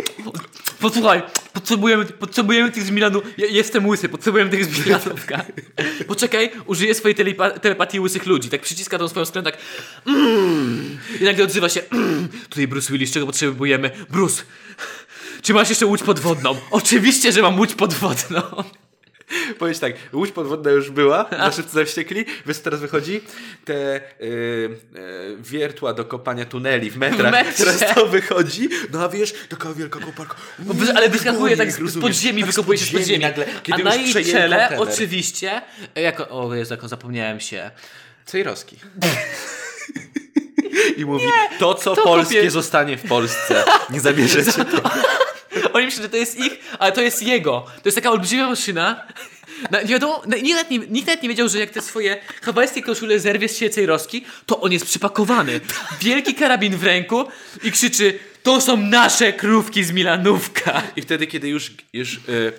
Posłuchaj, 0.80 1.22
potrzebujemy, 1.70 2.04
potrzebujemy 2.04 2.70
tych 2.70 2.82
z 2.82 2.90
Milanu. 2.90 3.22
Ja 3.38 3.46
jestem 3.46 3.86
łysy, 3.86 4.08
potrzebujemy 4.08 4.50
tych 4.50 4.64
z 4.64 4.86
Milanówka. 4.86 5.44
Poczekaj, 6.06 6.50
użyję 6.66 6.94
swojej 6.94 7.14
telepa 7.14 7.50
telepatii 7.50 8.00
łysych 8.00 8.26
ludzi. 8.26 8.48
Tak 8.48 8.60
przyciska 8.60 8.98
tą 8.98 9.08
swoją 9.08 9.26
stronę, 9.26 9.50
tak 9.52 9.60
mm, 10.06 10.98
i 11.20 11.24
nagle 11.24 11.44
odzywa 11.44 11.68
się 11.68 11.80
mm, 11.92 12.28
tutaj 12.48 12.68
Bruce 12.68 12.92
Willis, 12.92 13.12
czego 13.12 13.26
potrzebujemy? 13.26 13.90
Bruce, 14.10 14.42
czy 15.42 15.54
masz 15.54 15.68
jeszcze 15.68 15.86
łódź 15.86 16.02
podwodną? 16.02 16.56
Oczywiście, 16.70 17.32
że 17.32 17.42
mam 17.42 17.58
łódź 17.58 17.74
podwodną. 17.74 18.42
Powiedz 19.58 19.80
tak, 19.80 19.92
łódź 20.12 20.32
podwodna 20.32 20.70
już 20.70 20.90
była, 20.90 21.28
na 21.38 21.52
szybce 21.52 21.72
zawściekli, 21.72 22.24
co 22.46 22.62
teraz 22.62 22.80
wychodzi? 22.80 23.20
Te 23.64 23.96
y, 23.96 24.00
y, 24.20 24.70
wiertła 25.40 25.94
do 25.94 26.04
kopania 26.04 26.44
tuneli 26.44 26.90
w 26.90 26.96
metrach, 26.96 27.28
W 27.28 27.32
metrze. 27.32 27.64
teraz 27.64 27.94
to 27.94 28.06
wychodzi, 28.06 28.68
no 28.92 29.02
a 29.04 29.08
wiesz, 29.08 29.34
taka 29.48 29.72
wielka 29.74 30.00
koparka. 30.00 30.34
Ale 30.94 31.08
wyskakuje 31.08 31.56
tak 31.56 31.72
z 31.72 31.78
rozumiesz, 31.78 32.08
pod 32.08 32.12
ziemi, 32.22 32.42
tak 32.42 32.50
wykopuje 32.50 32.78
się 32.78 32.84
z 32.84 32.92
pod 32.92 33.02
ziemi. 33.02 33.18
nagle, 33.22 33.46
kiedy 33.62 33.82
A 33.82 33.84
na 33.84 33.94
jej 33.94 34.14
kontener. 34.14 34.74
oczywiście, 34.78 35.62
jako, 35.94 36.28
o 36.28 36.54
Jezu, 36.54 36.74
jak 36.74 36.88
zapomniałem 36.88 37.40
się. 37.40 37.70
Cejrowski. 38.26 38.76
I 40.96 41.04
mówi, 41.04 41.24
to 41.58 41.74
co 41.74 41.96
polskie 41.96 42.36
kupię. 42.36 42.50
zostanie 42.50 42.96
w 42.96 43.02
Polsce. 43.02 43.64
Nie 43.90 44.00
zabierzecie 44.00 44.64
to. 44.64 44.90
Oni 45.72 45.86
myślą, 45.86 46.02
że 46.02 46.08
to 46.08 46.16
jest 46.16 46.38
ich, 46.38 46.58
ale 46.78 46.92
to 46.92 47.00
jest 47.00 47.22
jego. 47.22 47.60
To 47.60 47.82
jest 47.84 47.96
taka 47.96 48.10
olbrzymia 48.10 48.48
maszyna. 48.48 49.06
Na, 49.70 49.82
nie 49.82 49.88
wiadomo, 49.88 50.22
na, 50.26 50.36
nikt, 50.36 50.54
nawet 50.54 50.70
nie, 50.70 50.78
nikt 50.78 51.06
nawet 51.06 51.22
nie 51.22 51.28
wiedział, 51.28 51.48
że 51.48 51.58
jak 51.58 51.70
te 51.70 51.82
swoje 51.82 52.20
hawajskie 52.42 52.82
koszule 52.82 53.20
zerwie 53.20 53.48
z 53.48 53.56
sieciej 53.58 53.86
roski, 53.86 54.24
to 54.46 54.60
on 54.60 54.72
jest 54.72 54.84
przypakowany. 54.86 55.60
Wielki 56.00 56.34
karabin 56.34 56.76
w 56.76 56.84
ręku 56.84 57.24
i 57.62 57.72
krzyczy 57.72 58.18
to 58.42 58.60
są 58.60 58.76
nasze 58.76 59.32
krówki 59.32 59.84
z 59.84 59.92
Milanówka. 59.92 60.82
I 60.96 61.02
wtedy, 61.02 61.26
kiedy 61.26 61.48
już, 61.48 61.70
już 61.92 62.14
yy, 62.28 62.52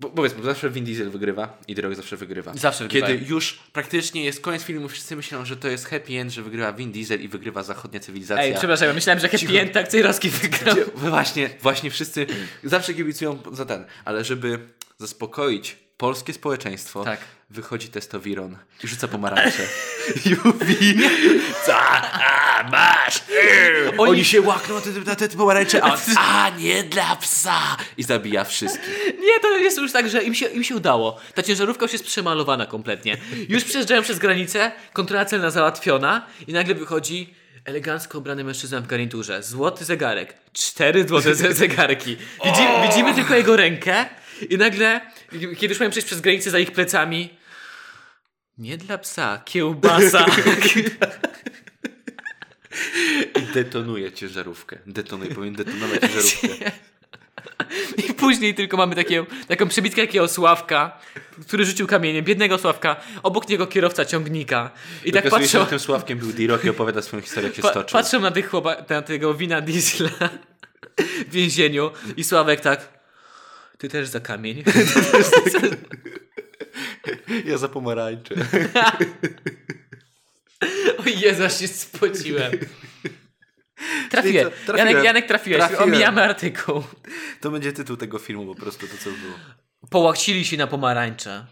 bo, 0.00 0.10
powiedzmy, 0.10 0.42
zawsze 0.42 0.70
Vin 0.70 0.84
Diesel 0.84 1.10
wygrywa 1.10 1.58
i 1.68 1.74
The 1.74 1.82
Rock 1.82 1.94
zawsze 1.94 2.16
wygrywa. 2.16 2.54
Zawsze 2.54 2.84
wygrywa. 2.84 3.06
Kiedy 3.06 3.24
już 3.24 3.58
praktycznie 3.72 4.24
jest 4.24 4.40
koniec 4.40 4.62
filmu, 4.62 4.88
wszyscy 4.88 5.16
myślą, 5.16 5.44
że 5.44 5.56
to 5.56 5.68
jest 5.68 5.86
happy 5.86 6.12
end, 6.12 6.32
że 6.32 6.42
wygrywa 6.42 6.72
Vin 6.72 6.92
Diesel 6.92 7.20
i 7.22 7.28
wygrywa 7.28 7.62
zachodnia 7.62 8.00
cywilizacja. 8.00 8.44
Ej, 8.44 8.54
przepraszam, 8.54 8.88
ja 8.88 8.94
myślałem, 8.94 9.20
że 9.20 9.28
happy 9.28 9.60
end 9.60 9.76
akcji 9.76 10.02
roski 10.02 10.30
wygrał. 10.30 10.76
Właśnie, 10.94 11.50
właśnie 11.62 11.90
wszyscy 11.90 12.26
zawsze 12.64 12.94
kibicują 12.94 13.38
za 13.52 13.64
ten, 13.64 13.84
ale 14.04 14.24
żeby 14.24 14.58
zaspokoić 14.98 15.76
polskie 15.96 16.32
społeczeństwo, 16.32 17.04
Tak. 17.04 17.20
Wychodzi 17.50 17.88
testowiron 17.88 18.56
i 18.84 18.88
rzuca 18.88 19.08
pomarańcze. 19.08 19.62
I 20.26 20.36
mówi, 20.44 20.98
co, 21.66 21.76
a, 21.78 22.68
masz, 22.72 23.22
Oni, 23.98 24.10
Oni 24.10 24.24
się 24.24 24.40
łakną 24.40 24.74
na 24.74 24.80
te, 24.80 24.90
na 24.90 25.14
te 25.16 25.28
pomarańcze, 25.28 25.84
a 25.84 25.96
a 26.18 26.50
nie 26.50 26.84
dla 26.84 27.16
psa 27.16 27.76
i 27.96 28.02
zabija 28.02 28.44
wszystkich. 28.44 28.94
Nie, 29.06 29.40
to 29.42 29.58
jest 29.58 29.76
już 29.78 29.92
tak, 29.92 30.08
że 30.10 30.22
im 30.22 30.34
się, 30.34 30.46
im 30.46 30.64
się 30.64 30.76
udało. 30.76 31.20
Ta 31.34 31.42
ciężarówka 31.42 31.84
już 31.84 31.92
jest 31.92 32.04
przemalowana 32.04 32.66
kompletnie. 32.66 33.16
Już 33.48 33.64
przejeżdżają 33.64 34.02
przez 34.02 34.18
granicę, 34.18 34.72
kontrola 34.92 35.24
celna 35.24 35.50
załatwiona 35.50 36.26
i 36.46 36.52
nagle 36.52 36.74
wychodzi 36.74 37.34
elegancko 37.64 38.18
ubrany 38.18 38.44
mężczyzna 38.44 38.80
w 38.80 38.86
garniturze. 38.86 39.42
Złoty 39.42 39.84
zegarek. 39.84 40.34
Cztery 40.52 41.08
złote 41.08 41.34
ze- 41.34 41.52
zegarki. 41.54 42.16
Widzi, 42.44 42.62
widzimy 42.88 43.14
tylko 43.14 43.34
jego 43.34 43.56
rękę 43.56 44.06
i 44.50 44.56
nagle, 44.58 45.00
kiedy 45.32 45.66
już 45.66 45.78
mają 45.78 45.90
przejść 45.90 46.06
przez 46.06 46.20
granicę 46.20 46.50
za 46.50 46.58
ich 46.58 46.72
plecami, 46.72 47.37
nie 48.58 48.76
dla 48.76 48.98
psa, 48.98 49.42
kiełbasa. 49.44 50.26
I 53.36 53.42
detonuje 53.54 54.12
ciężarówkę. 54.12 54.78
Detonuje, 54.86 55.34
powinien 55.34 55.54
detonować 55.54 56.00
ciężarówkę. 56.00 56.70
I 58.08 58.14
później 58.14 58.54
tylko 58.54 58.76
mamy 58.76 58.94
takie, 58.94 59.26
taką 59.48 59.68
przebitkę 59.68 60.02
takiego 60.02 60.28
Sławka, 60.28 60.98
który 61.46 61.64
rzucił 61.64 61.86
kamieniem, 61.86 62.24
biednego 62.24 62.58
Sławka, 62.58 62.96
obok 63.22 63.48
niego 63.48 63.66
kierowca 63.66 64.04
ciągnika. 64.04 64.70
I 65.04 65.12
tak 65.12 65.24
się, 65.24 65.30
patrzą, 65.30 65.60
że 65.60 65.66
tym 65.66 65.80
Sławkiem 65.80 66.18
był 66.18 66.32
D-Rock 66.32 66.64
i 66.64 66.70
opowiada 66.70 67.02
swoją 67.02 67.22
historię, 67.22 67.48
jak 67.48 67.56
się 67.56 67.62
pa, 67.62 67.70
stoczył. 67.70 67.92
patrzą 67.92 68.20
na, 68.20 68.30
tych 68.30 68.50
chłopa, 68.50 68.76
na 68.88 69.02
tego 69.02 69.34
wina 69.34 69.60
diesla 69.60 70.10
w 71.28 71.30
więzieniu 71.30 71.90
i 72.16 72.24
Sławek 72.24 72.60
tak, 72.60 72.88
ty 73.78 73.88
też 73.88 74.08
za 74.08 74.20
kamień. 74.20 74.64
Ja 77.44 77.58
za 77.58 77.68
pomarańcze. 77.68 78.34
o 80.98 81.08
Jezu, 81.08 81.44
aż 81.44 81.60
się 81.60 81.68
spociłem. 81.68 82.52
Trafiłem. 84.10 84.50
Co? 84.50 84.54
Trafiłem. 84.66 84.88
Janek, 84.88 85.04
Janek 85.04 85.26
trafiłeś. 85.26 85.58
Trafiłem. 85.58 85.82
Omijamy 85.82 86.22
artykuł. 86.22 86.82
To 87.40 87.50
będzie 87.50 87.72
tytuł 87.72 87.96
tego 87.96 88.18
filmu 88.18 88.54
po 88.54 88.60
prostu, 88.60 88.86
to 88.86 88.98
co 88.98 89.10
było. 89.10 89.34
Połachcili 89.90 90.44
się 90.44 90.56
na 90.56 90.66
pomarańcze. 90.66 91.46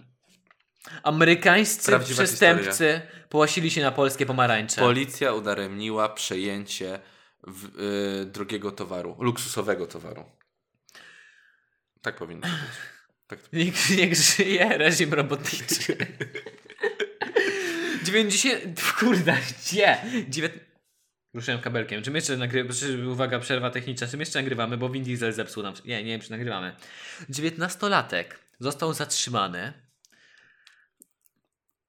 Amerykańscy 1.02 1.86
Prawdziwa 1.86 2.24
przestępcy 2.24 3.00
połasili 3.28 3.70
się 3.70 3.82
na 3.82 3.92
polskie 3.92 4.26
pomarańcze. 4.26 4.80
Policja 4.80 5.32
udaremniła 5.32 6.08
przejęcie 6.08 6.98
w, 7.46 7.64
y, 7.64 8.26
drogiego 8.26 8.72
towaru, 8.72 9.16
luksusowego 9.20 9.86
towaru. 9.86 10.24
Tak 12.02 12.16
powinno 12.16 12.48
być. 12.48 12.95
Tak 13.26 13.42
to... 13.42 13.48
Niech, 13.52 13.90
niech 13.90 14.14
żyje 14.14 14.78
reżim 14.78 15.14
robotniczy. 15.14 15.96
90. 18.04 18.82
Kurde, 18.98 19.36
gdzie? 19.60 19.98
Dziewięt... 20.28 20.54
Ruszyłem 21.34 21.60
kabelkiem. 21.60 22.02
Czym 22.02 22.14
jeszcze 22.14 22.36
nagrywamy? 22.36 23.08
Uwaga, 23.10 23.38
przerwa 23.38 23.70
techniczna. 23.70 24.06
Czym 24.06 24.20
jeszcze 24.20 24.38
nagrywamy? 24.38 24.76
Bo 24.76 24.88
Vin 24.88 25.04
Diesel 25.04 25.32
zepsuł 25.32 25.62
nam. 25.62 25.74
Nie, 25.84 26.04
nie 26.04 26.10
wiem, 26.10 26.20
czy 26.20 26.30
nagrywamy. 26.30 26.76
19-latek 27.30 28.24
został 28.60 28.94
zatrzymany. 28.94 29.72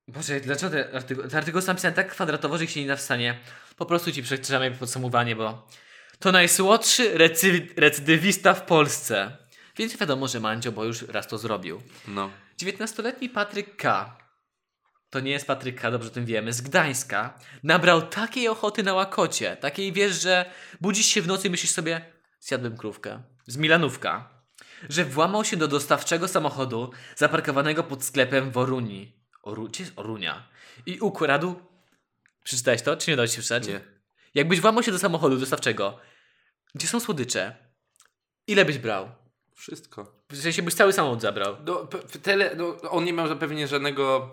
Boże, 0.07 0.39
dlaczego 0.39 0.71
te 0.71 0.93
artykuł, 0.95 1.27
te 1.27 1.37
artykuł 1.37 1.57
jest 1.57 1.67
napisany 1.67 1.95
tak 1.95 2.11
kwadratowo, 2.11 2.57
że 2.57 2.67
się 2.67 2.81
nie 2.81 2.87
da 2.87 2.95
w 2.95 3.01
stanie. 3.01 3.39
Po 3.77 3.85
prostu 3.85 4.11
ci 4.11 4.23
przeczytamy 4.23 4.71
podsumowanie, 4.71 5.35
bo 5.35 5.67
to 6.19 6.31
najsłodszy 6.31 7.17
recy- 7.17 7.67
recydywista 7.77 8.53
w 8.53 8.65
Polsce. 8.65 9.37
Więc 9.77 9.97
wiadomo, 9.97 10.27
że 10.27 10.39
Mandzio, 10.39 10.71
bo 10.71 10.85
już 10.85 11.01
raz 11.01 11.27
to 11.27 11.37
zrobił. 11.37 11.81
No. 12.07 12.29
19-letni 12.59 13.29
Patryk 13.29 13.75
K. 13.75 14.17
To 15.09 15.19
nie 15.19 15.31
jest 15.31 15.47
Patryk 15.47 15.81
K, 15.81 15.91
dobrze 15.91 16.07
o 16.09 16.11
tym 16.11 16.25
wiemy, 16.25 16.53
z 16.53 16.61
Gdańska. 16.61 17.39
Nabrał 17.63 18.01
takiej 18.01 18.47
ochoty 18.47 18.83
na 18.83 18.93
łakocie. 18.93 19.57
Takiej 19.57 19.93
wiesz, 19.93 20.21
że 20.21 20.51
budzisz 20.81 21.05
się 21.05 21.21
w 21.21 21.27
nocy 21.27 21.47
i 21.47 21.51
myślisz 21.51 21.71
sobie, 21.71 22.01
zjadłem 22.39 22.77
krówkę. 22.77 23.23
Z 23.47 23.57
Milanówka. 23.57 24.29
Że 24.89 25.05
włamał 25.05 25.45
się 25.45 25.57
do 25.57 25.67
dostawczego 25.67 26.27
samochodu 26.27 26.91
zaparkowanego 27.15 27.83
pod 27.83 28.03
sklepem 28.03 28.51
w 28.51 28.57
Oruni. 28.57 29.17
Oru... 29.43 29.67
Gdzie 29.67 29.83
jest 29.83 29.99
Orunia? 29.99 30.49
I 30.85 30.99
ukradł. 30.99 31.55
Przeczytałeś 32.43 32.81
to, 32.81 32.97
czy 32.97 33.11
nie 33.11 33.17
dałeś 33.17 33.31
się 33.31 33.41
przeczytać? 33.41 33.67
Nie. 33.67 33.81
Jakbyś 34.35 34.61
włamał 34.61 34.83
się 34.83 34.91
do 34.91 34.99
samochodu 34.99 35.37
dostawczego, 35.37 35.99
gdzie 36.75 36.87
są 36.87 36.99
słodycze, 36.99 37.55
ile 38.47 38.65
byś 38.65 38.77
brał? 38.77 39.26
Wszystko. 39.57 40.11
W 40.29 40.37
sensie 40.41 40.61
byś 40.61 40.73
cały 40.73 40.93
samochód 40.93 41.21
zabrał. 41.21 41.55
No, 41.65 41.87
tele, 42.23 42.55
no, 42.57 42.77
on 42.89 43.03
nie 43.05 43.13
miał 43.13 43.37
pewnie 43.37 43.67
żadnego. 43.67 44.29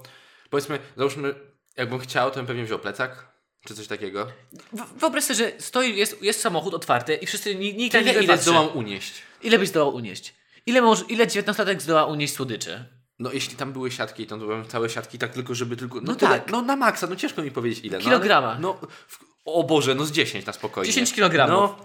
Powiedzmy, 0.50 0.78
załóżmy, 0.96 1.34
jakbym 1.76 1.98
chciał, 1.98 2.30
to 2.30 2.36
bym 2.36 2.46
pewnie 2.46 2.64
wziął 2.64 2.78
plecak. 2.78 3.34
Czy 3.66 3.74
coś 3.74 3.86
takiego. 3.86 4.26
W- 4.72 4.98
Wyobraź 5.00 5.24
sobie, 5.24 5.34
że 5.36 5.52
stoi, 5.58 5.96
jest, 5.96 6.22
jest 6.22 6.40
samochód 6.40 6.74
otwarty 6.74 7.14
i 7.14 7.26
wszyscy, 7.26 7.54
nikt, 7.54 7.94
na 7.94 8.00
Ile, 8.00 8.08
niego 8.08 8.20
nie 8.20 8.24
ile 8.24 8.34
patrzy. 8.34 8.50
zdołam 8.50 8.76
unieść? 8.76 9.22
Ile 9.42 9.58
byś 9.58 9.68
zdołał 9.68 9.94
unieść? 9.94 10.34
Ile, 10.66 10.82
może, 10.82 11.04
ile 11.04 11.26
19-latek 11.26 11.80
zdoła 11.80 12.06
unieść 12.06 12.34
słodyczy? 12.34 12.84
No 13.18 13.32
jeśli 13.32 13.56
tam 13.56 13.72
były 13.72 13.90
siatki, 13.90 14.26
to 14.26 14.36
byłem 14.38 14.68
całe 14.68 14.90
siatki, 14.90 15.18
tak 15.18 15.32
tylko 15.32 15.54
żeby 15.54 15.76
tylko... 15.76 15.94
No, 16.00 16.02
No 16.06 16.14
tyle, 16.14 16.38
tak. 16.40 16.50
No 16.50 16.62
na 16.62 16.76
maksa, 16.76 17.06
no 17.06 17.16
ciężko 17.16 17.42
mi 17.42 17.50
powiedzieć 17.50 17.84
ile. 17.84 17.98
No, 17.98 18.04
Kilograma. 18.04 18.50
ale- 18.50 18.60
No, 18.60 18.74
w, 19.08 19.18
o 19.44 19.62
Boże, 19.64 19.94
no 19.94 20.04
z 20.04 20.12
10 20.12 20.46
na 20.46 20.52
spokojnie. 20.52 20.86
10 20.92 21.12
kilogramów. 21.12 21.70
No, 21.78 21.84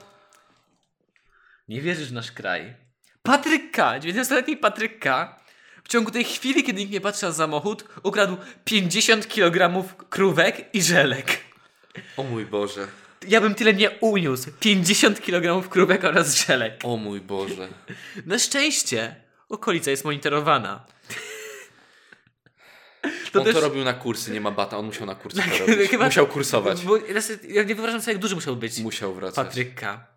Nie 1.68 1.82
wierzysz 1.82 2.10
w 2.10 2.14
nasz 2.14 2.32
kraj. 2.32 2.76
Patryk 3.24 3.72
K., 3.72 3.99
19-letni 3.99 4.57
Patryk 4.57 4.99
K. 4.99 5.36
w 5.84 5.88
ciągu 5.88 6.11
tej 6.11 6.24
chwili, 6.24 6.63
kiedy 6.63 6.80
nikt 6.80 6.91
nie 6.93 7.01
patrzy 7.01 7.26
na 7.26 7.34
samochód, 7.34 7.84
ukradł 8.03 8.38
50 8.65 9.28
kg 9.28 9.84
krówek 10.09 10.65
i 10.76 10.82
żelek. 10.82 11.38
o 12.17 12.24
mój 12.24 12.45
Boże. 12.45 12.88
Ja 13.28 13.41
bym 13.41 13.55
tyle 13.55 13.74
nie 13.74 13.89
uniósł. 13.89 14.49
50 14.59 15.22
kg 15.22 15.70
krówek 15.70 16.03
oraz 16.03 16.45
żelek. 16.47 16.80
O 16.84 16.97
mój 16.97 17.22
Boże. 17.22 17.67
Na 18.26 18.39
szczęście 18.39 19.15
okolica 19.49 19.91
jest 19.91 20.05
monitorowana. 20.05 20.86
on 23.34 23.53
to 23.53 23.61
robił 23.61 23.84
na 23.84 23.93
kursy, 23.93 24.32
nie 24.32 24.41
ma 24.41 24.51
bata, 24.51 24.78
on 24.78 24.86
musiał 24.86 25.05
na 25.05 25.15
kursy 25.15 25.41
to 25.41 25.57
robić. 25.67 25.89
Chyba- 25.89 26.05
Musiał 26.05 26.28
kursować. 26.28 26.82
Bo 26.86 26.97
ja 27.47 27.63
nie 27.63 27.76
wyobrażam 27.76 28.01
sobie, 28.01 28.13
jak 28.13 28.22
duży 28.22 28.36
musiał 28.36 28.55
być. 28.55 28.80
Musiał 28.80 29.13
wracać. 29.13 29.36
Patryka. 29.47 30.07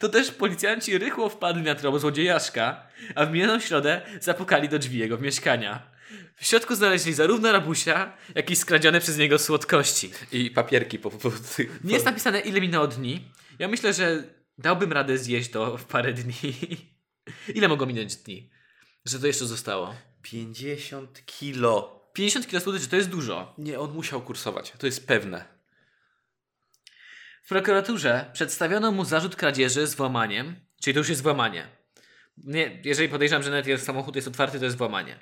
To 0.00 0.08
też 0.08 0.30
policjanci 0.30 0.98
rychło 0.98 1.28
wpadli 1.28 1.62
na 1.62 1.74
trop 1.74 2.00
złodziejaszka, 2.00 2.86
a 3.14 3.26
w 3.26 3.32
minioną 3.32 3.60
środę 3.60 4.02
zapukali 4.20 4.68
do 4.68 4.78
drzwi 4.78 4.98
jego 4.98 5.18
mieszkania. 5.18 5.90
W 6.36 6.46
środku 6.46 6.74
znaleźli 6.74 7.14
zarówno 7.14 7.52
rabusia, 7.52 8.16
jak 8.34 8.50
i 8.50 8.56
skradzione 8.56 9.00
przez 9.00 9.18
niego 9.18 9.38
słodkości. 9.38 10.10
I 10.32 10.50
papierki 10.50 10.98
po, 10.98 11.10
po 11.10 11.30
tych... 11.30 11.84
Nie 11.84 11.94
jest 11.94 12.06
napisane, 12.06 12.40
ile 12.40 12.60
minęło 12.60 12.86
dni. 12.86 13.24
Ja 13.58 13.68
myślę, 13.68 13.94
że 13.94 14.24
dałbym 14.58 14.92
radę 14.92 15.18
zjeść 15.18 15.50
to 15.50 15.76
w 15.76 15.84
parę 15.84 16.12
dni. 16.12 16.54
Ile 17.54 17.68
mogło 17.68 17.86
minąć 17.86 18.16
dni? 18.16 18.50
Że 19.04 19.18
to 19.18 19.26
jeszcze 19.26 19.46
zostało? 19.46 19.94
50 20.22 21.26
kilo. 21.26 22.10
50 22.12 22.46
kg 22.46 22.62
słodyczy 22.62 22.88
to 22.88 22.96
jest 22.96 23.08
dużo. 23.08 23.54
Nie, 23.58 23.80
on 23.80 23.92
musiał 23.92 24.22
kursować. 24.22 24.72
To 24.78 24.86
jest 24.86 25.06
pewne. 25.06 25.59
W 27.42 27.48
prokuraturze 27.48 28.30
przedstawiono 28.32 28.92
mu 28.92 29.04
zarzut 29.04 29.36
kradzieży 29.36 29.86
z 29.86 29.94
włamaniem, 29.94 30.56
czyli 30.82 30.94
to 30.94 31.00
już 31.00 31.08
jest 31.08 31.22
włamanie. 31.22 31.68
Nie, 32.36 32.80
jeżeli 32.84 33.08
podejrzewam, 33.08 33.42
że 33.42 33.50
nawet 33.50 33.66
jest 33.66 33.84
samochód 33.84 34.16
jest 34.16 34.28
otwarty, 34.28 34.58
to 34.58 34.64
jest 34.64 34.76
włamanie. 34.76 35.18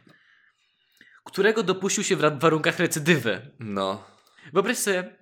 Którego 1.25 1.63
dopuścił 1.63 2.05
się 2.05 2.17
w 2.17 2.39
warunkach 2.41 2.79
recydywy. 2.79 3.51
No. 3.59 4.05
Wyobraź 4.53 4.77
sobie, 4.77 5.17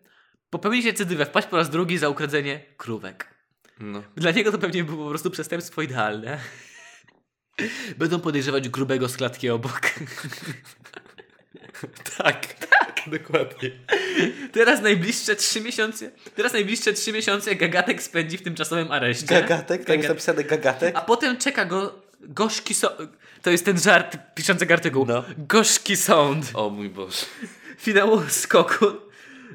popełnić 0.51 0.87
recydywę, 0.87 1.27
wpaść 1.27 1.49
po 1.49 1.57
raz 1.57 1.71
drugi 1.71 1.99
za 1.99 2.09
ukradzenie 2.09 2.61
krówek. 2.77 3.35
No. 3.81 4.03
Dla 4.17 4.31
niego 4.31 4.53
to 4.53 4.59
pewnie 4.59 4.85
było 4.85 5.05
po 5.05 5.11
prostu 5.11 5.31
przestępstwo 5.31 5.83
idealne. 5.83 6.39
Będą 7.99 8.21
podejrzewać 8.21 8.69
grubego 8.69 9.09
z 9.09 9.17
klatki 9.17 9.51
obok. 9.51 9.81
Tak. 12.19 12.55
Tak. 12.55 12.86
Dokładnie. 13.19 13.71
Teraz 14.53 14.83
najbliższe 14.83 15.37
trzy 15.37 15.61
miesiące, 15.61 16.11
teraz 16.35 16.53
najbliższe 16.53 16.93
trzy 16.93 17.13
miesiące 17.13 17.55
Gagatek 17.55 18.03
spędzi 18.03 18.39
w 18.39 18.43
tymczasowym 18.43 18.93
areszcie. 18.93 19.27
Gagatek? 19.27 19.85
Tam 19.85 19.97
jest 19.97 20.07
Gaga- 20.07 20.09
napisane 20.09 20.45
gagatek? 20.45 20.97
A 20.97 21.01
potem 21.01 21.37
czeka 21.37 21.65
go 21.65 22.03
gorzki 22.21 22.75
sąd. 22.75 22.95
To 23.43 23.51
jest 23.51 23.65
ten 23.65 23.79
żart 23.79 24.17
piszącego 24.35 24.75
artykuł. 24.75 25.07
No. 25.07 25.25
Gorzki 25.39 25.97
sąd. 25.97 26.51
O 26.55 26.71
mój 26.71 26.89
Boże. 26.91 27.17
Finału 27.79 28.23
skoku. 28.29 28.87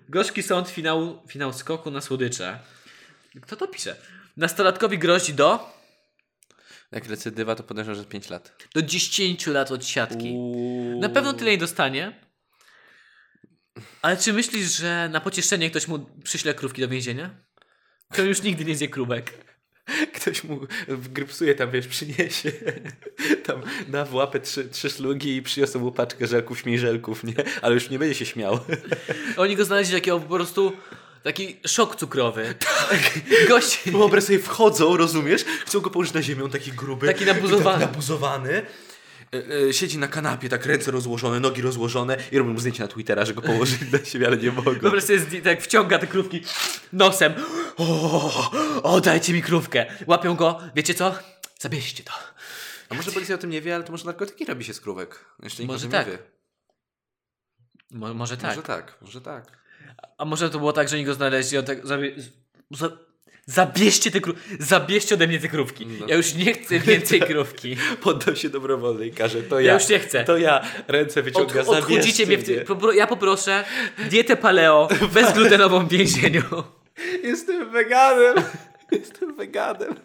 Gorzki 0.09 0.43
sąd 0.43 0.69
finału, 0.69 1.19
finał 1.27 1.53
skoku 1.53 1.91
na 1.91 2.01
słodycze. 2.01 2.59
Kto 3.41 3.55
to 3.55 3.67
pisze? 3.67 3.95
Nastolatkowi 4.37 4.97
grozi 4.97 5.33
do, 5.33 5.73
Jak 6.91 7.05
recydywa, 7.07 7.55
to 7.55 7.63
podejrzewam, 7.63 8.01
że 8.01 8.05
5 8.05 8.29
lat. 8.29 8.51
do 8.75 8.81
10 8.81 9.47
lat 9.47 9.71
od 9.71 9.85
siatki. 9.85 10.31
Uuu. 10.31 10.99
Na 10.99 11.09
pewno 11.09 11.33
tyle 11.33 11.51
nie 11.51 11.57
dostanie. 11.57 12.19
Ale 14.01 14.17
czy 14.17 14.33
myślisz, 14.33 14.77
że 14.77 15.09
na 15.11 15.21
pocieszenie 15.21 15.69
ktoś 15.69 15.87
mu 15.87 16.05
przyśle 16.23 16.53
krówki 16.53 16.81
do 16.81 16.87
więzienia? 16.87 17.29
To 18.15 18.21
już 18.21 18.41
nigdy 18.41 18.65
nie 18.65 18.75
zje 18.75 18.87
krówek. 18.87 19.33
Ktoś 20.15 20.43
mu 20.43 20.59
grypsuje 20.87 21.55
tam, 21.55 21.71
wiesz, 21.71 21.87
przyniesie. 21.87 22.51
Tam 23.45 23.61
da 23.87 24.05
w 24.05 24.13
łapę 24.13 24.39
trzy, 24.39 24.69
trzy 24.69 24.89
szlugi 24.89 25.35
i 25.35 25.41
przyniosą 25.41 25.79
mu 25.79 25.91
paczkę 25.91 26.27
żelków, 26.27 26.59
śmiżelków, 26.59 27.23
nie? 27.23 27.33
Ale 27.61 27.73
już 27.73 27.89
nie 27.89 27.99
będzie 27.99 28.15
się 28.15 28.25
śmiał. 28.25 28.59
Oni 29.37 29.55
go 29.55 29.65
znaleźli 29.65 29.93
takiego 29.95 30.19
po 30.19 30.35
prostu 30.35 30.73
taki 31.23 31.59
szok 31.67 31.95
cukrowy. 31.95 32.55
Gość. 33.47 33.79
Wyobraź 33.85 34.23
sobie, 34.23 34.39
wchodzą, 34.39 34.97
rozumiesz? 34.97 35.45
Chcą 35.65 35.79
go 35.79 35.89
położyć 35.89 36.13
na 36.13 36.21
ziemię, 36.21 36.49
taki 36.51 36.71
gruby. 36.71 37.07
Taki 37.07 37.25
nabuzowany. 37.25 37.79
Taki 37.79 37.91
nabuzowany. 37.91 38.65
E, 39.35 39.67
e, 39.69 39.73
Siedzi 39.73 39.97
na 39.97 40.07
kanapie, 40.07 40.49
tak 40.49 40.65
ręce 40.65 40.91
rozłożone, 40.91 41.39
nogi 41.39 41.61
rozłożone 41.61 42.17
i 42.31 42.37
robią 42.37 42.53
mu 42.53 42.59
zdjęcie 42.59 42.83
na 42.83 42.87
Twittera, 42.87 43.25
że 43.25 43.33
go 43.33 43.41
położyli 43.41 43.91
na 43.91 44.05
siebie, 44.05 44.27
ale 44.27 44.37
nie 44.37 44.51
mogą. 44.51 44.73
Wyobraź 44.73 45.03
sobie, 45.03 45.19
zdję- 45.19 45.41
tak 45.41 45.61
wciąga 45.61 45.99
te 45.99 46.07
krówki 46.07 46.41
nosem. 46.93 47.33
O, 47.77 48.51
o, 48.83 49.01
dajcie 49.01 49.33
mi 49.33 49.41
krówkę. 49.41 49.85
Łapią 50.07 50.35
go. 50.35 50.59
Wiecie 50.75 50.93
co? 50.93 51.15
Zabierzcie 51.59 52.03
to. 52.03 52.11
A 52.89 52.95
może 52.95 53.11
policja 53.11 53.35
o 53.35 53.37
tym 53.37 53.49
nie 53.49 53.61
wie, 53.61 53.75
ale 53.75 53.83
to 53.83 53.91
może 53.91 54.05
narkotyki 54.05 54.45
robi 54.45 54.63
się 54.63 54.73
z 54.73 54.81
krówek. 54.81 55.25
Jeszcze 55.43 55.63
nikt 55.63 55.73
Może 55.73 55.87
tak. 55.87 56.07
nie 56.07 56.11
wie. 56.13 56.19
Mo, 57.91 58.13
może 58.13 58.37
tak. 58.37 58.49
Może 58.55 58.63
tak, 58.67 58.97
może 59.01 59.21
tak. 59.21 59.61
A 60.17 60.25
może 60.25 60.49
to 60.49 60.57
było 60.59 60.73
tak, 60.73 60.89
że 60.89 60.95
oni 60.95 61.05
go 61.05 61.13
znaleźli, 61.13 61.57
on 61.57 61.65
tak 61.65 61.87
zabie... 61.87 62.15
za... 62.71 62.89
Zabierzcie 63.45 64.11
te 64.11 64.21
krówki. 64.21 64.41
Zabierzcie 64.59 65.15
ode 65.15 65.27
mnie 65.27 65.39
te 65.39 65.47
krówki. 65.47 65.87
No. 65.87 66.07
Ja 66.07 66.15
już 66.15 66.33
nie 66.35 66.53
chcę 66.53 66.79
więcej 66.79 67.19
krówki. 67.29 67.75
Poddał 68.01 68.35
się 68.35 68.49
dobrowolnie 68.49 69.05
i 69.07 69.11
każe, 69.11 69.43
to 69.43 69.59
Ja 69.59 69.67
ja. 69.67 69.73
już 69.73 69.89
nie 69.89 69.99
chcę. 69.99 70.23
To 70.23 70.37
ja. 70.37 70.61
Ręce 70.87 71.19
Od, 71.19 71.25
wyciąga, 71.25 71.61
odchudzicie 71.65 72.25
mnie. 72.25 72.37
W 72.37 72.43
ty... 72.43 72.65
popro- 72.65 72.93
ja 72.95 73.07
poproszę 73.07 73.63
dietę 74.09 74.35
paleo 74.37 74.87
bezglutenową 75.13 75.79
w 75.87 75.89
więzieniu. 75.89 76.43
Jestem 77.23 77.71
weganem. 77.71 78.35
Jestem 78.91 79.35
weganem. 79.35 79.95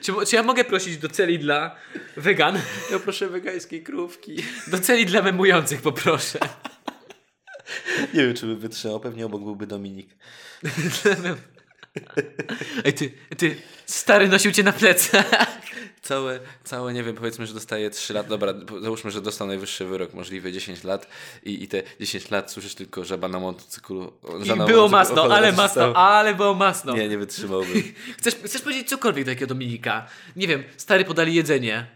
Czy, 0.00 0.12
czy 0.28 0.36
ja 0.36 0.42
mogę 0.42 0.64
prosić 0.64 0.96
do 0.98 1.08
celi 1.08 1.38
dla 1.38 1.76
wegan? 2.16 2.58
Ja 2.90 2.98
proszę 2.98 3.28
wegańskiej 3.28 3.82
krówki. 3.82 4.36
Do 4.66 4.78
celi 4.78 5.06
dla 5.06 5.22
memujących 5.22 5.82
poproszę. 5.82 6.38
Nie 8.14 8.26
wiem, 8.26 8.34
czy 8.34 8.46
by 8.46 8.56
wytrzymał. 8.56 9.00
Pewnie 9.00 9.26
obok 9.26 9.42
byłby 9.42 9.66
Dominik. 9.66 10.08
Ej 12.84 12.92
ty, 12.92 13.12
ty, 13.36 13.56
stary 13.86 14.28
nosił 14.28 14.52
cię 14.52 14.62
na 14.62 14.72
plecach. 14.72 15.26
Całe, 16.02 16.40
całe, 16.64 16.92
nie 16.92 17.02
wiem, 17.02 17.14
powiedzmy, 17.16 17.46
że 17.46 17.54
dostaje 17.54 17.90
3 17.90 18.14
lat. 18.14 18.28
Dobra, 18.28 18.54
załóżmy, 18.82 19.10
że 19.10 19.20
dostał 19.20 19.46
najwyższy 19.46 19.84
wyrok, 19.84 20.14
możliwy 20.14 20.52
10 20.52 20.84
lat. 20.84 21.06
I, 21.42 21.62
i 21.62 21.68
te 21.68 21.82
10 22.00 22.30
lat 22.30 22.50
słyszysz 22.50 22.74
tylko 22.74 23.04
żaba 23.04 23.28
na 23.28 23.40
motocyklu. 23.40 24.12
I 24.44 24.66
było 24.66 24.88
masno, 24.88 25.22
ale 25.22 25.52
masno, 25.52 25.92
ale 25.96 26.34
było 26.34 26.54
masno. 26.54 26.96
Nie, 26.96 27.08
nie 27.08 27.18
wytrzymałbym. 27.18 27.82
Chcesz, 28.18 28.34
chcesz 28.44 28.62
powiedzieć 28.62 28.88
cokolwiek 28.88 29.24
do 29.24 29.30
takiego 29.30 29.46
Dominika? 29.46 30.06
Nie 30.36 30.48
wiem, 30.48 30.64
stary 30.76 31.04
podali 31.04 31.34
jedzenie. 31.34 31.86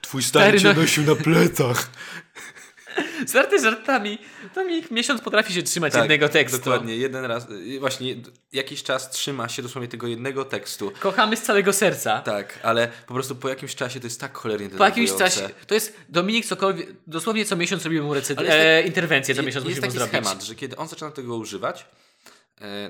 Twój 0.00 0.22
stary 0.22 0.60
cię 0.60 0.74
nosił 0.74 1.04
na 1.04 1.14
plecach. 1.14 1.90
Żarty 3.32 3.60
żartami. 3.60 4.18
Dominik 4.54 4.90
miesiąc 4.90 5.20
potrafi 5.20 5.52
się 5.52 5.62
trzymać 5.62 5.92
Tak, 5.92 6.02
jednego 6.02 6.28
tekstu. 6.28 6.58
Dokładnie, 6.58 6.96
jeden 6.96 7.24
raz. 7.24 7.46
y, 7.50 7.80
Właśnie 7.80 8.16
jakiś 8.52 8.82
czas 8.82 9.10
trzyma 9.10 9.48
się 9.48 9.62
dosłownie 9.62 9.88
tego 9.88 10.06
jednego 10.06 10.44
tekstu. 10.44 10.92
Kochamy 11.00 11.36
z 11.36 11.42
całego 11.42 11.72
serca. 11.72 12.20
Tak, 12.20 12.58
ale 12.62 12.88
po 13.06 13.14
prostu 13.14 13.36
po 13.36 13.48
jakimś 13.48 13.74
czasie 13.74 14.00
to 14.00 14.06
jest 14.06 14.20
tak 14.20 14.36
cholernie 14.38 14.68
Po 14.68 14.84
jakimś 14.84 15.14
czasie, 15.14 15.48
to 15.66 15.74
jest 15.74 15.96
Dominik 16.08 16.46
cokolwiek, 16.46 16.88
dosłownie 17.06 17.44
co 17.44 17.56
miesiąc 17.56 17.84
robimy 17.84 18.02
mu 18.02 18.14
jest 18.14 18.28
tak- 18.28 18.46
e, 18.48 18.82
interwencję, 18.82 19.34
co 19.34 19.42
miesiąc 19.42 19.66
jest 19.66 19.76
musimy 19.82 19.98
taki 19.98 20.10
zrobić. 20.10 20.26
schemat, 20.28 20.44
że 20.44 20.54
kiedy 20.54 20.76
on 20.76 20.88
zaczyna 20.88 21.10
tego 21.10 21.36
używać, 21.36 21.86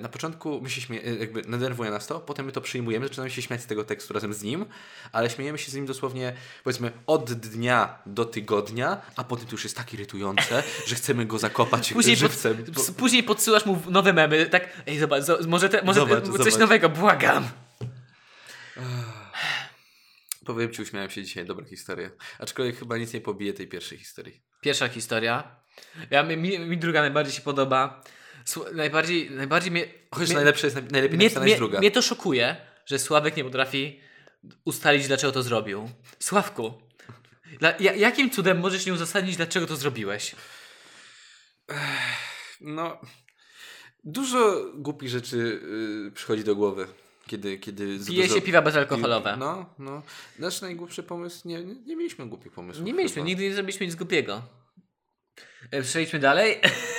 na 0.00 0.08
początku 0.08 0.60
my 0.62 0.70
się 0.70 0.80
śmie- 0.80 1.00
e, 1.04 1.14
jakby 1.16 1.42
denerwuje 1.42 1.90
nas 1.90 2.06
to, 2.06 2.20
potem 2.20 2.46
my 2.46 2.52
to 2.52 2.60
przyjmujemy, 2.60 3.08
zaczynamy 3.08 3.30
się 3.30 3.42
śmiać 3.42 3.62
z 3.62 3.66
tego 3.66 3.84
tekstu 3.84 4.14
razem 4.14 4.34
z 4.34 4.42
nim, 4.42 4.66
ale 5.12 5.30
śmiejemy 5.30 5.58
się 5.58 5.70
z 5.70 5.74
nim 5.74 5.86
dosłownie 5.86 6.32
powiedzmy 6.64 6.92
od 7.06 7.32
dnia 7.32 7.98
do 8.06 8.24
tygodnia, 8.24 9.00
a 9.16 9.24
potem 9.24 9.46
to 9.46 9.52
już 9.52 9.64
jest 9.64 9.76
tak 9.76 9.94
irytujące, 9.94 10.62
że 10.86 10.94
chcemy 10.94 11.26
go 11.26 11.38
zakopać 11.38 11.92
Później, 11.92 12.16
pod, 12.16 12.22
żywcem. 12.32 12.64
bo- 12.64 12.72
ps- 12.72 12.90
później 12.90 13.22
podsyłasz 13.22 13.66
mu 13.66 13.82
nowe 13.90 14.12
memy, 14.12 14.46
tak, 14.46 14.68
ej 14.86 14.98
zobacz, 14.98 15.22
zo- 15.24 15.46
może, 15.48 15.68
te, 15.68 15.82
może 15.82 16.00
Zobacz, 16.00 16.24
te, 16.24 16.26
coś 16.26 16.36
zobacz. 16.38 16.58
nowego, 16.58 16.88
błagam. 16.88 17.48
Powiem 20.46 20.72
ci, 20.72 20.82
uśmiałem 20.82 21.10
się 21.10 21.22
dzisiaj, 21.22 21.44
dobra 21.46 21.66
historia. 21.66 22.10
Aczkolwiek 22.38 22.78
chyba 22.78 22.96
nic 22.96 23.12
nie 23.12 23.20
pobije 23.20 23.52
tej 23.52 23.68
pierwszej 23.68 23.98
historii. 23.98 24.40
Pierwsza 24.60 24.88
historia. 24.88 25.56
Ja, 26.10 26.22
mi, 26.22 26.36
mi 26.58 26.78
druga 26.78 27.00
najbardziej 27.00 27.34
się 27.34 27.40
podoba. 27.42 28.02
Słu- 28.46 28.74
najbardziej, 28.74 29.30
najbardziej 29.30 29.70
mnie... 29.70 29.86
Chociaż 30.10 30.28
mnie, 30.28 30.36
najlepsze 30.36 30.66
jest, 30.66 30.76
najlepiej 30.76 31.18
mnie, 31.18 31.26
napisana 31.26 31.42
mnie, 31.44 31.50
jest 31.50 31.60
druga. 31.60 31.78
mnie 31.78 31.90
to 31.90 32.02
szokuje, 32.02 32.56
że 32.86 32.98
Sławek 32.98 33.36
nie 33.36 33.44
potrafi 33.44 34.00
ustalić, 34.64 35.06
dlaczego 35.06 35.32
to 35.32 35.42
zrobił. 35.42 35.90
Sławku, 36.18 36.74
dla, 37.58 37.74
ja, 37.80 37.94
jakim 37.94 38.30
cudem 38.30 38.58
możesz 38.60 38.86
nie 38.86 38.92
uzasadnić, 38.92 39.36
dlaczego 39.36 39.66
to 39.66 39.76
zrobiłeś? 39.76 40.34
No, 42.60 43.00
dużo 44.04 44.64
głupich 44.74 45.08
rzeczy 45.08 45.60
y, 46.08 46.12
przychodzi 46.14 46.44
do 46.44 46.56
głowy, 46.56 46.86
kiedy, 47.26 47.58
kiedy 47.58 47.98
Pije 48.06 48.22
dużo 48.22 48.34
się 48.34 48.42
piwa 48.42 48.62
bezalkoholowe. 48.62 49.36
No, 49.36 49.74
no. 49.78 50.02
Nasz 50.38 50.60
najgłupszy 50.60 51.02
pomysł, 51.02 51.48
nie, 51.48 51.64
nie, 51.64 51.74
nie 51.74 51.96
mieliśmy 51.96 52.26
głupich 52.26 52.52
pomysłów. 52.52 52.86
Nie 52.86 52.92
mieliśmy, 52.92 53.14
chyba. 53.14 53.26
nigdy 53.26 53.42
nie 53.44 53.54
zrobiliśmy 53.54 53.86
nic 53.86 53.94
głupiego. 53.94 54.42
E, 55.70 55.82
Przejdźmy 55.82 56.18
dalej. 56.18 56.60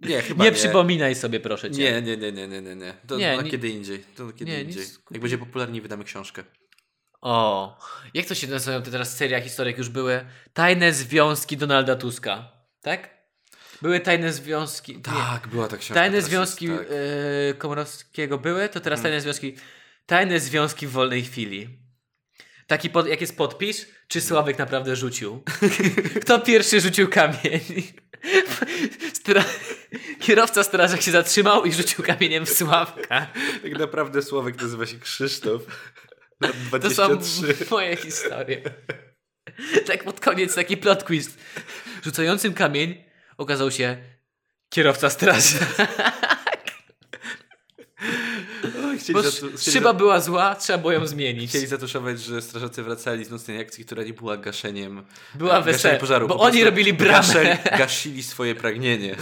Nie, 0.00 0.22
chyba 0.28 0.44
Nie 0.44 0.50
nie. 0.50 0.56
przypominaj 0.56 1.14
sobie, 1.14 1.40
proszę 1.40 1.70
cię. 1.70 1.78
Nie, 1.82 2.02
nie, 2.02 2.16
nie, 2.16 2.32
nie, 2.32 2.48
nie, 2.48 2.62
nie, 2.62 2.76
nie. 2.76 2.94
To 3.06 3.16
Nie, 3.16 3.36
na 3.36 3.42
nie- 3.42 3.50
kiedy 3.50 3.68
indziej. 3.68 4.04
To 4.16 4.24
na 4.24 4.32
kiedy 4.32 4.50
nie, 4.50 4.62
indziej. 4.62 4.82
nic- 4.82 5.00
Jak 5.10 5.20
będzie 5.20 5.38
popularnie, 5.38 5.80
wydamy 5.82 6.04
książkę. 6.04 6.44
O, 7.20 7.78
jak 8.14 8.26
to 8.26 8.34
się 8.34 8.46
nazywają 8.46 8.82
te 8.82 8.90
teraz 8.90 9.16
seria 9.16 9.40
historyk 9.40 9.78
już 9.78 9.88
były? 9.88 10.26
Tajne 10.52 10.92
związki 10.92 11.56
Donalda 11.56 11.96
Tuska, 11.96 12.52
tak? 12.82 13.20
Były 13.82 14.00
tajne 14.00 14.32
związki. 14.32 14.96
nie. 14.96 15.02
Tak, 15.02 15.48
była 15.48 15.68
ta 15.68 15.76
książka. 15.76 15.94
Tajne 15.94 16.22
związki 16.22 16.64
jest, 16.64 16.78
tak. 16.78 16.88
e, 17.50 17.54
Komorowskiego 17.54 18.38
były, 18.38 18.68
to 18.68 18.80
teraz 18.80 19.02
tajne 19.02 19.20
związki. 19.20 19.56
Tajne 20.06 20.40
związki 20.40 20.86
w 20.86 20.90
wolnej 20.90 21.22
chwili. 21.24 21.78
Taki 22.66 22.90
pod, 22.90 23.06
jak 23.06 23.20
jest 23.20 23.36
podpis, 23.36 23.86
czy 24.08 24.20
Sławek 24.20 24.58
naprawdę 24.58 24.96
rzucił? 24.96 25.42
Kto 26.22 26.40
pierwszy 26.40 26.80
rzucił 26.80 27.08
kamień? 27.08 27.60
Stra... 29.12 29.44
Kierowca 30.20 30.64
strażak 30.64 31.02
się 31.02 31.10
zatrzymał 31.10 31.64
i 31.64 31.72
rzucił 31.72 32.04
kamieniem 32.04 32.46
w 32.46 32.50
Sławka. 32.50 33.26
Tak 33.62 33.78
naprawdę 33.78 34.22
Sławek 34.22 34.62
nazywa 34.62 34.86
się 34.86 34.98
Krzysztof. 34.98 35.62
Lat 36.40 36.52
To 36.82 36.90
są 36.90 37.06
23. 37.16 37.64
moje 37.70 37.96
historie. 37.96 38.62
Tak 39.86 40.04
pod 40.04 40.20
koniec 40.20 40.54
taki 40.54 40.76
plot 40.76 41.04
twist. 41.06 41.38
Rzucającym 42.04 42.54
kamień 42.54 43.04
okazał 43.38 43.70
się 43.70 43.96
kierowca 44.68 45.10
chcieli 48.98 49.14
Bo 49.14 49.22
szyba 49.58 49.94
była 49.94 50.20
zła, 50.20 50.54
trzeba 50.54 50.78
było 50.78 50.92
ją 50.92 51.06
zmienić. 51.06 51.50
Chcieli 51.50 51.66
zatuszować, 51.66 52.20
że 52.20 52.42
strażacy 52.42 52.82
wracali 52.82 53.24
z 53.24 53.30
nocnej 53.30 53.60
akcji, 53.60 53.84
która 53.84 54.02
nie 54.02 54.12
była 54.12 54.36
gaszeniem, 54.36 55.04
Była 55.34 55.60
wesele, 55.60 55.98
pożaru. 55.98 56.28
bo 56.28 56.38
oni 56.38 56.64
robili 56.64 56.92
bramę. 56.92 57.58
Gasili 57.78 58.22
swoje 58.22 58.54
pragnienie. 58.54 59.16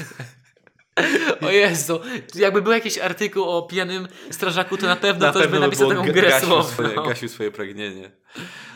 O 1.46 1.50
Jezu, 1.50 2.00
jakby 2.34 2.62
był 2.62 2.72
jakiś 2.72 2.98
artykuł 2.98 3.44
o 3.44 3.62
pijanym 3.62 4.08
strażaku, 4.30 4.76
to 4.76 4.86
na 4.86 4.96
pewno 4.96 5.26
Na 5.26 5.30
ktoś 5.32 5.42
by 5.42 5.48
pewno 5.50 5.66
napisał 5.66 5.88
było 5.88 6.00
taką 6.00 6.12
grę 6.12 6.28
gasił 6.28 6.48
słowną. 6.48 6.70
swoje, 6.70 6.94
gasił 7.08 7.28
swoje 7.28 7.50
pragnienie. 7.50 8.10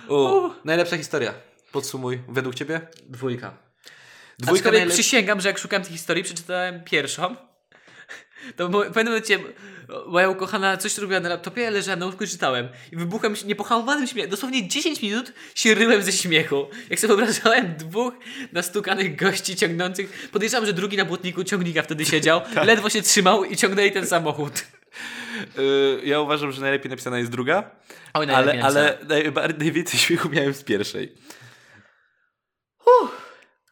U, 0.08 0.50
najlepsza 0.64 0.96
historia. 0.96 1.34
Podsumuj. 1.72 2.22
Według 2.28 2.54
ciebie? 2.54 2.80
Dwójka. 3.08 3.54
Dwójka 4.38 4.68
Aczkolwiek 4.68 4.94
przysięgam, 4.94 5.40
że 5.40 5.48
jak 5.48 5.58
szukałem 5.58 5.82
tej 5.82 5.92
historii, 5.92 6.24
przeczytałem 6.24 6.84
pierwszą 6.84 7.36
To 8.56 8.68
w 8.68 8.72
pewnym 8.72 9.06
momencie 9.06 9.38
moja 10.06 10.28
ukochana 10.28 10.76
coś 10.76 10.98
robiła 10.98 11.20
na 11.20 11.28
laptopie, 11.28 11.62
ja 11.62 11.70
leżałem 11.70 12.00
na 12.00 12.06
łóżku 12.06 12.24
i 12.24 12.26
czytałem. 12.26 12.68
I 12.92 12.96
wybuchłem 12.96 13.36
się 13.36 13.46
niepohamowanym 13.46 14.06
śmiechem. 14.06 14.30
Dosłownie 14.30 14.68
10 14.68 15.02
minut 15.02 15.32
się 15.54 15.74
ryłem 15.74 16.02
ze 16.02 16.12
śmiechu. 16.12 16.66
Jak 16.90 17.00
sobie 17.00 17.16
wyobrażałem 17.16 17.74
dwóch 17.76 18.14
nastukanych 18.52 19.16
gości 19.16 19.56
ciągnących. 19.56 20.28
Podejrzewam, 20.32 20.66
że 20.66 20.72
drugi 20.72 20.96
na 20.96 21.04
błotniku 21.04 21.44
ciągnika 21.44 21.82
wtedy 21.82 22.04
siedział. 22.04 22.40
Ledwo 22.66 22.90
się 22.90 23.02
trzymał 23.02 23.44
i 23.44 23.56
ciągnęli 23.56 23.92
ten 23.92 24.06
samochód. 24.06 24.64
Yy, 25.56 26.00
ja 26.04 26.20
uważam, 26.20 26.52
że 26.52 26.60
najlepiej 26.60 26.90
napisana 26.90 27.18
jest 27.18 27.30
druga, 27.30 27.70
Oj, 28.14 28.30
ale, 28.30 28.62
ale 28.62 29.54
najwięcej 29.58 30.00
śmiechu 30.00 30.28
miałem 30.28 30.54
z 30.54 30.62
pierwszej. 30.62 31.12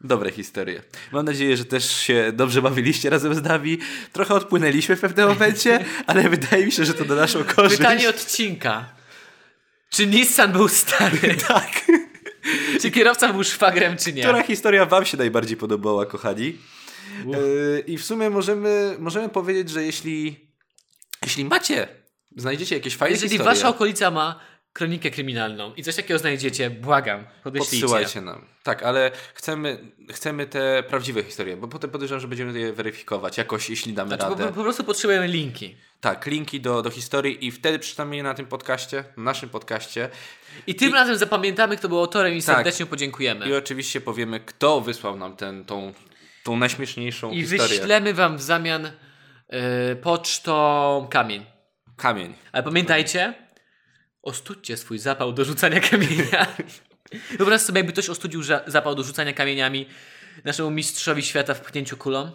Dobre 0.00 0.30
historie. 0.30 0.82
Mam 1.12 1.24
nadzieję, 1.24 1.56
że 1.56 1.64
też 1.64 1.96
się 1.96 2.32
dobrze 2.32 2.62
bawiliście 2.62 3.10
razem 3.10 3.34
z 3.34 3.42
nami. 3.42 3.78
Trochę 4.12 4.34
odpłynęliśmy 4.34 4.96
w 4.96 5.00
pewnym 5.00 5.28
momencie, 5.28 5.84
ale 6.06 6.28
wydaje 6.28 6.66
mi 6.66 6.72
się, 6.72 6.84
że 6.84 6.94
to 6.94 7.04
na 7.04 7.14
naszą 7.14 7.44
korzyść. 7.44 7.76
Pytanie 7.76 8.08
odcinka. 8.08 8.88
Czy 9.90 10.06
Nissan 10.06 10.52
był 10.52 10.68
stary? 10.68 11.18
Tak. 11.48 11.86
czy 12.80 12.90
kierowca 12.90 13.32
był 13.32 13.44
szwagrem, 13.44 13.96
czy 13.96 14.12
nie? 14.12 14.22
Która 14.22 14.42
historia 14.42 14.86
wam 14.86 15.04
się 15.04 15.16
najbardziej 15.16 15.56
podobała, 15.56 16.06
kochani? 16.06 16.56
Yy, 17.26 17.84
I 17.86 17.98
w 17.98 18.04
sumie 18.04 18.30
możemy, 18.30 18.96
możemy 18.98 19.28
powiedzieć, 19.28 19.70
że 19.70 19.84
jeśli, 19.84 20.48
jeśli 21.22 21.44
macie, 21.44 21.88
znajdziecie 22.36 22.74
jakieś 22.74 22.96
fajne 22.96 23.12
Jeżeli 23.12 23.30
historie, 23.30 23.54
wasza 23.54 23.68
okolica 23.68 24.10
ma 24.10 24.40
kronikę 24.72 25.10
kryminalną 25.10 25.74
i 25.74 25.82
coś 25.82 25.96
takiego 25.96 26.18
znajdziecie, 26.18 26.70
błagam, 26.70 27.24
podeślijcie. 27.44 27.80
podsyłajcie 27.80 28.20
nam. 28.20 28.44
Tak, 28.62 28.82
ale 28.82 29.10
chcemy, 29.34 29.78
chcemy 30.10 30.46
te 30.46 30.82
prawdziwe 30.82 31.22
historie, 31.22 31.56
bo 31.56 31.68
potem 31.68 31.90
podejrzewam, 31.90 32.20
że 32.20 32.28
będziemy 32.28 32.58
je 32.60 32.72
weryfikować 32.72 33.38
jakoś, 33.38 33.70
jeśli 33.70 33.92
damy 33.92 34.08
Znaczy, 34.08 34.22
radę. 34.24 34.46
po, 34.46 34.52
po 34.52 34.62
prostu 34.62 34.84
potrzebujemy 34.84 35.28
linki. 35.28 35.76
Tak, 36.00 36.26
linki 36.26 36.60
do, 36.60 36.82
do 36.82 36.90
historii 36.90 37.46
i 37.46 37.50
wtedy 37.50 37.78
przeczytamy 37.78 38.16
je 38.16 38.22
na 38.22 38.34
tym 38.34 38.46
podcaście, 38.46 39.04
na 39.16 39.22
naszym 39.22 39.48
podcaście. 39.48 40.08
I 40.66 40.74
tym 40.74 40.94
razem 40.94 41.16
zapamiętamy, 41.16 41.76
kto 41.76 41.88
był 41.88 41.98
autorem 41.98 42.34
i 42.34 42.42
Tak. 42.42 42.56
serdecznie 42.56 42.86
podziękujemy. 42.86 43.48
I 43.48 43.54
oczywiście 43.54 44.00
powiemy, 44.00 44.40
kto 44.40 44.80
wysłał 44.80 45.16
nam 45.16 45.36
ten, 45.36 45.64
tą, 45.64 45.92
tą 46.44 46.56
najśmieszniejszą 46.56 47.30
I 47.30 47.40
historię. 47.42 47.68
wyślemy 47.78 48.14
wam 48.14 48.36
w 48.36 48.42
zamian 48.42 48.86
y, 48.86 49.96
pocztą 49.96 51.06
kamień. 51.10 51.46
Kamień. 51.96 52.34
Ale 52.52 52.62
pamiętajcie, 52.62 53.34
ostudźcie 54.22 54.76
swój 54.76 54.98
zapał 54.98 55.32
do 55.32 55.44
rzucania 55.44 55.80
kamienia. 55.90 56.46
Wyobraź 57.38 57.60
sobie, 57.60 57.78
jakby 57.78 57.92
ktoś 57.92 58.08
ostudził 58.08 58.42
zapał 58.66 58.94
do 58.94 59.02
rzucania 59.02 59.32
kamieniami 59.32 59.86
naszemu 60.44 60.70
mistrzowi 60.70 61.22
świata 61.22 61.54
w 61.54 61.60
pchnięciu 61.60 61.96
kulą. 61.96 62.30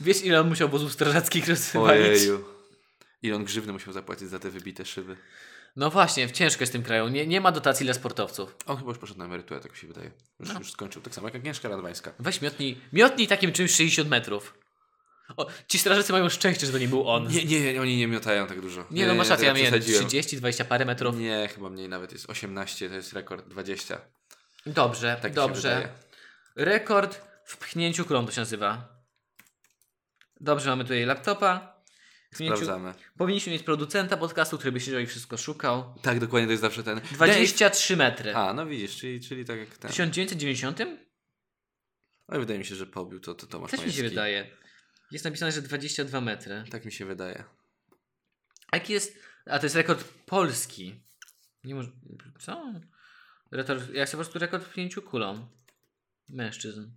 Wiesz, 0.00 0.24
ile 0.24 0.40
on 0.40 0.48
musiał 0.48 0.68
wozów 0.68 0.92
strażackich 0.92 1.48
rozwalić? 1.48 2.06
Ojeju. 2.06 2.44
Ile 3.22 3.36
on 3.36 3.44
grzywny 3.44 3.72
musiał 3.72 3.92
zapłacić 3.92 4.28
za 4.28 4.38
te 4.38 4.50
wybite 4.50 4.84
szyby. 4.84 5.16
No 5.76 5.90
właśnie, 5.90 6.30
ciężko 6.30 6.62
jest 6.62 6.72
w 6.72 6.76
tym 6.76 6.82
kraju. 6.82 7.08
Nie, 7.08 7.26
nie 7.26 7.40
ma 7.40 7.52
dotacji 7.52 7.84
dla 7.84 7.94
sportowców. 7.94 8.56
On 8.66 8.76
chyba 8.76 8.88
już 8.90 8.98
poszedł 8.98 9.18
na 9.18 9.24
emeryturę, 9.24 9.60
tak 9.60 9.72
mi 9.72 9.78
się 9.78 9.86
wydaje. 9.86 10.10
Już, 10.40 10.48
No. 10.48 10.58
już 10.58 10.72
skończył, 10.72 11.02
tak 11.02 11.14
samo 11.14 11.26
jak 11.28 11.34
Agnieszka 11.34 11.68
Radwańska. 11.68 12.12
Weź 12.18 12.40
miotnij, 12.40 12.80
miotnij 12.92 13.26
takim 13.28 13.52
czymś 13.52 13.70
60 13.74 14.08
metrów. 14.08 14.54
O, 15.36 15.46
ci 15.68 15.78
strażacy 15.78 16.12
mają 16.12 16.28
szczęście, 16.28 16.66
że 16.66 16.72
to 16.72 16.78
nie 16.78 16.88
był 16.88 17.08
on. 17.08 17.28
Nie, 17.28 17.44
nie, 17.44 17.80
oni 17.80 17.96
nie 17.96 18.06
miotają 18.06 18.46
tak 18.46 18.60
dużo. 18.60 18.86
Nie, 18.90 19.06
no 19.06 19.14
masz 19.14 19.28
rację, 19.28 19.46
ja 19.46 19.52
tak 19.52 19.62
miałem 19.62 19.72
przesadziłem. 19.74 20.06
30, 20.08 20.36
20 20.36 20.64
parę 20.64 20.84
metrów. 20.84 21.16
Nie, 21.18 21.48
chyba 21.54 21.70
mniej 21.70 21.88
nawet 21.88 22.12
jest 22.12 22.30
18, 22.30 22.88
to 22.88 22.94
jest 22.94 23.12
rekord 23.12 23.48
20. 23.48 24.00
Dobrze, 24.66 25.18
Tak 25.22 25.32
dobrze. 25.32 25.88
Rekord 26.56 27.20
w 27.44 27.56
pchnięciu 27.56 28.04
kulą 28.04 28.26
to 28.26 28.32
się 28.32 28.40
nazywa. 28.40 28.88
Dobrze, 30.40 30.70
mamy 30.70 30.84
tutaj 30.84 31.04
laptopa. 31.04 31.74
Pchnięciu- 32.34 32.46
Sprawdzamy. 32.56 32.94
Powinniśmy 33.18 33.52
mieć 33.52 33.62
producenta 33.62 34.16
podcastu, 34.16 34.58
który 34.58 34.72
by 34.72 34.80
siedział 34.80 35.00
i 35.00 35.06
wszystko 35.06 35.36
szukał. 35.36 35.94
Tak, 36.02 36.20
dokładnie 36.20 36.46
to 36.46 36.50
jest 36.50 36.60
zawsze 36.60 36.82
ten. 36.82 37.00
23 37.12 37.96
metry. 37.96 38.34
A, 38.36 38.54
no 38.54 38.66
widzisz, 38.66 38.96
czyli, 38.96 39.20
czyli 39.20 39.44
tak 39.44 39.58
jak 39.58 39.68
ten. 39.68 39.90
W 39.90 39.94
1990? 39.94 40.78
Ale 42.28 42.40
wydaje 42.40 42.58
mi 42.58 42.64
się, 42.64 42.74
że 42.74 42.86
pobił 42.86 43.20
to, 43.20 43.34
to 43.34 43.46
Tomasz 43.46 43.70
Też 43.70 43.80
mi 43.80 43.84
się 43.84 43.90
Majewski. 43.90 44.08
wydaje. 44.08 44.46
Jest 45.10 45.24
napisane, 45.24 45.52
że 45.52 45.62
22 45.62 46.20
metry. 46.20 46.64
Tak 46.70 46.84
mi 46.84 46.92
się 46.92 47.04
wydaje. 47.04 47.44
A 48.70 48.76
jaki 48.76 48.92
jest. 48.92 49.18
A 49.46 49.58
to 49.58 49.66
jest 49.66 49.76
rekord 49.76 50.04
polski. 50.26 51.00
Nie 51.64 51.74
może. 51.74 51.90
Co? 52.38 52.72
Rekord, 53.50 53.90
ja 53.90 54.06
chcę 54.06 54.12
po 54.12 54.22
prostu 54.22 54.38
rekord 54.38 54.64
w 54.64 54.68
pchnięciu 54.68 55.02
kulą. 55.02 55.48
Mężczyzn. 56.28 56.90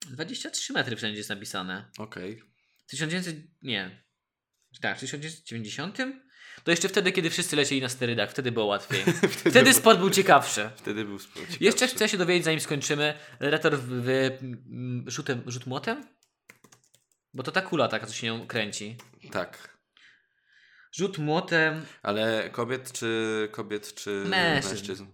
23 0.00 0.72
metry 0.72 0.96
wszędzie 0.96 1.18
jest 1.18 1.30
napisane. 1.30 1.90
Okej. 1.98 2.42
1900. 2.86 3.36
Nie. 3.62 4.04
Tak, 4.80 4.96
w 4.96 5.00
1990? 5.00 5.98
To 6.64 6.70
jeszcze 6.70 6.88
wtedy, 6.88 7.12
kiedy 7.12 7.30
wszyscy 7.30 7.56
lecieli 7.56 7.80
na 7.80 7.88
sterydach. 7.88 8.30
Wtedy 8.30 8.52
było 8.52 8.66
łatwiej. 8.66 9.02
Wtedy 9.50 9.74
sport 9.74 9.98
był 9.98 10.10
ciekawszy. 10.10 10.70
Wtedy 10.76 11.04
był 11.04 11.18
sport. 11.18 11.60
Jeszcze 11.60 11.88
chcę 11.88 12.08
się 12.08 12.18
dowiedzieć, 12.18 12.44
zanim 12.44 12.60
skończymy. 12.60 13.14
Rekord 13.40 13.74
w, 13.74 14.02
w 14.04 14.08
m, 14.08 15.04
rzutem, 15.06 15.42
rzut 15.46 15.66
młotem? 15.66 16.04
Bo 17.34 17.42
to 17.42 17.52
ta 17.52 17.62
kula 17.62 17.88
taka, 17.88 18.06
co 18.06 18.14
się 18.14 18.26
nią 18.26 18.46
kręci. 18.46 18.96
Tak. 19.32 19.78
Rzut 20.92 21.18
młotem. 21.18 21.84
Ale 22.02 22.50
kobiet 22.52 22.92
czy 22.92 23.48
kobiet 23.52 23.94
czy 23.94 24.10
Mężczyzn. 24.26 24.74
mężczyzn? 24.74 25.06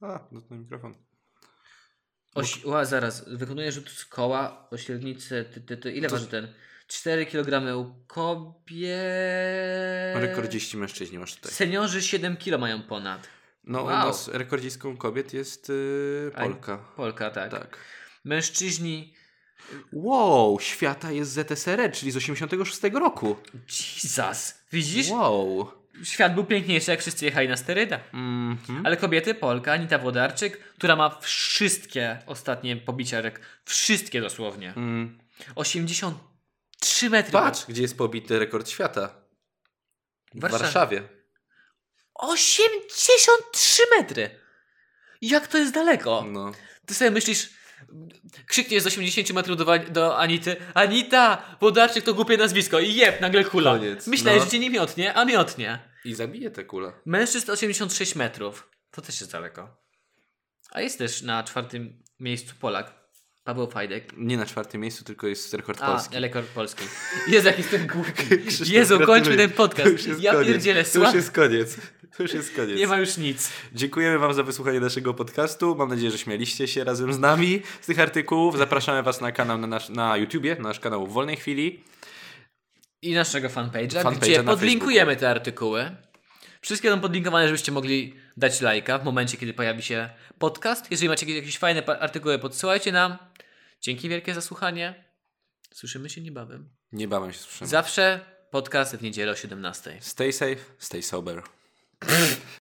A, 0.00 0.20
no 0.32 0.40
to 0.40 0.54
mikrofon. 0.54 0.94
Oś, 2.34 2.64
ła, 2.64 2.84
zaraz. 2.84 3.28
Wykonuje 3.28 3.72
rzut 3.72 3.90
z 3.90 4.04
koła 4.04 4.68
o 4.70 4.78
średnicy. 4.78 5.44
Ty, 5.54 5.60
ty, 5.60 5.76
ty, 5.76 5.92
ile 5.92 6.08
waży 6.08 6.26
ten? 6.26 6.54
4 6.86 7.26
kg 7.26 7.76
u 7.76 7.94
kobiet. 8.06 8.94
Rekordziści 10.14 10.76
mężczyźni 10.76 11.18
masz 11.18 11.34
tutaj. 11.34 11.52
Seniorzy 11.52 12.02
7 12.02 12.36
kg 12.36 12.60
mają 12.60 12.82
ponad. 12.82 13.28
No 13.64 13.82
u 13.82 13.84
Wow. 13.84 14.06
nas 14.06 14.28
rekordzistką 14.28 14.96
kobiet 14.96 15.32
jest 15.34 15.68
yy. 15.68 16.30
Polka. 16.36 16.76
Polka, 16.96 17.30
tak. 17.30 17.50
Tak. 17.50 17.78
Mężczyźni. 18.24 19.14
Wow, 19.92 20.60
świata 20.60 21.12
jest 21.12 21.30
ZSRR, 21.32 21.92
czyli 21.92 22.10
z 22.12 22.16
86 22.16 22.80
roku. 22.94 23.36
Jesus. 24.04 24.54
Widzisz? 24.72 25.08
Wow. 25.10 25.70
Świat 26.04 26.34
był 26.34 26.44
piękniejszy, 26.44 26.90
jak 26.90 27.00
wszyscy 27.00 27.24
jechali 27.24 27.48
na 27.48 27.56
sterydach. 27.56 28.00
Mhm. 28.14 28.86
Ale 28.86 28.96
kobiety, 28.96 29.34
Polka, 29.34 29.72
Anita 29.72 29.98
Włodarczyk, 29.98 30.58
która 30.58 30.96
ma 30.96 31.18
wszystkie 31.20 32.18
ostatnie 32.26 32.76
pobicia 32.76 33.20
rek. 33.20 33.40
Wszystkie 33.64 34.20
dosłownie. 34.20 34.72
Mm. 34.76 35.18
83 36.84 37.10
metry. 37.10 37.32
Patrz, 37.32 37.66
gdzie 37.66 37.82
jest 37.82 37.98
pobity 37.98 38.38
rekord 38.38 38.68
świata. 38.68 39.14
W 40.34 40.40
Warszawie. 40.40 40.62
Warszawie. 40.62 41.08
83 42.14 43.82
metry! 43.98 44.30
Jak 45.22 45.46
to 45.46 45.58
jest 45.58 45.74
daleko? 45.74 46.24
No. 46.28 46.52
Ty 46.86 46.94
sobie 46.94 47.10
myślisz, 47.10 47.50
krzykniesz 48.46 48.82
z 48.82 48.86
80 48.86 49.30
metrów 49.32 49.56
do, 49.56 49.78
do 49.78 50.18
Anity 50.18 50.56
Anita! 50.74 51.56
Wodarczyk 51.60 52.04
to 52.04 52.14
głupie 52.14 52.36
nazwisko 52.36 52.80
i 52.80 52.94
jeb, 52.94 53.20
nagle 53.20 53.44
kula. 53.44 53.78
Koniec. 53.78 54.06
Myślałeś, 54.06 54.38
No. 54.40 54.44
że 54.44 54.50
cię 54.50 54.58
nie 54.58 54.70
miotnie, 54.70 55.14
a 55.14 55.24
miotnie. 55.24 55.78
I 56.04 56.14
zabije 56.14 56.50
tę 56.50 56.64
kulę. 56.64 56.92
Mężczyzn 57.06 57.50
86 57.50 58.14
metrów. 58.14 58.70
To 58.90 59.02
też 59.02 59.20
jest 59.20 59.32
daleko. 59.32 59.76
A 60.70 60.80
jest 60.80 60.98
też 60.98 61.22
na 61.22 61.42
czwartym 61.44 62.02
miejscu 62.20 62.54
Polak. 62.60 63.03
Paweł 63.44 63.70
Fajdek. 63.70 64.12
Nie 64.16 64.36
na 64.36 64.46
czwartym 64.46 64.80
miejscu, 64.80 65.04
tylko 65.04 65.26
jest 65.26 65.54
rekord 65.54 65.82
A, 65.82 65.86
polski. 65.92 66.18
rekord 66.18 66.46
polski. 66.46 66.84
Jezu, 67.28 67.46
jak 67.46 67.58
jestem 67.58 67.86
głupi. 67.86 68.12
Krzysztof, 68.46 68.68
Jezu, 68.68 69.00
kończmy 69.00 69.36
ten 69.36 69.50
podcast. 69.50 70.20
Ja 70.20 70.32
koniec. 70.32 70.48
pierdzielę, 70.48 70.84
To 70.84 70.98
już 70.98 71.14
jest 71.14 71.30
koniec. 71.32 71.76
To 72.16 72.22
już 72.22 72.34
jest 72.34 72.56
koniec. 72.56 72.78
Nie 72.78 72.86
ma 72.86 72.96
już 72.98 73.16
nic. 73.16 73.50
Dziękujemy 73.72 74.18
Wam 74.18 74.34
za 74.34 74.42
wysłuchanie 74.42 74.80
naszego 74.80 75.14
podcastu. 75.14 75.74
Mam 75.76 75.88
nadzieję, 75.88 76.10
że 76.10 76.18
śmialiście 76.18 76.68
się 76.68 76.84
razem 76.84 77.12
z 77.12 77.18
nami 77.18 77.62
z 77.80 77.86
tych 77.86 78.00
artykułów. 78.00 78.58
Zapraszamy 78.58 79.02
Was 79.02 79.20
na 79.20 79.32
kanał 79.32 79.58
na, 79.58 79.66
nasz, 79.66 79.88
na 79.88 80.16
YouTubie, 80.16 80.56
na 80.56 80.62
nasz 80.68 80.80
kanał 80.80 81.06
w 81.06 81.12
wolnej 81.12 81.36
chwili. 81.36 81.84
I 83.02 83.14
naszego 83.14 83.48
fanpage'a, 83.48 84.02
Fanpage'a 84.02 84.18
gdzie 84.18 84.42
podlinkujemy 84.42 85.16
te 85.16 85.30
artykuły. 85.30 85.90
Wszystkie 86.60 86.90
są 86.90 87.00
podlinkowane, 87.00 87.46
żebyście 87.46 87.72
mogli 87.72 88.14
dać 88.36 88.60
lajka 88.60 88.98
w 88.98 89.04
momencie, 89.04 89.36
kiedy 89.36 89.54
pojawi 89.54 89.82
się 89.82 90.10
podcast. 90.38 90.90
Jeżeli 90.90 91.08
macie 91.08 91.34
jakieś- 91.34 91.58
fajne 91.58 91.86
artykuły, 92.00 92.38
podsyłajcie 92.38 92.92
nam. 92.92 93.16
Dzięki 93.84 94.08
wielkie 94.08 94.34
za 94.34 94.40
słuchanie. 94.40 95.04
Słyszymy 95.74 96.10
się 96.10 96.20
niebawem. 96.20 96.68
Niebawem 96.92 97.32
się 97.32 97.38
słyszymy. 97.38 97.68
Zawsze 97.68 98.20
podcast 98.50 98.96
w 98.96 99.02
niedzielę 99.02 99.32
o 99.32 99.36
17. 99.36 99.98
Stay 100.00 100.32
safe, 100.32 100.56
stay 100.78 101.02
sober. 101.02 101.42